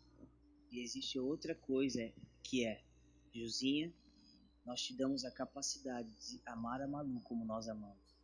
E 0.71 0.79
existe 0.81 1.17
outra 1.19 1.55
coisa 1.55 2.11
que 2.43 2.65
é, 2.65 2.81
Gilzinha, 3.33 3.93
nós 4.67 4.81
te 4.81 4.93
damos 4.93 5.23
a 5.23 5.31
capacidade 5.31 6.11
de 6.19 6.41
amar 6.45 6.81
a 6.81 6.87
Malu 6.87 7.21
como 7.21 7.45
nós 7.45 7.69
amamos. 7.69 8.19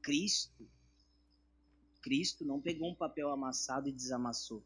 Cristo, 0.00 0.70
Cristo 2.00 2.44
não 2.44 2.62
pegou 2.62 2.92
um 2.92 2.94
papel 2.94 3.28
amassado 3.32 3.88
e 3.88 3.92
desamassou. 3.92 4.64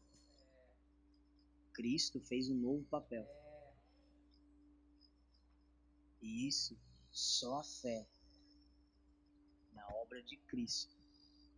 Cristo 1.73 2.21
fez 2.21 2.47
um 2.47 2.53
novo 2.53 2.85
papel. 2.85 3.27
E 6.21 6.47
isso 6.47 6.77
só 7.09 7.61
a 7.61 7.63
fé 7.63 8.07
na 9.73 9.87
obra 9.95 10.21
de 10.21 10.37
Cristo 10.37 10.95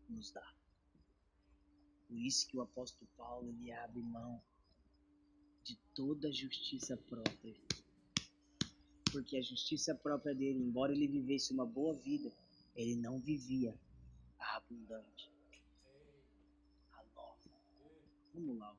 nos 0.08 0.32
dá. 0.32 0.56
Por 2.08 2.18
isso 2.18 2.48
que 2.48 2.56
o 2.56 2.62
apóstolo 2.62 3.12
Paulo 3.18 3.50
ele 3.50 3.70
abre 3.74 4.02
mão 4.02 4.42
de 5.62 5.76
toda 5.94 6.30
a 6.30 6.32
justiça 6.32 6.96
própria 6.96 7.60
porque 9.12 9.38
a 9.38 9.42
justiça 9.42 9.94
própria 9.94 10.34
dele, 10.34 10.60
embora 10.60 10.94
ele 10.94 11.08
vivesse 11.08 11.54
uma 11.54 11.66
boa 11.66 11.94
vida, 11.94 12.32
ele 12.76 12.96
não 12.96 13.20
vivia 13.20 13.78
abundante. 14.40 15.30
A 16.94 17.04
nova. 17.16 17.38
Vamos 18.34 18.58
lá. 18.58 18.76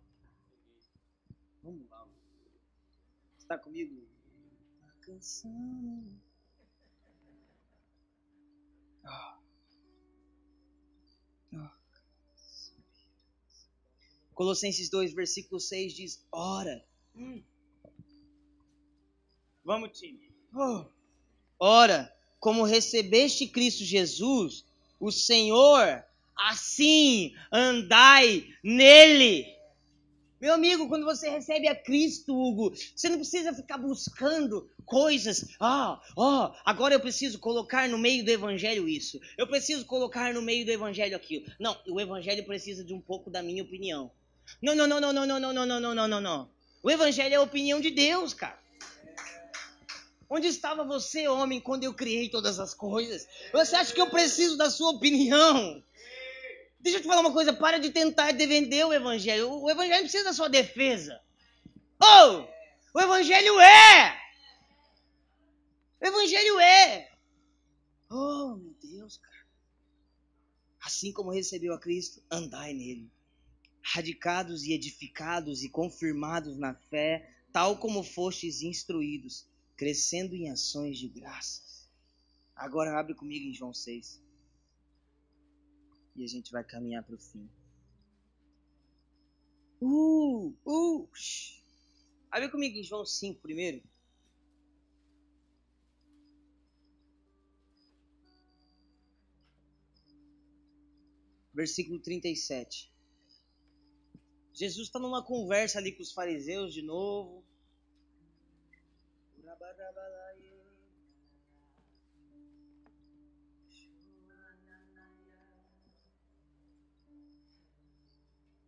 Vamos 1.63 1.89
lá. 1.91 2.09
Está 3.39 3.59
comigo? 3.59 4.07
A 4.89 4.93
canção. 5.05 6.21
Ah. 9.05 9.39
Ah. 11.55 11.79
Colossenses 14.35 14.89
2, 14.89 15.13
versículo 15.13 15.61
6 15.61 15.93
diz: 15.93 16.27
Ora. 16.33 16.85
Hum 17.15 17.43
Vamos, 19.65 19.99
time. 19.99 20.21
Oh. 20.55 20.85
Ora, 21.59 22.13
como 22.41 22.65
recebeste 22.65 23.47
Cristo 23.47 23.85
Jesus, 23.85 24.65
o 24.99 25.13
Senhor, 25.13 26.05
assim 26.37 27.35
andai 27.53 28.53
nele. 28.63 29.47
Meu 30.41 30.55
amigo, 30.55 30.89
quando 30.89 31.05
você 31.05 31.31
recebe 31.31 31.69
a 31.69 31.77
Cristo, 31.77 32.37
Hugo, 32.37 32.75
você 32.97 33.09
não 33.09 33.19
precisa 33.19 33.55
ficar 33.55 33.79
buscando 33.79 34.69
coisas. 34.85 35.55
Ah, 35.61 36.01
ó, 36.17 36.49
oh, 36.49 36.55
agora 36.65 36.95
eu 36.95 37.01
preciso 37.01 37.39
colocar 37.39 37.89
no 37.89 37.97
meio 37.97 38.25
do 38.25 38.31
evangelho 38.33 38.89
isso. 38.89 39.21
Eu 39.39 39.47
preciso 39.47 39.85
colocar 39.85 40.35
no 40.35 40.43
meio 40.43 40.67
do 40.67 40.73
evangelho 40.73 41.15
aquilo. 41.15 41.47
Não, 41.61 41.81
o 41.87 42.01
evangelho 42.01 42.45
precisa 42.45 42.83
de 42.83 42.93
um 42.93 43.01
pouco 43.01 43.31
da 43.31 43.41
minha 43.41 43.63
opinião. 43.63 44.11
Não, 44.61 44.75
não, 44.75 44.89
não, 44.89 45.01
não, 45.01 45.13
não, 45.13 45.27
não, 45.27 45.39
não, 45.39 45.53
não, 45.53 45.67
não, 45.67 45.95
não, 45.95 46.09
não, 46.09 46.21
não. 46.21 46.51
O 46.83 46.91
evangelho 46.91 47.35
é 47.35 47.37
a 47.37 47.43
opinião 47.43 47.81
de 47.81 47.93
Deus, 47.93 48.35
cara. 48.35 48.62
Onde 50.35 50.47
estava 50.47 50.83
você, 50.83 51.29
homem, 51.29 51.61
quando 51.61 51.85
eu 51.85 51.93
criei 51.93 52.31
todas 52.31 52.59
as 52.59 52.73
coisas? 52.73 53.29
Você 53.53 53.77
acha 53.77 53.93
que 53.93 54.01
eu 54.01 54.09
preciso 54.09 54.57
da 54.57 54.71
sua 54.71 54.93
opinião? 54.93 55.85
Deixa 56.81 56.97
eu 56.97 57.03
te 57.03 57.07
falar 57.07 57.21
uma 57.21 57.35
coisa, 57.35 57.53
para 57.53 57.77
de 57.79 57.91
tentar 57.91 58.33
defender 58.33 58.83
o 58.87 58.95
evangelho. 58.95 59.53
O 59.61 59.71
evangelho 59.71 59.97
não 59.97 60.05
precisa 60.05 60.25
da 60.25 60.33
sua 60.33 60.49
defesa. 60.49 61.21
Oh! 62.03 62.47
O 62.95 63.01
evangelho 63.03 63.61
é! 63.61 64.19
O 66.01 66.07
evangelho 66.07 66.61
é! 66.61 67.13
Oh, 68.11 68.57
meu 68.57 68.75
Deus, 68.83 69.19
cara. 69.19 69.47
Assim 70.81 71.13
como 71.13 71.31
recebeu 71.31 71.75
a 71.75 71.79
Cristo, 71.79 72.23
andai 72.31 72.73
nele. 72.73 73.13
Radicados 73.83 74.65
e 74.65 74.73
edificados 74.73 75.63
e 75.63 75.69
confirmados 75.69 76.57
na 76.57 76.73
fé, 76.73 77.29
tal 77.53 77.77
como 77.77 78.03
fostes 78.03 78.63
instruídos 78.63 79.52
crescendo 79.77 80.35
em 80.35 80.51
ações 80.51 80.99
de 80.99 81.09
graças. 81.09 81.91
Agora 82.55 82.99
abre 82.99 83.15
comigo 83.15 83.47
em 83.47 83.55
João 83.55 83.73
6. 83.73 84.23
E 86.15 86.25
a 86.25 86.27
gente 86.27 86.53
vai 86.53 86.63
caminhar 86.63 87.03
para 87.03 87.15
o 87.15 87.19
fim. 87.19 87.49
Uh, 89.81 90.55
uh, 90.65 91.09
Abre 92.31 92.49
comigo 92.49 92.79
em 92.79 92.83
João 92.83 93.05
5 93.05 93.41
primeiro. 93.41 93.83
Versículo 101.53 101.99
37. 101.99 102.91
Jesus 104.55 104.87
está 104.87 104.99
numa 104.99 105.23
conversa 105.23 105.79
ali 105.79 105.93
com 105.93 106.03
os 106.03 106.13
fariseus 106.13 106.73
de 106.73 106.83
novo. 106.83 107.45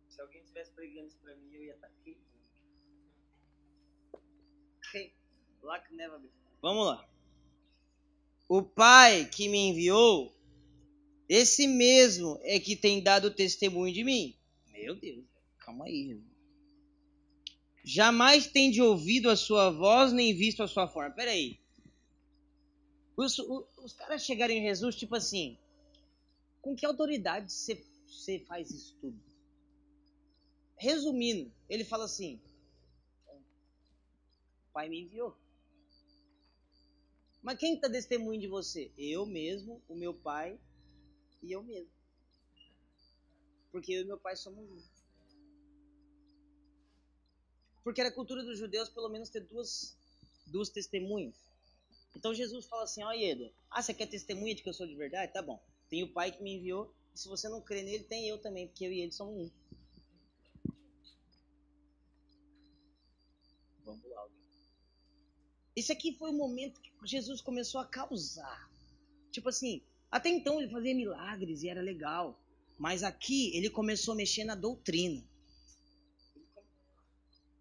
Se 0.09 0.21
alguém 0.21 0.41
estivesse 0.41 0.71
pregando 0.71 1.07
isso 1.07 1.17
pra 1.19 1.35
mim, 1.35 1.53
eu 1.53 1.63
ia 1.63 1.73
estar 1.73 1.87
tá 1.87 1.93
queimando. 2.03 2.25
Vamos 6.61 6.87
lá. 6.87 7.07
O 8.47 8.63
Pai 8.63 9.25
que 9.25 9.49
me 9.49 9.69
enviou, 9.69 10.33
esse 11.27 11.67
mesmo 11.67 12.39
é 12.43 12.59
que 12.59 12.75
tem 12.75 13.01
dado 13.01 13.33
testemunho 13.33 13.93
de 13.93 14.03
mim. 14.03 14.37
Meu 14.71 14.95
Deus, 14.95 15.25
calma 15.59 15.85
aí, 15.85 16.07
Jesus. 16.07 16.34
Jamais 17.87 18.47
tem 18.47 18.71
de 18.71 18.81
ouvido 18.81 19.29
a 19.29 19.37
sua 19.37 19.69
voz, 19.69 20.11
nem 20.11 20.35
visto 20.35 20.63
a 20.63 20.67
sua 20.67 20.87
forma. 20.87 21.13
Peraí. 21.13 21.59
Os, 23.15 23.37
os, 23.37 23.65
os 23.77 23.93
caras 23.93 24.25
chegaram 24.25 24.55
em 24.55 24.63
Jesus, 24.63 24.95
tipo 24.95 25.15
assim, 25.15 25.55
com 26.63 26.75
que 26.75 26.83
autoridade 26.83 27.53
você, 27.53 28.39
faz 28.47 28.71
isso 28.71 28.97
tudo? 28.99 29.19
Resumindo, 30.75 31.53
ele 31.69 31.85
fala 31.85 32.05
assim: 32.05 32.41
o 33.27 34.73
Pai 34.73 34.89
me 34.89 35.03
enviou. 35.03 35.37
Mas 37.43 37.59
quem 37.59 37.75
está 37.75 37.87
testemunho 37.87 38.41
de 38.41 38.47
você? 38.47 38.91
Eu 38.97 39.27
mesmo, 39.27 39.79
o 39.87 39.93
meu 39.93 40.11
pai 40.11 40.59
e 41.43 41.51
eu 41.51 41.61
mesmo. 41.61 41.91
Porque 43.71 43.93
eu 43.93 44.01
e 44.01 44.05
meu 44.05 44.17
pai 44.17 44.35
somos 44.35 44.67
um. 44.67 44.94
Porque 47.85 48.01
era 48.01 48.11
cultura 48.11 48.43
dos 48.43 48.57
judeus 48.57 48.89
pelo 48.89 49.07
menos 49.09 49.29
ter 49.29 49.41
duas, 49.41 49.95
duas 50.47 50.69
testemunhas. 50.69 51.35
Então 52.15 52.33
Jesus 52.33 52.65
fala 52.65 52.83
assim, 52.83 53.03
ó 53.03 53.11
Ieda, 53.11 53.51
ah, 53.69 53.79
você 53.79 53.93
quer 53.93 54.07
testemunha 54.07 54.55
de 54.55 54.63
que 54.63 54.69
eu 54.69 54.73
sou 54.73 54.87
de 54.87 54.95
verdade? 54.95 55.31
Tá 55.31 55.39
bom. 55.39 55.61
Tem 55.87 56.01
o 56.01 56.11
pai 56.11 56.31
que 56.31 56.41
me 56.41 56.55
enviou, 56.55 56.91
e 57.13 57.19
se 57.19 57.27
você 57.27 57.47
não 57.47 57.61
crê 57.61 57.83
nele, 57.83 58.03
tem 58.03 58.27
eu 58.27 58.39
também, 58.39 58.67
porque 58.67 58.87
eu 58.87 58.91
e 58.91 59.01
ele 59.01 59.11
somos 59.11 59.35
um. 59.35 59.51
Vamos 63.85 64.09
lá. 64.09 64.27
Esse 65.75 65.91
aqui 65.91 66.11
foi 66.17 66.31
o 66.31 66.33
momento 66.33 66.81
que 66.81 66.91
Jesus 67.03 67.39
começou 67.39 67.79
a 67.79 67.85
causar. 67.85 68.67
Tipo 69.31 69.49
assim, 69.49 69.83
até 70.09 70.29
então 70.29 70.59
ele 70.59 70.71
fazia 70.71 70.95
milagres 70.95 71.61
e 71.61 71.69
era 71.69 71.81
legal. 71.81 72.35
Mas 72.79 73.03
aqui 73.03 73.55
ele 73.55 73.69
começou 73.69 74.15
a 74.15 74.17
mexer 74.17 74.43
na 74.43 74.55
doutrina. 74.55 75.23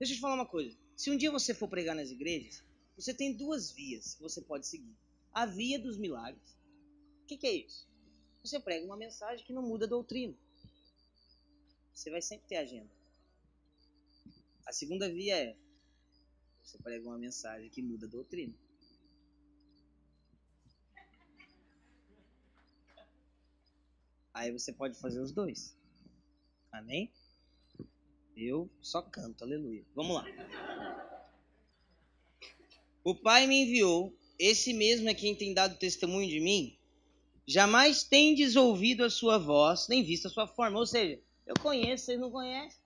Deixa 0.05 0.13
eu 0.13 0.17
te 0.19 0.21
falar 0.21 0.35
uma 0.35 0.45
coisa. 0.45 0.77
Se 0.95 1.11
um 1.11 1.17
dia 1.17 1.31
você 1.31 1.55
for 1.55 1.67
pregar 1.67 1.97
nas 1.97 2.11
igrejas, 2.11 2.63
você 2.95 3.15
tem 3.15 3.33
duas 3.33 3.71
vias 3.71 4.15
que 4.15 4.23
você 4.23 4.43
pode 4.43 4.67
seguir. 4.67 4.95
A 5.33 5.47
via 5.47 5.79
dos 5.79 5.97
milagres. 5.97 6.59
O 7.23 7.27
que, 7.27 7.39
que 7.39 7.47
é 7.47 7.55
isso? 7.55 7.89
Você 8.45 8.61
prega 8.61 8.85
uma 8.85 8.99
mensagem 8.99 9.43
que 9.47 9.53
não 9.55 9.63
muda 9.63 9.87
a 9.87 9.89
doutrina. 9.89 10.37
Você 11.95 12.11
vai 12.11 12.21
sempre 12.21 12.47
ter 12.47 12.57
agenda. 12.57 12.91
A 14.67 14.75
segunda 14.75 15.09
via 15.09 15.39
é 15.39 15.57
você 16.63 16.77
prega 16.77 17.09
uma 17.09 17.17
mensagem 17.17 17.71
que 17.71 17.81
muda 17.81 18.05
a 18.05 18.11
doutrina. 18.11 18.53
Aí 24.35 24.53
você 24.53 24.71
pode 24.71 25.01
fazer 25.01 25.21
os 25.21 25.33
dois. 25.33 25.75
Amém? 26.71 27.11
Eu 28.37 28.69
só 28.81 29.01
canto, 29.01 29.45
aleluia. 29.45 29.85
Vamos 29.95 30.17
lá. 30.17 30.25
O 33.05 33.15
Pai 33.15 33.47
me 33.47 33.63
enviou, 33.63 34.17
esse 34.39 34.73
mesmo 34.73 35.09
é 35.09 35.15
quem 35.15 35.35
tem 35.35 35.55
dado 35.55 35.79
testemunho 35.79 36.29
de 36.29 36.41
mim. 36.41 36.79
Jamais 37.47 38.03
tendes 38.03 38.57
ouvido 38.57 39.05
a 39.05 39.11
sua 39.11 39.39
voz, 39.39 39.87
nem 39.89 40.03
visto 40.03 40.27
a 40.27 40.31
sua 40.31 40.47
forma. 40.47 40.79
Ou 40.79 40.87
seja, 40.87 41.21
eu 41.47 41.55
conheço, 41.61 42.07
vocês 42.07 42.19
não 42.19 42.31
conhecem. 42.31 42.83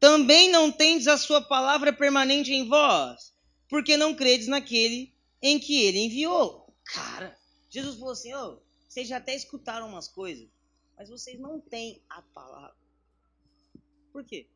Também 0.00 0.50
não 0.50 0.72
tendes 0.72 1.06
a 1.06 1.16
sua 1.16 1.40
palavra 1.40 1.92
permanente 1.92 2.52
em 2.52 2.66
vós, 2.66 3.34
porque 3.68 3.96
não 3.96 4.14
credes 4.14 4.48
naquele 4.48 5.14
em 5.40 5.58
que 5.58 5.82
ele 5.84 6.00
enviou. 6.00 6.74
Cara, 6.84 7.38
Jesus 7.68 7.96
falou 7.96 8.12
assim: 8.12 8.34
oh, 8.34 8.58
vocês 8.88 9.06
já 9.06 9.18
até 9.18 9.34
escutaram 9.34 9.88
umas 9.88 10.08
coisas, 10.08 10.48
mas 10.96 11.08
vocês 11.08 11.38
não 11.38 11.60
têm 11.60 12.02
a 12.08 12.22
palavra. 12.22 12.79
Por 14.12 14.24
quê? 14.24 14.48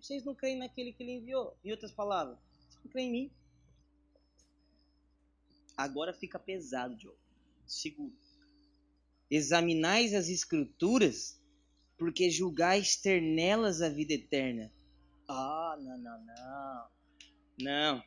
Vocês 0.00 0.24
não 0.24 0.34
creem 0.34 0.58
naquele 0.58 0.92
que 0.92 1.02
ele 1.02 1.12
enviou. 1.12 1.56
Em 1.64 1.70
outras 1.70 1.92
palavras, 1.92 2.38
vocês 2.58 2.84
não 2.84 2.90
creem 2.90 3.08
em 3.08 3.12
mim. 3.12 3.30
Agora 5.76 6.12
fica 6.12 6.38
pesado, 6.38 6.96
Diogo. 6.96 7.18
Seguro. 7.66 8.14
Examinais 9.30 10.12
as 10.12 10.28
escrituras, 10.28 11.40
porque 11.96 12.30
julgais 12.30 12.96
ter 12.96 13.22
nelas 13.22 13.80
a 13.80 13.88
vida 13.88 14.12
eterna. 14.12 14.72
Ah, 15.28 15.76
não, 15.80 15.98
não, 15.98 16.24
não. 16.24 16.88
Não. 17.60 18.04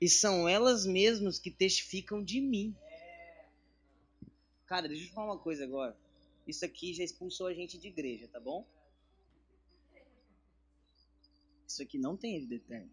E 0.00 0.08
são 0.08 0.48
elas 0.48 0.86
mesmas 0.86 1.38
que 1.38 1.50
testificam 1.50 2.24
de 2.24 2.40
mim. 2.40 2.74
Cara, 4.66 4.88
deixa 4.88 5.04
eu 5.04 5.08
te 5.08 5.12
falar 5.12 5.32
uma 5.32 5.38
coisa 5.38 5.64
agora. 5.64 5.96
Isso 6.46 6.64
aqui 6.64 6.94
já 6.94 7.04
expulsou 7.04 7.46
a 7.46 7.54
gente 7.54 7.78
de 7.78 7.88
igreja, 7.88 8.26
tá 8.26 8.40
bom? 8.40 8.66
Isso 11.72 11.82
aqui 11.82 11.96
não 11.96 12.18
tem 12.18 12.38
vida 12.38 12.56
eterna. 12.56 12.92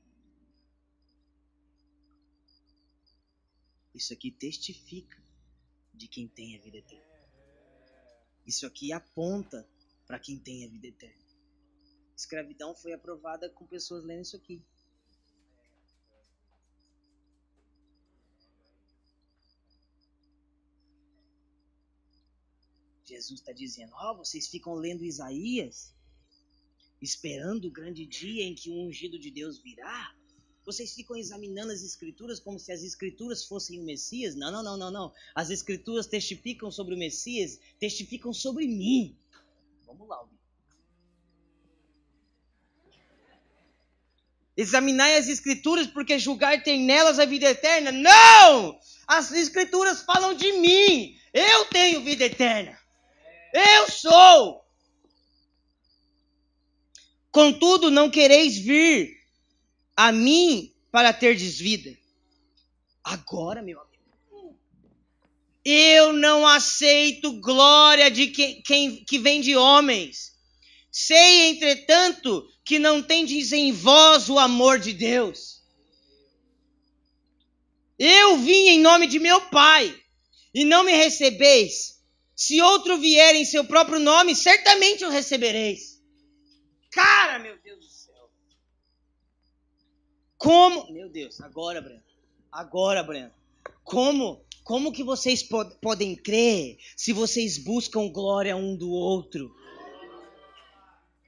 Isso 3.93 4.13
aqui 4.13 4.31
testifica 4.31 5.21
de 5.93 6.07
quem 6.07 6.29
tem 6.29 6.55
a 6.55 6.61
vida 6.61 6.77
eterna. 6.77 7.19
Isso 8.47 8.65
aqui 8.65 8.93
aponta 8.93 9.69
para 10.07 10.17
quem 10.17 10.39
tem 10.39 10.63
a 10.63 10.69
vida 10.69 10.87
eterna. 10.87 11.25
Escravidão 12.15 12.73
foi 12.73 12.93
aprovada 12.93 13.49
com 13.49 13.67
pessoas 13.67 14.05
lendo 14.05 14.21
isso 14.21 14.37
aqui. 14.37 14.63
Jesus 23.03 23.41
está 23.41 23.51
dizendo: 23.51 23.91
Ó, 23.95 24.13
oh, 24.13 24.17
vocês 24.19 24.47
ficam 24.47 24.73
lendo 24.75 25.03
Isaías, 25.03 25.93
esperando 27.01 27.65
o 27.65 27.71
grande 27.71 28.05
dia 28.05 28.43
em 28.43 28.55
que 28.55 28.69
o 28.69 28.87
ungido 28.87 29.17
de 29.17 29.31
Deus 29.31 29.59
virá. 29.59 30.13
Vocês 30.65 30.93
ficam 30.93 31.15
examinando 31.15 31.71
as 31.71 31.81
Escrituras 31.81 32.39
como 32.39 32.59
se 32.59 32.71
as 32.71 32.83
Escrituras 32.83 33.45
fossem 33.45 33.79
o 33.79 33.83
Messias? 33.83 34.35
Não, 34.35 34.51
não, 34.51 34.61
não, 34.61 34.77
não, 34.77 34.91
não. 34.91 35.13
As 35.33 35.49
Escrituras 35.49 36.05
testificam 36.05 36.69
sobre 36.69 36.93
o 36.93 36.97
Messias, 36.97 37.59
testificam 37.79 38.31
sobre 38.33 38.67
mim. 38.67 39.17
Vamos 39.85 40.07
lá, 40.07 40.17
Alvin. 40.17 40.37
Examinai 44.55 45.17
as 45.17 45.27
Escrituras, 45.27 45.87
porque 45.87 46.19
julgar 46.19 46.61
tem 46.61 46.83
nelas 46.83 47.17
a 47.17 47.25
vida 47.25 47.49
eterna. 47.49 47.91
Não! 47.91 48.77
As 49.07 49.31
Escrituras 49.31 50.03
falam 50.03 50.33
de 50.33 50.51
mim. 50.51 51.17
Eu 51.33 51.65
tenho 51.65 52.03
vida 52.03 52.25
eterna. 52.25 52.77
Eu 53.53 53.89
sou. 53.89 54.68
Contudo, 57.39 57.89
não 57.89 58.09
quereis 58.09 58.57
vir 58.57 59.17
a 59.95 60.11
mim 60.11 60.73
para 60.91 61.13
ter 61.13 61.35
vida. 61.35 61.97
Agora, 63.01 63.61
meu 63.61 63.79
amigo. 63.79 64.57
Eu 65.63 66.11
não 66.11 66.45
aceito 66.45 67.39
glória 67.39 68.11
de 68.11 68.27
quem, 68.27 68.61
quem 68.61 69.05
que 69.05 69.17
vem 69.17 69.39
de 69.39 69.55
homens. 69.55 70.33
Sei, 70.91 71.47
entretanto, 71.51 72.45
que 72.65 72.77
não 72.77 73.01
tendes 73.01 73.53
em 73.53 73.71
vós 73.71 74.27
o 74.27 74.37
amor 74.37 74.77
de 74.77 74.91
Deus. 74.91 75.61
Eu 77.97 78.35
vim 78.39 78.67
em 78.67 78.79
nome 78.81 79.07
de 79.07 79.17
meu 79.17 79.39
Pai, 79.47 79.97
e 80.53 80.65
não 80.65 80.83
me 80.83 80.91
recebeis. 80.91 82.01
Se 82.35 82.61
outro 82.61 82.97
vier 82.97 83.33
em 83.33 83.45
seu 83.45 83.63
próprio 83.63 83.97
nome, 83.97 84.35
certamente 84.35 85.05
o 85.05 85.09
recebereis. 85.09 85.98
Cara, 86.99 87.39
meu 87.39 87.57
Deus 87.59 87.79
do 87.79 87.85
céu. 87.85 88.29
Como. 90.37 90.91
Meu 90.91 91.09
Deus, 91.09 91.39
agora, 91.39 91.81
Breno. 91.81 92.03
Agora, 92.51 93.01
Breno. 93.01 93.31
Como? 93.85 94.45
Como 94.65 94.91
que 94.91 95.01
vocês 95.01 95.41
pod 95.41 95.73
podem 95.81 96.13
crer 96.13 96.77
se 96.97 97.13
vocês 97.13 97.57
buscam 97.57 98.09
glória 98.09 98.55
um 98.57 98.75
do 98.75 98.91
outro? 98.91 99.55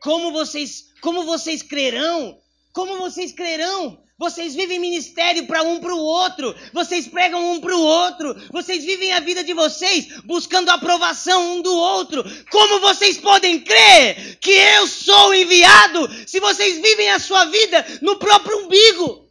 Como 0.02 0.34
vocês, 0.34 0.94
como 1.02 1.24
vocês 1.24 1.64
crerão? 1.64 2.41
Como 2.74 2.98
vocês 2.98 3.32
crerão 3.32 4.02
vocês 4.22 4.54
vivem 4.54 4.78
ministério 4.78 5.48
para 5.48 5.64
um 5.64 5.80
para 5.80 5.96
o 5.96 5.98
outro. 5.98 6.54
Vocês 6.72 7.08
pregam 7.08 7.54
um 7.54 7.60
para 7.60 7.76
o 7.76 7.82
outro. 7.82 8.36
Vocês 8.52 8.86
vivem 8.86 9.12
a 9.14 9.20
vida 9.20 9.44
de 9.44 9.52
vocês 9.52 10.22
buscando 10.22 10.70
aprovação 10.70 11.58
um 11.58 11.62
do 11.64 11.74
outro. 11.76 12.24
Como 12.52 12.80
vocês 12.82 13.18
podem 13.18 13.60
crer 13.64 14.38
que 14.38 14.52
eu 14.52 14.86
sou 14.86 15.34
enviado 15.34 16.08
se 16.28 16.40
vocês 16.40 16.80
vivem 16.80 17.10
a 17.10 17.18
sua 17.18 17.46
vida 17.46 17.84
no 18.04 18.20
próprio 18.20 18.60
umbigo? 18.60 19.28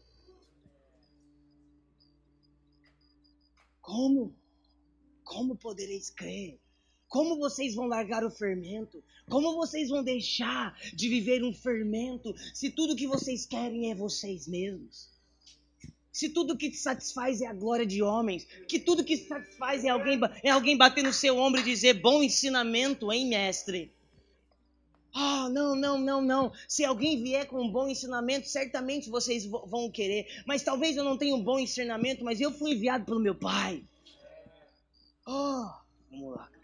Como? 3.80 4.36
Como 5.22 5.55
podereis 5.55 6.11
crer? 6.11 6.59
Como 7.11 7.37
vocês 7.37 7.75
vão 7.75 7.89
largar 7.89 8.25
o 8.25 8.31
fermento? 8.31 9.03
Como 9.29 9.53
vocês 9.57 9.89
vão 9.89 10.01
deixar 10.01 10.79
de 10.95 11.09
viver 11.09 11.43
um 11.43 11.53
fermento 11.53 12.33
se 12.55 12.71
tudo 12.71 12.95
que 12.95 13.09
vocês 13.09 13.45
querem 13.45 13.91
é 13.91 13.97
vocês 13.97 14.47
mesmos? 14.47 15.11
Se 16.13 16.29
tudo 16.29 16.57
que 16.57 16.71
te 16.71 16.77
satisfaz 16.77 17.41
é 17.41 17.47
a 17.47 17.53
glória 17.53 17.85
de 17.85 18.01
homens, 18.01 18.47
que 18.69 18.79
tudo 18.79 19.03
que 19.03 19.19
te 19.19 19.27
satisfaz 19.27 19.85
é 19.85 19.89
alguém, 19.89 20.21
é 20.41 20.51
alguém 20.51 20.77
bater 20.77 21.03
no 21.03 21.13
seu 21.13 21.37
ombro 21.37 21.61
e 21.61 21.65
dizer 21.65 21.95
bom 21.95 22.23
ensinamento, 22.23 23.13
hein, 23.13 23.27
mestre? 23.27 23.93
Ah, 25.13 25.47
oh, 25.47 25.49
não, 25.49 25.75
não, 25.75 25.99
não, 25.99 26.23
não. 26.23 26.53
Se 26.69 26.85
alguém 26.85 27.21
vier 27.21 27.45
com 27.49 27.61
um 27.61 27.73
bom 27.73 27.89
ensinamento, 27.89 28.49
certamente 28.49 29.11
vocês 29.11 29.45
vão 29.45 29.91
querer. 29.91 30.29
Mas 30.47 30.63
talvez 30.63 30.97
eu 30.97 31.03
não 31.03 31.19
tenha 31.19 31.35
um 31.35 31.43
bom 31.43 31.59
ensinamento, 31.59 32.25
mas 32.25 32.41
eu 32.41 32.53
fui 32.53 32.71
enviado 32.71 33.05
pelo 33.05 33.19
meu 33.19 33.35
pai. 33.35 33.83
Oh, 35.27 35.69
vamos 36.09 36.37
lá. 36.37 36.60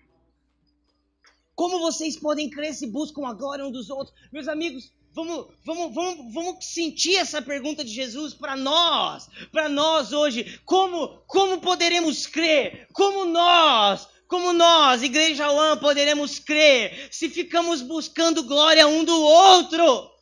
Como 1.57 1.81
vocês 1.81 2.17
podem 2.17 2.49
crer 2.49 2.75
se 2.75 2.87
buscam 2.87 3.27
a 3.27 3.33
glória 3.33 3.67
um 3.67 3.73
dos 3.73 3.91
outros? 3.91 4.15
Meus 4.31 4.47
amigos, 4.47 4.93
Vamos, 5.17 5.47
vamos, 5.65 5.95
vamos, 5.95 6.35
vamos 6.35 6.67
sentir 6.67 7.17
essa 7.17 7.41
pergunta 7.41 7.83
de 7.83 7.91
Jesus 7.91 8.35
para 8.35 8.55
nós, 8.55 9.31
para 9.51 9.67
nós 9.67 10.13
hoje. 10.13 10.61
Como, 10.63 11.09
como 11.27 11.59
poderemos 11.59 12.27
crer? 12.27 12.87
Como 12.93 13.25
nós, 13.25 14.07
como 14.29 14.53
nós, 14.53 15.03
Igreja 15.03 15.51
One, 15.51 15.81
poderemos 15.81 16.39
crer 16.39 17.09
se 17.11 17.31
ficamos 17.31 17.81
buscando 17.81 18.43
glória 18.43 18.87
um 18.87 19.05
do 19.05 19.19
outro? 19.19 20.16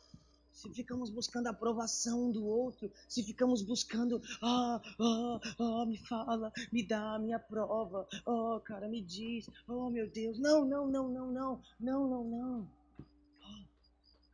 Se 0.65 0.73
ficamos 0.73 1.11
buscando 1.11 1.45
a 1.45 1.51
aprovação 1.51 2.31
do 2.31 2.43
outro, 2.43 2.91
se 3.07 3.21
ficamos 3.21 3.61
buscando, 3.61 4.19
ah, 4.41 4.81
ah, 4.99 5.39
ah, 5.59 5.85
me 5.85 5.95
fala, 5.95 6.51
me 6.71 6.81
dá 6.81 7.13
a 7.13 7.19
minha 7.19 7.37
prova, 7.37 8.07
oh, 8.25 8.59
cara, 8.61 8.89
me 8.89 8.99
diz, 8.99 9.47
oh, 9.67 9.91
meu 9.91 10.09
Deus, 10.09 10.39
não, 10.39 10.65
não, 10.65 10.87
não, 10.87 11.07
não, 11.07 11.31
não, 11.31 11.61
não, 11.79 12.09
não, 12.09 12.23
não. 12.23 12.71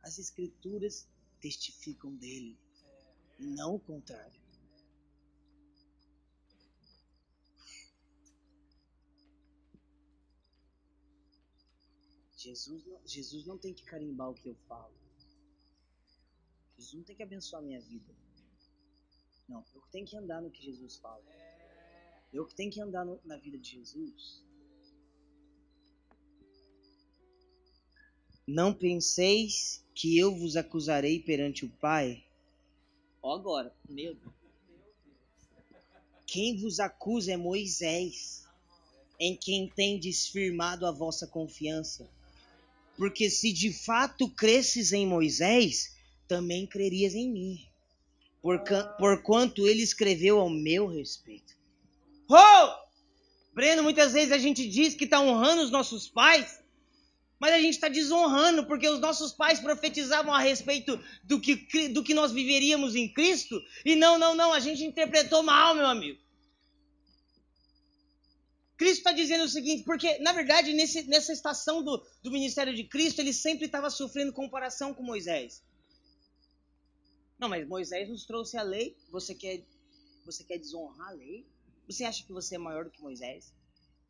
As 0.02 0.18
Escrituras 0.18 1.06
testificam 1.38 2.14
dele, 2.14 2.58
e 3.38 3.46
não 3.48 3.74
o 3.74 3.78
contrário. 3.78 4.40
Jesus 12.34 12.86
não, 12.86 13.00
Jesus 13.04 13.46
não 13.46 13.58
tem 13.58 13.74
que 13.74 13.84
carimbar 13.84 14.30
o 14.30 14.34
que 14.34 14.48
eu 14.48 14.56
falo. 14.66 15.02
Jesus 16.82 16.94
não 16.94 17.04
tem 17.04 17.16
que 17.16 17.22
abençoar 17.22 17.62
minha 17.62 17.80
vida. 17.80 18.12
Não, 19.48 19.64
eu 19.74 19.82
tenho 19.92 20.06
que 20.06 20.16
andar 20.16 20.42
no 20.42 20.50
que 20.50 20.62
Jesus 20.62 20.96
fala. 20.96 21.22
Eu 22.32 22.46
que 22.46 22.54
tenho 22.54 22.70
que 22.70 22.80
andar 22.80 23.04
no, 23.04 23.20
na 23.24 23.36
vida 23.36 23.56
de 23.58 23.70
Jesus. 23.70 24.42
Não 28.46 28.74
penseis 28.74 29.84
que 29.94 30.18
eu 30.18 30.34
vos 30.34 30.56
acusarei 30.56 31.20
perante 31.20 31.64
o 31.64 31.70
Pai? 31.70 32.24
Ó 33.22 33.34
agora, 33.34 33.72
meu 33.88 34.14
Deus. 34.14 34.34
Quem 36.26 36.56
vos 36.56 36.80
acusa 36.80 37.32
é 37.32 37.36
Moisés, 37.36 38.48
em 39.20 39.36
quem 39.36 39.68
tendes 39.68 40.26
firmado 40.26 40.86
a 40.86 40.90
vossa 40.90 41.26
confiança. 41.26 42.10
Porque 42.96 43.30
se 43.30 43.52
de 43.52 43.72
fato 43.72 44.28
cresces 44.30 44.92
em 44.92 45.06
Moisés, 45.06 45.94
também 46.32 46.66
crerias 46.66 47.14
em 47.14 47.30
mim, 47.30 47.60
porquanto 48.98 49.68
ele 49.68 49.82
escreveu 49.82 50.40
ao 50.40 50.48
meu 50.48 50.86
respeito. 50.86 51.52
Oh! 52.26 52.82
Breno, 53.52 53.82
muitas 53.82 54.14
vezes 54.14 54.32
a 54.32 54.38
gente 54.38 54.66
diz 54.66 54.94
que 54.94 55.04
está 55.04 55.20
honrando 55.20 55.60
os 55.60 55.70
nossos 55.70 56.08
pais, 56.08 56.58
mas 57.38 57.52
a 57.52 57.58
gente 57.58 57.74
está 57.74 57.86
desonrando 57.86 58.64
porque 58.64 58.88
os 58.88 58.98
nossos 58.98 59.30
pais 59.30 59.60
profetizavam 59.60 60.32
a 60.32 60.38
respeito 60.38 60.98
do 61.22 61.38
que, 61.38 61.88
do 61.90 62.02
que 62.02 62.14
nós 62.14 62.32
viveríamos 62.32 62.96
em 62.96 63.12
Cristo 63.12 63.62
e 63.84 63.94
não, 63.94 64.18
não, 64.18 64.34
não, 64.34 64.54
a 64.54 64.58
gente 64.58 64.82
interpretou 64.82 65.42
mal, 65.42 65.74
meu 65.74 65.86
amigo. 65.86 66.18
Cristo 68.78 69.00
está 69.00 69.12
dizendo 69.12 69.44
o 69.44 69.48
seguinte, 69.48 69.82
porque 69.84 70.18
na 70.20 70.32
verdade 70.32 70.72
nesse, 70.72 71.02
nessa 71.02 71.30
estação 71.30 71.84
do, 71.84 72.02
do 72.22 72.30
ministério 72.30 72.74
de 72.74 72.84
Cristo 72.84 73.20
ele 73.20 73.34
sempre 73.34 73.66
estava 73.66 73.90
sofrendo 73.90 74.32
comparação 74.32 74.94
com 74.94 75.02
Moisés. 75.02 75.62
Não, 77.42 77.48
mas 77.48 77.66
Moisés 77.66 78.08
nos 78.08 78.24
trouxe 78.24 78.56
a 78.56 78.62
lei, 78.62 78.96
você 79.10 79.34
quer, 79.34 79.66
você 80.24 80.44
quer 80.44 80.58
desonrar 80.58 81.08
a 81.08 81.10
lei? 81.10 81.44
Você 81.88 82.04
acha 82.04 82.24
que 82.24 82.32
você 82.32 82.54
é 82.54 82.58
maior 82.58 82.84
do 82.84 82.90
que 82.92 83.02
Moisés? 83.02 83.52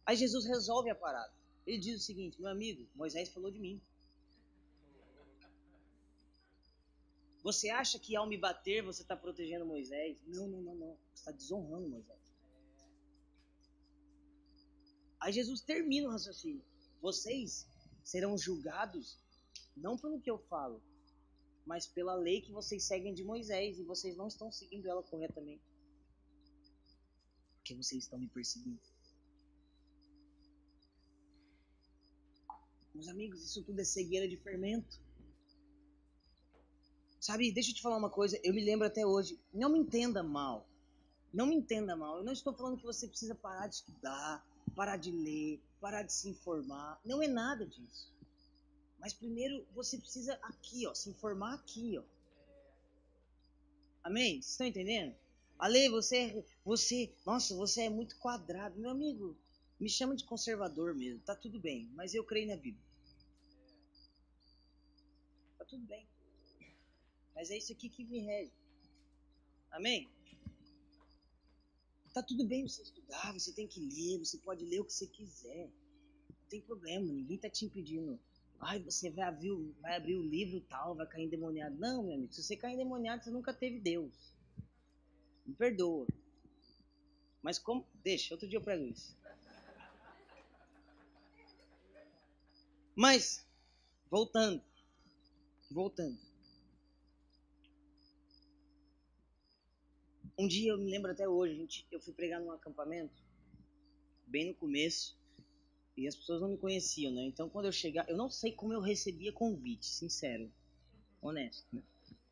Aí 0.05 0.14
Jesus 0.16 0.45
resolve 0.45 0.91
a 0.91 0.95
parada. 0.95 1.33
Ele 1.66 1.78
diz 1.78 1.99
o 1.99 2.05
seguinte: 2.05 2.39
meu 2.39 2.51
amigo, 2.51 2.87
Moisés 2.95 3.30
falou 3.30 3.51
de 3.51 3.59
mim. 3.59 3.80
Você 7.43 7.70
acha 7.70 7.99
que 7.99 8.14
ao 8.14 8.26
me 8.26 8.37
bater 8.37 8.83
você 8.83 9.01
está 9.01 9.16
protegendo 9.16 9.64
Moisés? 9.64 10.18
Não, 10.26 10.47
não, 10.47 10.61
não, 10.61 10.74
não. 10.74 10.99
Você 11.14 11.20
está 11.20 11.33
desonrando 11.33 11.89
Moisés. 11.89 12.20
Aí 15.18 15.33
Jesus 15.33 15.62
termina 15.62 16.07
o 16.07 16.11
raciocínio. 16.11 16.62
Vocês 17.01 17.66
serão 18.05 18.37
julgados 18.37 19.16
não 19.74 19.97
pelo 19.97 20.20
que 20.20 20.30
eu 20.30 20.37
falo, 20.37 20.83
mas 21.66 21.86
pela 21.86 22.14
lei 22.14 22.40
que 22.40 22.52
vocês 22.52 22.84
seguem 22.84 23.14
de 23.14 23.24
Moisés 23.24 23.78
e 23.78 23.84
vocês 23.84 24.16
não 24.16 24.26
estão 24.28 24.50
seguindo 24.50 24.88
ela 24.88 25.02
corretamente. 25.02 25.62
Porque 27.56 27.74
vocês 27.74 28.04
estão 28.04 28.18
me 28.18 28.28
perseguindo. 28.28 28.80
Meus 32.94 33.08
amigos, 33.08 33.42
isso 33.42 33.62
tudo 33.62 33.80
é 33.80 33.84
cegueira 33.84 34.28
de 34.28 34.36
fermento. 34.36 35.00
Sabe, 37.18 37.52
deixa 37.52 37.70
eu 37.70 37.74
te 37.74 37.82
falar 37.82 37.96
uma 37.96 38.10
coisa, 38.10 38.38
eu 38.42 38.52
me 38.52 38.64
lembro 38.64 38.86
até 38.86 39.06
hoje, 39.06 39.40
não 39.54 39.70
me 39.70 39.78
entenda 39.78 40.22
mal. 40.22 40.68
Não 41.32 41.46
me 41.46 41.54
entenda 41.54 41.96
mal, 41.96 42.18
eu 42.18 42.24
não 42.24 42.32
estou 42.32 42.52
falando 42.52 42.76
que 42.76 42.84
você 42.84 43.08
precisa 43.08 43.34
parar 43.34 43.66
de 43.66 43.76
estudar, 43.76 44.46
parar 44.74 44.98
de 44.98 45.10
ler, 45.10 45.62
parar 45.80 46.02
de 46.02 46.12
se 46.12 46.28
informar. 46.28 47.00
Não 47.04 47.22
é 47.22 47.28
nada 47.28 47.66
disso. 47.66 48.11
Mas 49.03 49.12
primeiro 49.12 49.66
você 49.74 49.98
precisa 49.98 50.34
aqui, 50.34 50.86
ó, 50.86 50.94
se 50.94 51.11
informar 51.11 51.55
aqui, 51.55 51.98
ó. 51.98 52.05
Amém? 54.05 54.40
Vocês 54.40 54.53
estão 54.53 54.66
entendendo? 54.66 55.12
Ale, 55.59 55.88
você, 55.88 56.44
você, 56.64 57.12
nossa, 57.26 57.53
você 57.57 57.82
é 57.82 57.90
muito 57.90 58.16
quadrado. 58.18 58.78
Meu 58.78 58.90
amigo, 58.90 59.36
me 59.80 59.88
chama 59.88 60.14
de 60.14 60.24
conservador 60.24 60.94
mesmo, 60.94 61.20
tá 61.22 61.34
tudo 61.34 61.59
bem, 61.59 61.90
mas 61.94 62.14
eu 62.14 62.22
creio 62.22 62.46
na 62.46 62.55
Bíblia. 62.55 62.84
Tá 65.59 65.64
tudo 65.64 65.84
bem. 65.84 66.07
Mas 67.34 67.50
é 67.50 67.59
isso 67.59 67.72
aqui 67.72 67.88
que 67.88 68.05
me 68.05 68.20
rege. 68.20 68.53
Amém? 69.72 70.09
Tá 72.14 72.22
tudo 72.22 72.46
bem 72.46 72.68
você 72.68 72.82
estudar, 72.82 73.32
você 73.32 73.53
tem 73.53 73.66
que 73.66 73.80
ler, 73.80 74.18
você 74.20 74.38
pode 74.38 74.64
ler 74.64 74.80
o 74.80 74.84
que 74.84 74.92
você 74.92 75.09
quiser. 75.09 75.68
Não 76.28 76.48
tem 76.48 76.61
problema, 76.61 77.05
ninguém 77.12 77.38
tá 77.38 77.50
te 77.50 77.64
impedindo. 77.64 78.20
Ai, 78.64 78.78
você 78.78 79.10
vai 79.10 79.24
abrir, 79.24 79.50
vai 79.80 79.96
abrir 79.96 80.14
o 80.14 80.22
livro 80.22 80.60
tal, 80.60 80.94
vai 80.94 81.04
cair 81.06 81.24
endemoniado. 81.24 81.76
Não, 81.76 82.04
meu 82.04 82.14
amigo, 82.14 82.32
se 82.32 82.44
você 82.44 82.56
cair 82.56 82.74
endemoniado, 82.74 83.24
você 83.24 83.30
nunca 83.30 83.52
teve 83.52 83.80
Deus. 83.80 84.32
Me 85.44 85.52
perdoa. 85.52 86.06
Mas 87.42 87.58
como. 87.58 87.84
Deixa, 88.04 88.32
outro 88.32 88.48
dia 88.48 88.58
eu 88.58 88.62
prego 88.62 88.84
isso. 88.84 89.16
Mas, 92.94 93.44
voltando, 94.08 94.62
voltando. 95.68 96.16
Um 100.38 100.46
dia 100.46 100.70
eu 100.70 100.78
me 100.78 100.88
lembro 100.88 101.10
até 101.10 101.28
hoje, 101.28 101.56
gente, 101.56 101.86
eu 101.90 102.00
fui 102.00 102.12
pregar 102.12 102.40
num 102.40 102.52
acampamento, 102.52 103.22
bem 104.26 104.48
no 104.48 104.54
começo, 104.54 105.18
e 105.97 106.07
as 106.07 106.16
pessoas 106.16 106.40
não 106.40 106.49
me 106.49 106.59
conheciam, 106.59 107.12
né? 107.12 107.24
Então 107.24 107.49
quando 107.49 107.66
eu 107.66 107.72
chegar, 107.72 108.09
eu 108.09 108.16
não 108.16 108.30
sei 108.30 108.53
como 108.53 108.72
eu 108.72 108.80
recebia 108.80 109.32
convite, 109.32 109.86
sincero, 109.86 110.51
honesto. 111.20 111.66
Né? 111.72 111.82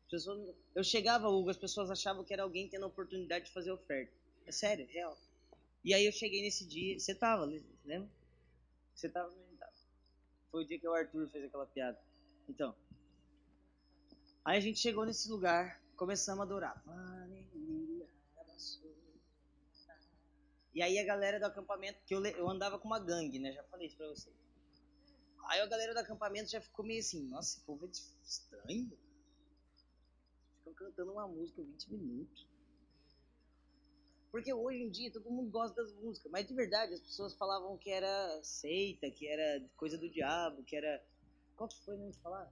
Pessoas, 0.09 0.55
eu 0.75 0.83
chegava, 0.83 1.29
Hugo, 1.29 1.49
as 1.49 1.57
pessoas 1.57 1.89
achavam 1.89 2.23
que 2.23 2.33
era 2.33 2.43
alguém 2.43 2.67
tendo 2.67 2.83
a 2.83 2.87
oportunidade 2.87 3.45
de 3.45 3.51
fazer 3.51 3.71
oferta. 3.71 4.11
É 4.45 4.51
sério, 4.51 4.85
é 4.89 4.91
real. 4.91 5.17
E 5.83 5.93
aí 5.93 6.05
eu 6.05 6.11
cheguei 6.11 6.41
nesse 6.41 6.65
dia, 6.65 6.99
você 6.99 7.15
tava, 7.15 7.45
lembra? 7.85 8.09
Você 8.93 9.07
tava 9.07 9.31
foi 10.51 10.63
o 10.63 10.67
dia 10.67 10.77
que 10.77 10.87
o 10.87 10.93
Arthur 10.93 11.29
fez 11.29 11.45
aquela 11.45 11.65
piada. 11.65 11.97
Então. 12.47 12.75
Aí 14.43 14.57
a 14.57 14.59
gente 14.59 14.79
chegou 14.79 15.05
nesse 15.05 15.29
lugar, 15.29 15.81
começamos 15.95 16.41
a 16.41 16.43
adorar. 16.43 16.83
E 20.73 20.81
aí 20.81 20.97
a 20.97 21.05
galera 21.05 21.39
do 21.39 21.45
acampamento, 21.45 21.99
que 22.05 22.15
eu, 22.15 22.25
eu 22.25 22.49
andava 22.49 22.79
com 22.79 22.87
uma 22.87 22.99
gangue, 22.99 23.39
né? 23.39 23.51
Já 23.51 23.63
falei 23.63 23.87
isso 23.87 23.97
pra 23.97 24.07
vocês. 24.07 24.35
Aí 25.47 25.59
a 25.59 25.65
galera 25.65 25.93
do 25.93 25.99
acampamento 25.99 26.49
já 26.49 26.61
ficou 26.61 26.85
meio 26.85 26.99
assim, 26.99 27.27
nossa, 27.27 27.57
esse 27.57 27.65
povo 27.65 27.85
é 27.85 27.89
estranho. 28.23 28.97
Ficam 30.59 30.73
cantando 30.73 31.11
uma 31.11 31.27
música 31.27 31.61
20 31.61 31.91
minutos. 31.91 32.47
Porque 34.31 34.53
hoje 34.53 34.81
em 34.81 34.89
dia 34.89 35.11
todo 35.11 35.29
mundo 35.29 35.51
gosta 35.51 35.75
das 35.75 35.93
músicas, 35.95 36.31
mas 36.31 36.47
de 36.47 36.53
verdade 36.53 36.93
as 36.93 37.01
pessoas 37.01 37.35
falavam 37.35 37.77
que 37.77 37.89
era 37.89 38.41
seita, 38.41 39.11
que 39.11 39.27
era 39.27 39.67
coisa 39.75 39.97
do 39.97 40.09
diabo, 40.09 40.63
que 40.63 40.75
era. 40.75 41.03
Qual 41.57 41.67
que 41.67 41.83
foi 41.83 41.97
mesmo 41.97 42.13
de 42.13 42.19
falar? 42.19 42.49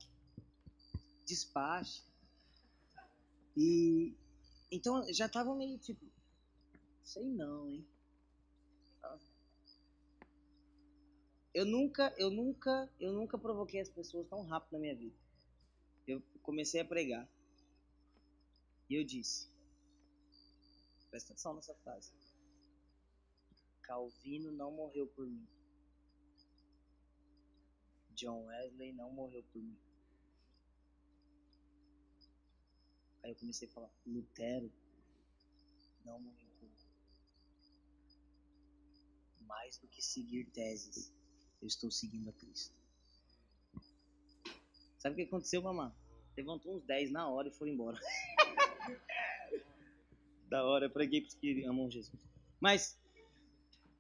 Despache. 1.26 2.04
E. 3.56 4.14
Então 4.70 5.02
já 5.14 5.28
estavam 5.28 5.56
meio 5.56 5.78
tipo. 5.78 6.06
Sei 7.06 7.24
não, 7.24 7.72
hein? 7.72 7.88
Eu 11.54 11.66
nunca, 11.66 12.14
eu 12.18 12.30
nunca, 12.30 12.92
eu 13.00 13.12
nunca 13.12 13.38
provoquei 13.38 13.80
as 13.80 13.90
pessoas 13.90 14.28
tão 14.28 14.44
rápido 14.44 14.74
na 14.74 14.80
minha 14.80 14.96
vida. 14.96 15.16
Eu 16.08 16.22
comecei 16.42 16.80
a 16.82 16.86
pregar. 16.86 17.28
E 18.90 18.96
eu 18.96 19.04
disse: 19.04 19.50
Presta 21.10 21.34
atenção 21.34 21.56
nessa 21.56 21.74
frase. 21.76 22.12
Calvino 23.82 24.52
não 24.52 24.72
morreu 24.72 25.08
por 25.08 25.26
mim. 25.26 25.48
John 28.12 28.46
Wesley 28.46 28.94
não 28.94 29.12
morreu 29.12 29.44
por 29.52 29.62
mim. 29.62 29.78
Aí 33.24 33.32
eu 33.32 33.36
comecei 33.36 33.68
a 33.68 33.72
falar, 33.72 33.92
Lutero 34.06 34.72
não 36.06 36.20
morreu 36.20 36.50
por 36.60 36.70
mais 39.50 39.80
do 39.80 39.88
que 39.88 40.02
seguir 40.02 40.46
teses, 40.52 41.12
eu 41.62 41.68
estou 41.68 41.92
seguindo 41.92 42.30
a 42.30 42.34
Cristo. 42.34 42.74
Sabe 44.98 45.14
o 45.14 45.16
que 45.16 45.24
aconteceu, 45.24 45.62
mamãe? 45.62 45.92
Levantou 46.36 46.76
uns 46.76 46.84
10 46.84 47.12
na 47.12 47.28
hora 47.28 47.48
e 47.48 47.52
foi 47.52 47.70
embora. 47.70 48.00
da 50.50 50.66
hora, 50.66 50.90
para 50.90 51.04
os 51.04 51.34
que 51.36 51.64
amam 51.66 51.90
Jesus. 51.90 52.20
Mas 52.60 52.98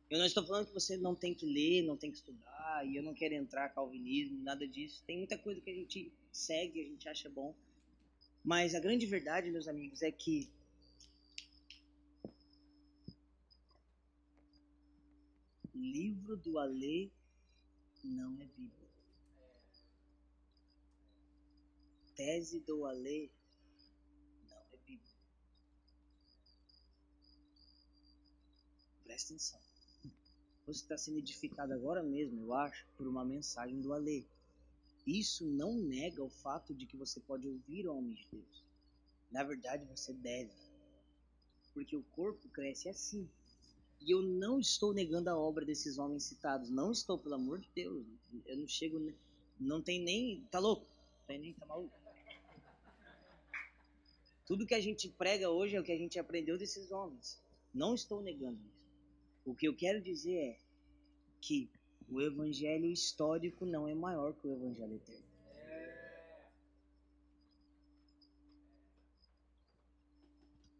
eu 0.09 0.17
não 0.17 0.25
estou 0.25 0.45
falando 0.45 0.67
que 0.67 0.73
você 0.73 0.97
não 0.97 1.15
tem 1.15 1.33
que 1.33 1.45
ler, 1.45 1.83
não 1.83 1.95
tem 1.95 2.11
que 2.11 2.17
estudar, 2.17 2.85
e 2.85 2.95
eu 2.95 3.03
não 3.03 3.13
quero 3.13 3.35
entrar 3.35 3.69
calvinismo, 3.69 4.43
nada 4.43 4.67
disso. 4.67 5.03
Tem 5.05 5.17
muita 5.17 5.37
coisa 5.37 5.61
que 5.61 5.69
a 5.69 5.75
gente 5.75 6.11
segue, 6.31 6.81
a 6.81 6.85
gente 6.85 7.07
acha 7.07 7.29
bom. 7.29 7.55
Mas 8.43 8.73
a 8.73 8.79
grande 8.79 9.05
verdade, 9.05 9.51
meus 9.51 9.67
amigos, 9.67 10.01
é 10.01 10.11
que 10.11 10.49
livro 15.75 16.35
do 16.37 16.57
Alê 16.57 17.09
não 18.03 18.33
é 18.41 18.45
Bíblia. 18.45 18.89
Tese 22.15 22.59
do 22.61 22.85
Alê 22.85 23.29
não 24.49 24.57
é 24.73 24.77
Bíblia. 24.85 25.15
Presta 29.03 29.33
atenção. 29.33 29.59
Você 30.65 30.83
está 30.83 30.97
sendo 30.97 31.17
edificado 31.17 31.73
agora 31.73 32.03
mesmo, 32.03 32.41
eu 32.41 32.53
acho, 32.53 32.85
por 32.95 33.07
uma 33.07 33.25
mensagem 33.25 33.81
do 33.81 33.93
Alê. 33.93 34.23
Isso 35.07 35.45
não 35.45 35.73
nega 35.73 36.23
o 36.23 36.29
fato 36.29 36.75
de 36.75 36.85
que 36.85 36.95
você 36.95 37.19
pode 37.21 37.47
ouvir 37.47 37.87
o 37.87 37.95
homem 37.95 38.13
de 38.13 38.27
Deus. 38.27 38.63
Na 39.31 39.43
verdade, 39.43 39.85
você 39.85 40.13
deve. 40.13 40.53
Porque 41.73 41.95
o 41.95 42.03
corpo 42.11 42.47
cresce 42.49 42.89
assim. 42.89 43.27
E 44.01 44.11
eu 44.11 44.21
não 44.21 44.59
estou 44.59 44.93
negando 44.93 45.29
a 45.29 45.37
obra 45.37 45.65
desses 45.65 45.97
homens 45.97 46.23
citados. 46.23 46.69
Não 46.69 46.91
estou, 46.91 47.17
pelo 47.17 47.35
amor 47.35 47.59
de 47.59 47.69
Deus. 47.75 48.05
Eu 48.45 48.57
não 48.57 48.67
chego. 48.67 49.13
Não 49.59 49.81
tem 49.81 50.01
nem. 50.01 50.43
Tá 50.49 50.59
louco? 50.59 50.85
Tem 51.27 51.39
nem. 51.39 51.53
Tá 51.53 51.65
maluco? 51.65 51.99
Tudo 54.45 54.65
que 54.65 54.73
a 54.73 54.81
gente 54.81 55.07
prega 55.09 55.51
hoje 55.51 55.75
é 55.75 55.79
o 55.79 55.83
que 55.83 55.91
a 55.91 55.97
gente 55.97 56.17
aprendeu 56.17 56.57
desses 56.57 56.89
homens. 56.91 57.39
Não 57.71 57.93
estou 57.93 58.19
negando 58.19 58.59
isso. 58.65 58.89
O 59.45 59.53
que 59.53 59.67
eu 59.67 59.75
quero 59.75 60.01
dizer 60.01 60.37
é 60.37 60.57
que 61.39 61.69
o 62.09 62.19
evangelho 62.19 62.87
histórico 62.87 63.63
não 63.63 63.87
é 63.87 63.93
maior 63.93 64.33
que 64.33 64.47
o 64.47 64.51
evangelho 64.51 64.95
eterno. 64.95 65.28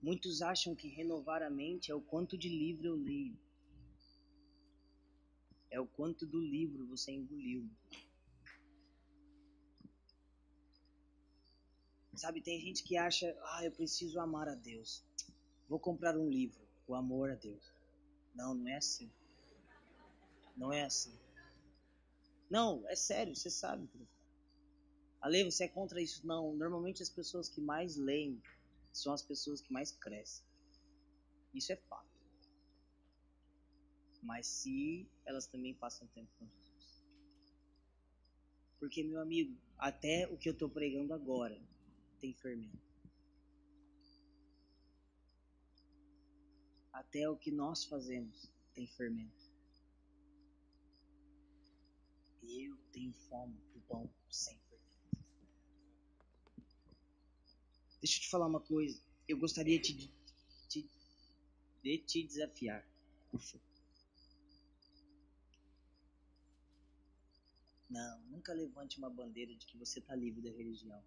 Muitos 0.10 0.42
acham 0.42 0.74
que 0.74 0.88
renovar 0.88 1.44
a 1.44 1.52
mente 1.52 1.92
é 1.92 1.94
o 1.94 2.02
quanto 2.02 2.36
de 2.36 2.50
livro 2.50 2.88
eu 2.88 2.96
leio. 2.96 3.38
É 5.70 5.80
o 5.80 5.86
quanto 5.86 6.26
do 6.26 6.42
livro 6.42 6.88
você 6.88 7.12
engoliu. 7.12 7.70
Sabe, 12.16 12.42
tem 12.42 12.60
gente 12.60 12.84
que 12.84 12.98
acha, 12.98 13.38
ah, 13.52 13.64
eu 13.64 13.72
preciso 13.72 14.20
amar 14.20 14.50
a 14.50 14.56
Deus. 14.56 15.06
Vou 15.68 15.80
comprar 15.80 16.18
um 16.18 16.28
livro, 16.28 16.68
o 16.88 16.96
amor 16.96 17.30
a 17.30 17.36
Deus. 17.36 17.72
Não, 18.34 18.56
não 18.56 18.68
é 18.68 18.78
assim. 18.78 19.12
Não 20.58 20.74
é 20.74 20.86
assim. 20.86 21.14
Não, 22.50 22.84
é 22.90 22.96
sério, 22.96 23.36
você 23.36 23.52
sabe. 23.52 23.88
Ale, 25.22 25.44
você 25.44 25.66
é 25.66 25.68
contra 25.68 26.02
isso? 26.02 26.26
Não. 26.26 26.56
Normalmente 26.56 27.04
as 27.04 27.12
pessoas 27.12 27.48
que 27.48 27.62
mais 27.62 27.96
leem 27.96 28.42
são 28.92 29.14
as 29.14 29.22
pessoas 29.22 29.62
que 29.62 29.72
mais 29.72 29.92
crescem. 29.92 30.46
Isso 31.54 31.72
é 31.72 31.76
fato. 31.76 32.08
Mas 34.22 34.48
se 34.48 35.08
elas 35.26 35.48
também 35.48 35.74
passam 35.74 36.08
tempo 36.08 36.30
com 36.38 36.48
Jesus. 36.48 37.04
Porque, 38.80 39.04
meu 39.04 39.22
amigo, 39.22 39.58
até 39.78 40.28
o 40.28 40.38
que 40.38 40.50
eu 40.50 40.54
estou 40.54 40.70
pregando 40.70 41.14
agora 41.14 41.62
tem 42.20 42.34
fermento. 42.34 42.90
até 47.00 47.30
o 47.30 47.38
que 47.38 47.50
nós 47.50 47.86
fazemos 47.86 48.52
tem 48.76 48.86
fermento. 48.86 49.50
E 52.44 52.70
eu 52.70 52.78
tenho 52.92 53.14
fome 53.14 53.58
do 53.74 53.80
pão 53.82 54.10
sem 54.30 54.60
fermento. 54.60 54.80
Deixa 58.02 58.18
eu 58.18 58.22
te 58.22 58.30
falar 58.30 58.48
uma 58.48 58.62
coisa. 58.62 59.02
Eu 59.28 59.38
gostaria 59.38 59.80
de, 59.80 60.10
de, 60.70 60.90
de 61.84 61.98
te 62.00 62.24
desafiar. 62.24 62.86
Ufa. 63.34 63.60
Não, 67.90 68.20
nunca 68.26 68.54
levante 68.54 68.98
uma 69.00 69.10
bandeira 69.10 69.54
de 69.56 69.66
que 69.66 69.78
você 69.78 70.00
está 70.00 70.16
livre 70.16 70.42
da 70.42 70.52
religião. 70.52 71.04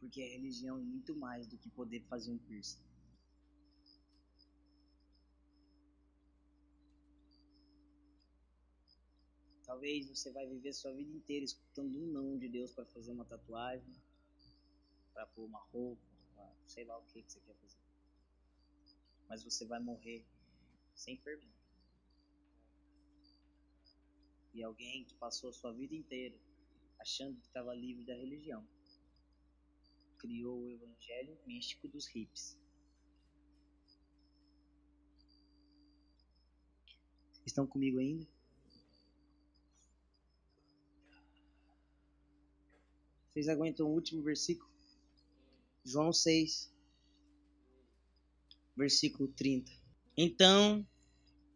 Porque 0.00 0.22
a 0.22 0.26
religião 0.26 0.78
é 0.78 0.82
muito 0.82 1.14
mais 1.14 1.46
do 1.46 1.56
que 1.56 1.68
poder 1.70 2.00
fazer 2.08 2.32
um 2.32 2.38
piercing. 2.38 2.82
Talvez 9.64 10.08
você 10.08 10.30
vai 10.32 10.46
viver 10.46 10.72
sua 10.72 10.92
vida 10.92 11.10
inteira 11.12 11.44
escutando 11.44 11.96
um 11.96 12.06
não 12.06 12.36
de 12.36 12.48
Deus 12.48 12.72
para 12.72 12.84
fazer 12.86 13.12
uma 13.12 13.24
tatuagem, 13.24 13.94
para 15.12 15.26
pôr 15.26 15.44
uma 15.44 15.60
roupa, 15.60 16.02
pra 16.34 16.54
sei 16.66 16.84
lá 16.84 16.98
o 16.98 17.02
que, 17.04 17.22
que 17.22 17.32
você 17.32 17.40
quer 17.40 17.54
fazer. 17.54 17.78
Mas 19.28 19.44
você 19.44 19.66
vai 19.66 19.80
morrer 19.80 20.24
sem 20.94 21.16
fermento. 21.18 21.62
E 24.54 24.62
alguém 24.62 25.04
que 25.04 25.14
passou 25.14 25.50
a 25.50 25.52
sua 25.52 25.72
vida 25.72 25.94
inteira 25.94 26.38
achando 26.98 27.40
que 27.40 27.46
estava 27.46 27.74
livre 27.74 28.04
da 28.04 28.14
religião 28.14 28.66
criou 30.18 30.60
o 30.60 30.70
evangelho 30.70 31.36
místico 31.44 31.88
dos 31.88 32.06
hippies. 32.06 32.56
Estão 37.44 37.66
comigo 37.66 37.98
ainda? 37.98 38.24
Vocês 43.28 43.48
aguentam 43.48 43.86
o 43.86 43.90
último 43.90 44.22
versículo? 44.22 44.71
João 45.84 46.12
6, 46.12 46.72
versículo 48.76 49.28
30. 49.28 49.70
Então 50.16 50.86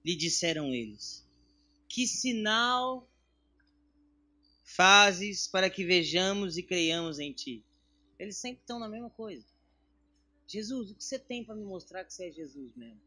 lhe 0.05 0.17
disseram 0.17 0.73
eles: 0.73 1.27
Que 1.89 2.07
sinal 2.07 3.09
fazes 4.65 5.47
para 5.47 5.71
que 5.71 5.85
vejamos 5.85 6.57
e 6.57 6.63
creiamos 6.63 7.19
em 7.19 7.33
ti? 7.33 7.65
Eles 8.19 8.39
sempre 8.39 8.63
estão 8.63 8.79
na 8.79 8.89
mesma 8.89 9.11
coisa. 9.11 9.47
Jesus, 10.49 10.91
o 10.91 10.95
que 10.95 11.05
você 11.05 11.19
tem 11.19 11.45
para 11.45 11.57
me 11.57 11.65
mostrar 11.65 12.05
que 12.05 12.13
você 12.13 12.29
é 12.29 12.33
Jesus 12.33 12.75
mesmo? 12.77 13.01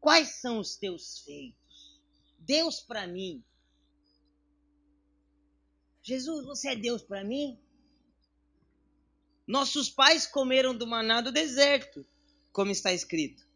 Quais 0.00 0.40
são 0.40 0.58
os 0.58 0.76
teus 0.76 1.20
feitos? 1.20 2.00
Deus 2.38 2.80
para 2.80 3.06
mim 3.06 3.44
Jesus, 6.04 6.44
você 6.44 6.68
é 6.68 6.76
Deus 6.76 7.02
para 7.02 7.24
mim? 7.24 7.58
Nossos 9.46 9.90
pais 9.90 10.26
comeram 10.26 10.76
do 10.76 10.86
maná 10.86 11.20
do 11.20 11.30
deserto, 11.30 12.06
como 12.52 12.70
está 12.70 12.92
escrito. 12.92 13.46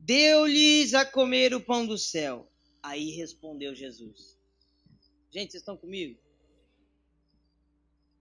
Deu-lhes 0.00 0.94
a 0.94 1.04
comer 1.04 1.54
o 1.54 1.60
pão 1.60 1.86
do 1.86 1.96
céu. 1.96 2.50
Aí 2.82 3.10
respondeu 3.12 3.74
Jesus. 3.74 4.38
Gente, 5.30 5.52
vocês 5.52 5.62
estão 5.62 5.76
comigo? 5.76 6.20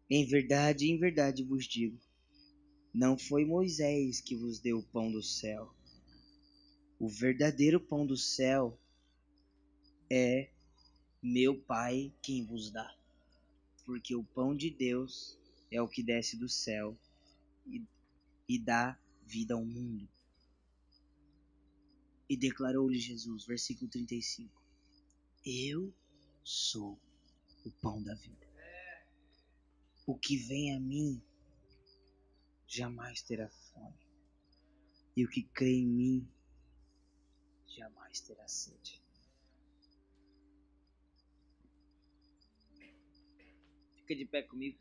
Em 0.10 0.26
verdade, 0.26 0.90
em 0.90 0.98
verdade 0.98 1.44
vos 1.44 1.66
digo: 1.66 2.00
não 2.94 3.18
foi 3.18 3.46
Moisés 3.46 4.22
que 4.22 4.36
vos 4.36 4.60
deu 4.60 4.80
o 4.80 4.84
pão 4.84 5.12
do 5.12 5.22
céu. 5.22 5.74
O 7.00 7.10
verdadeiro 7.10 7.80
pão 7.80 8.06
do 8.06 8.16
céu 8.16 8.80
é 10.10 10.50
meu 11.22 11.60
Pai 11.62 12.14
quem 12.22 12.46
vos 12.46 12.72
dá 12.72 12.96
porque 13.86 14.16
o 14.16 14.24
pão 14.24 14.56
de 14.56 14.70
Deus 14.70 15.38
é 15.74 15.82
o 15.82 15.88
que 15.88 16.04
desce 16.04 16.38
do 16.38 16.48
céu 16.48 16.96
e, 17.66 17.84
e 18.48 18.60
dá 18.60 18.98
vida 19.24 19.56
ao 19.56 19.66
mundo. 19.66 20.08
E 22.30 22.38
declarou-lhe 22.38 23.00
Jesus, 23.00 23.46
versículo 23.46 23.90
35: 23.90 24.64
Eu 25.44 25.92
sou 26.44 27.00
o 27.66 27.72
pão 27.72 28.02
da 28.04 28.14
vida. 28.14 28.48
O 30.06 30.16
que 30.18 30.38
vem 30.38 30.76
a 30.76 30.80
mim 30.80 31.22
jamais 32.68 33.22
terá 33.24 33.50
fome, 33.50 34.08
e 35.16 35.26
o 35.26 35.30
que 35.30 35.44
crê 35.44 35.72
em 35.72 35.88
mim 35.88 36.28
jamais 37.66 38.20
terá 38.20 38.48
sede. 38.48 39.02
Fica 43.96 44.16
de 44.16 44.26
pé 44.26 44.44
comigo. 44.44 44.78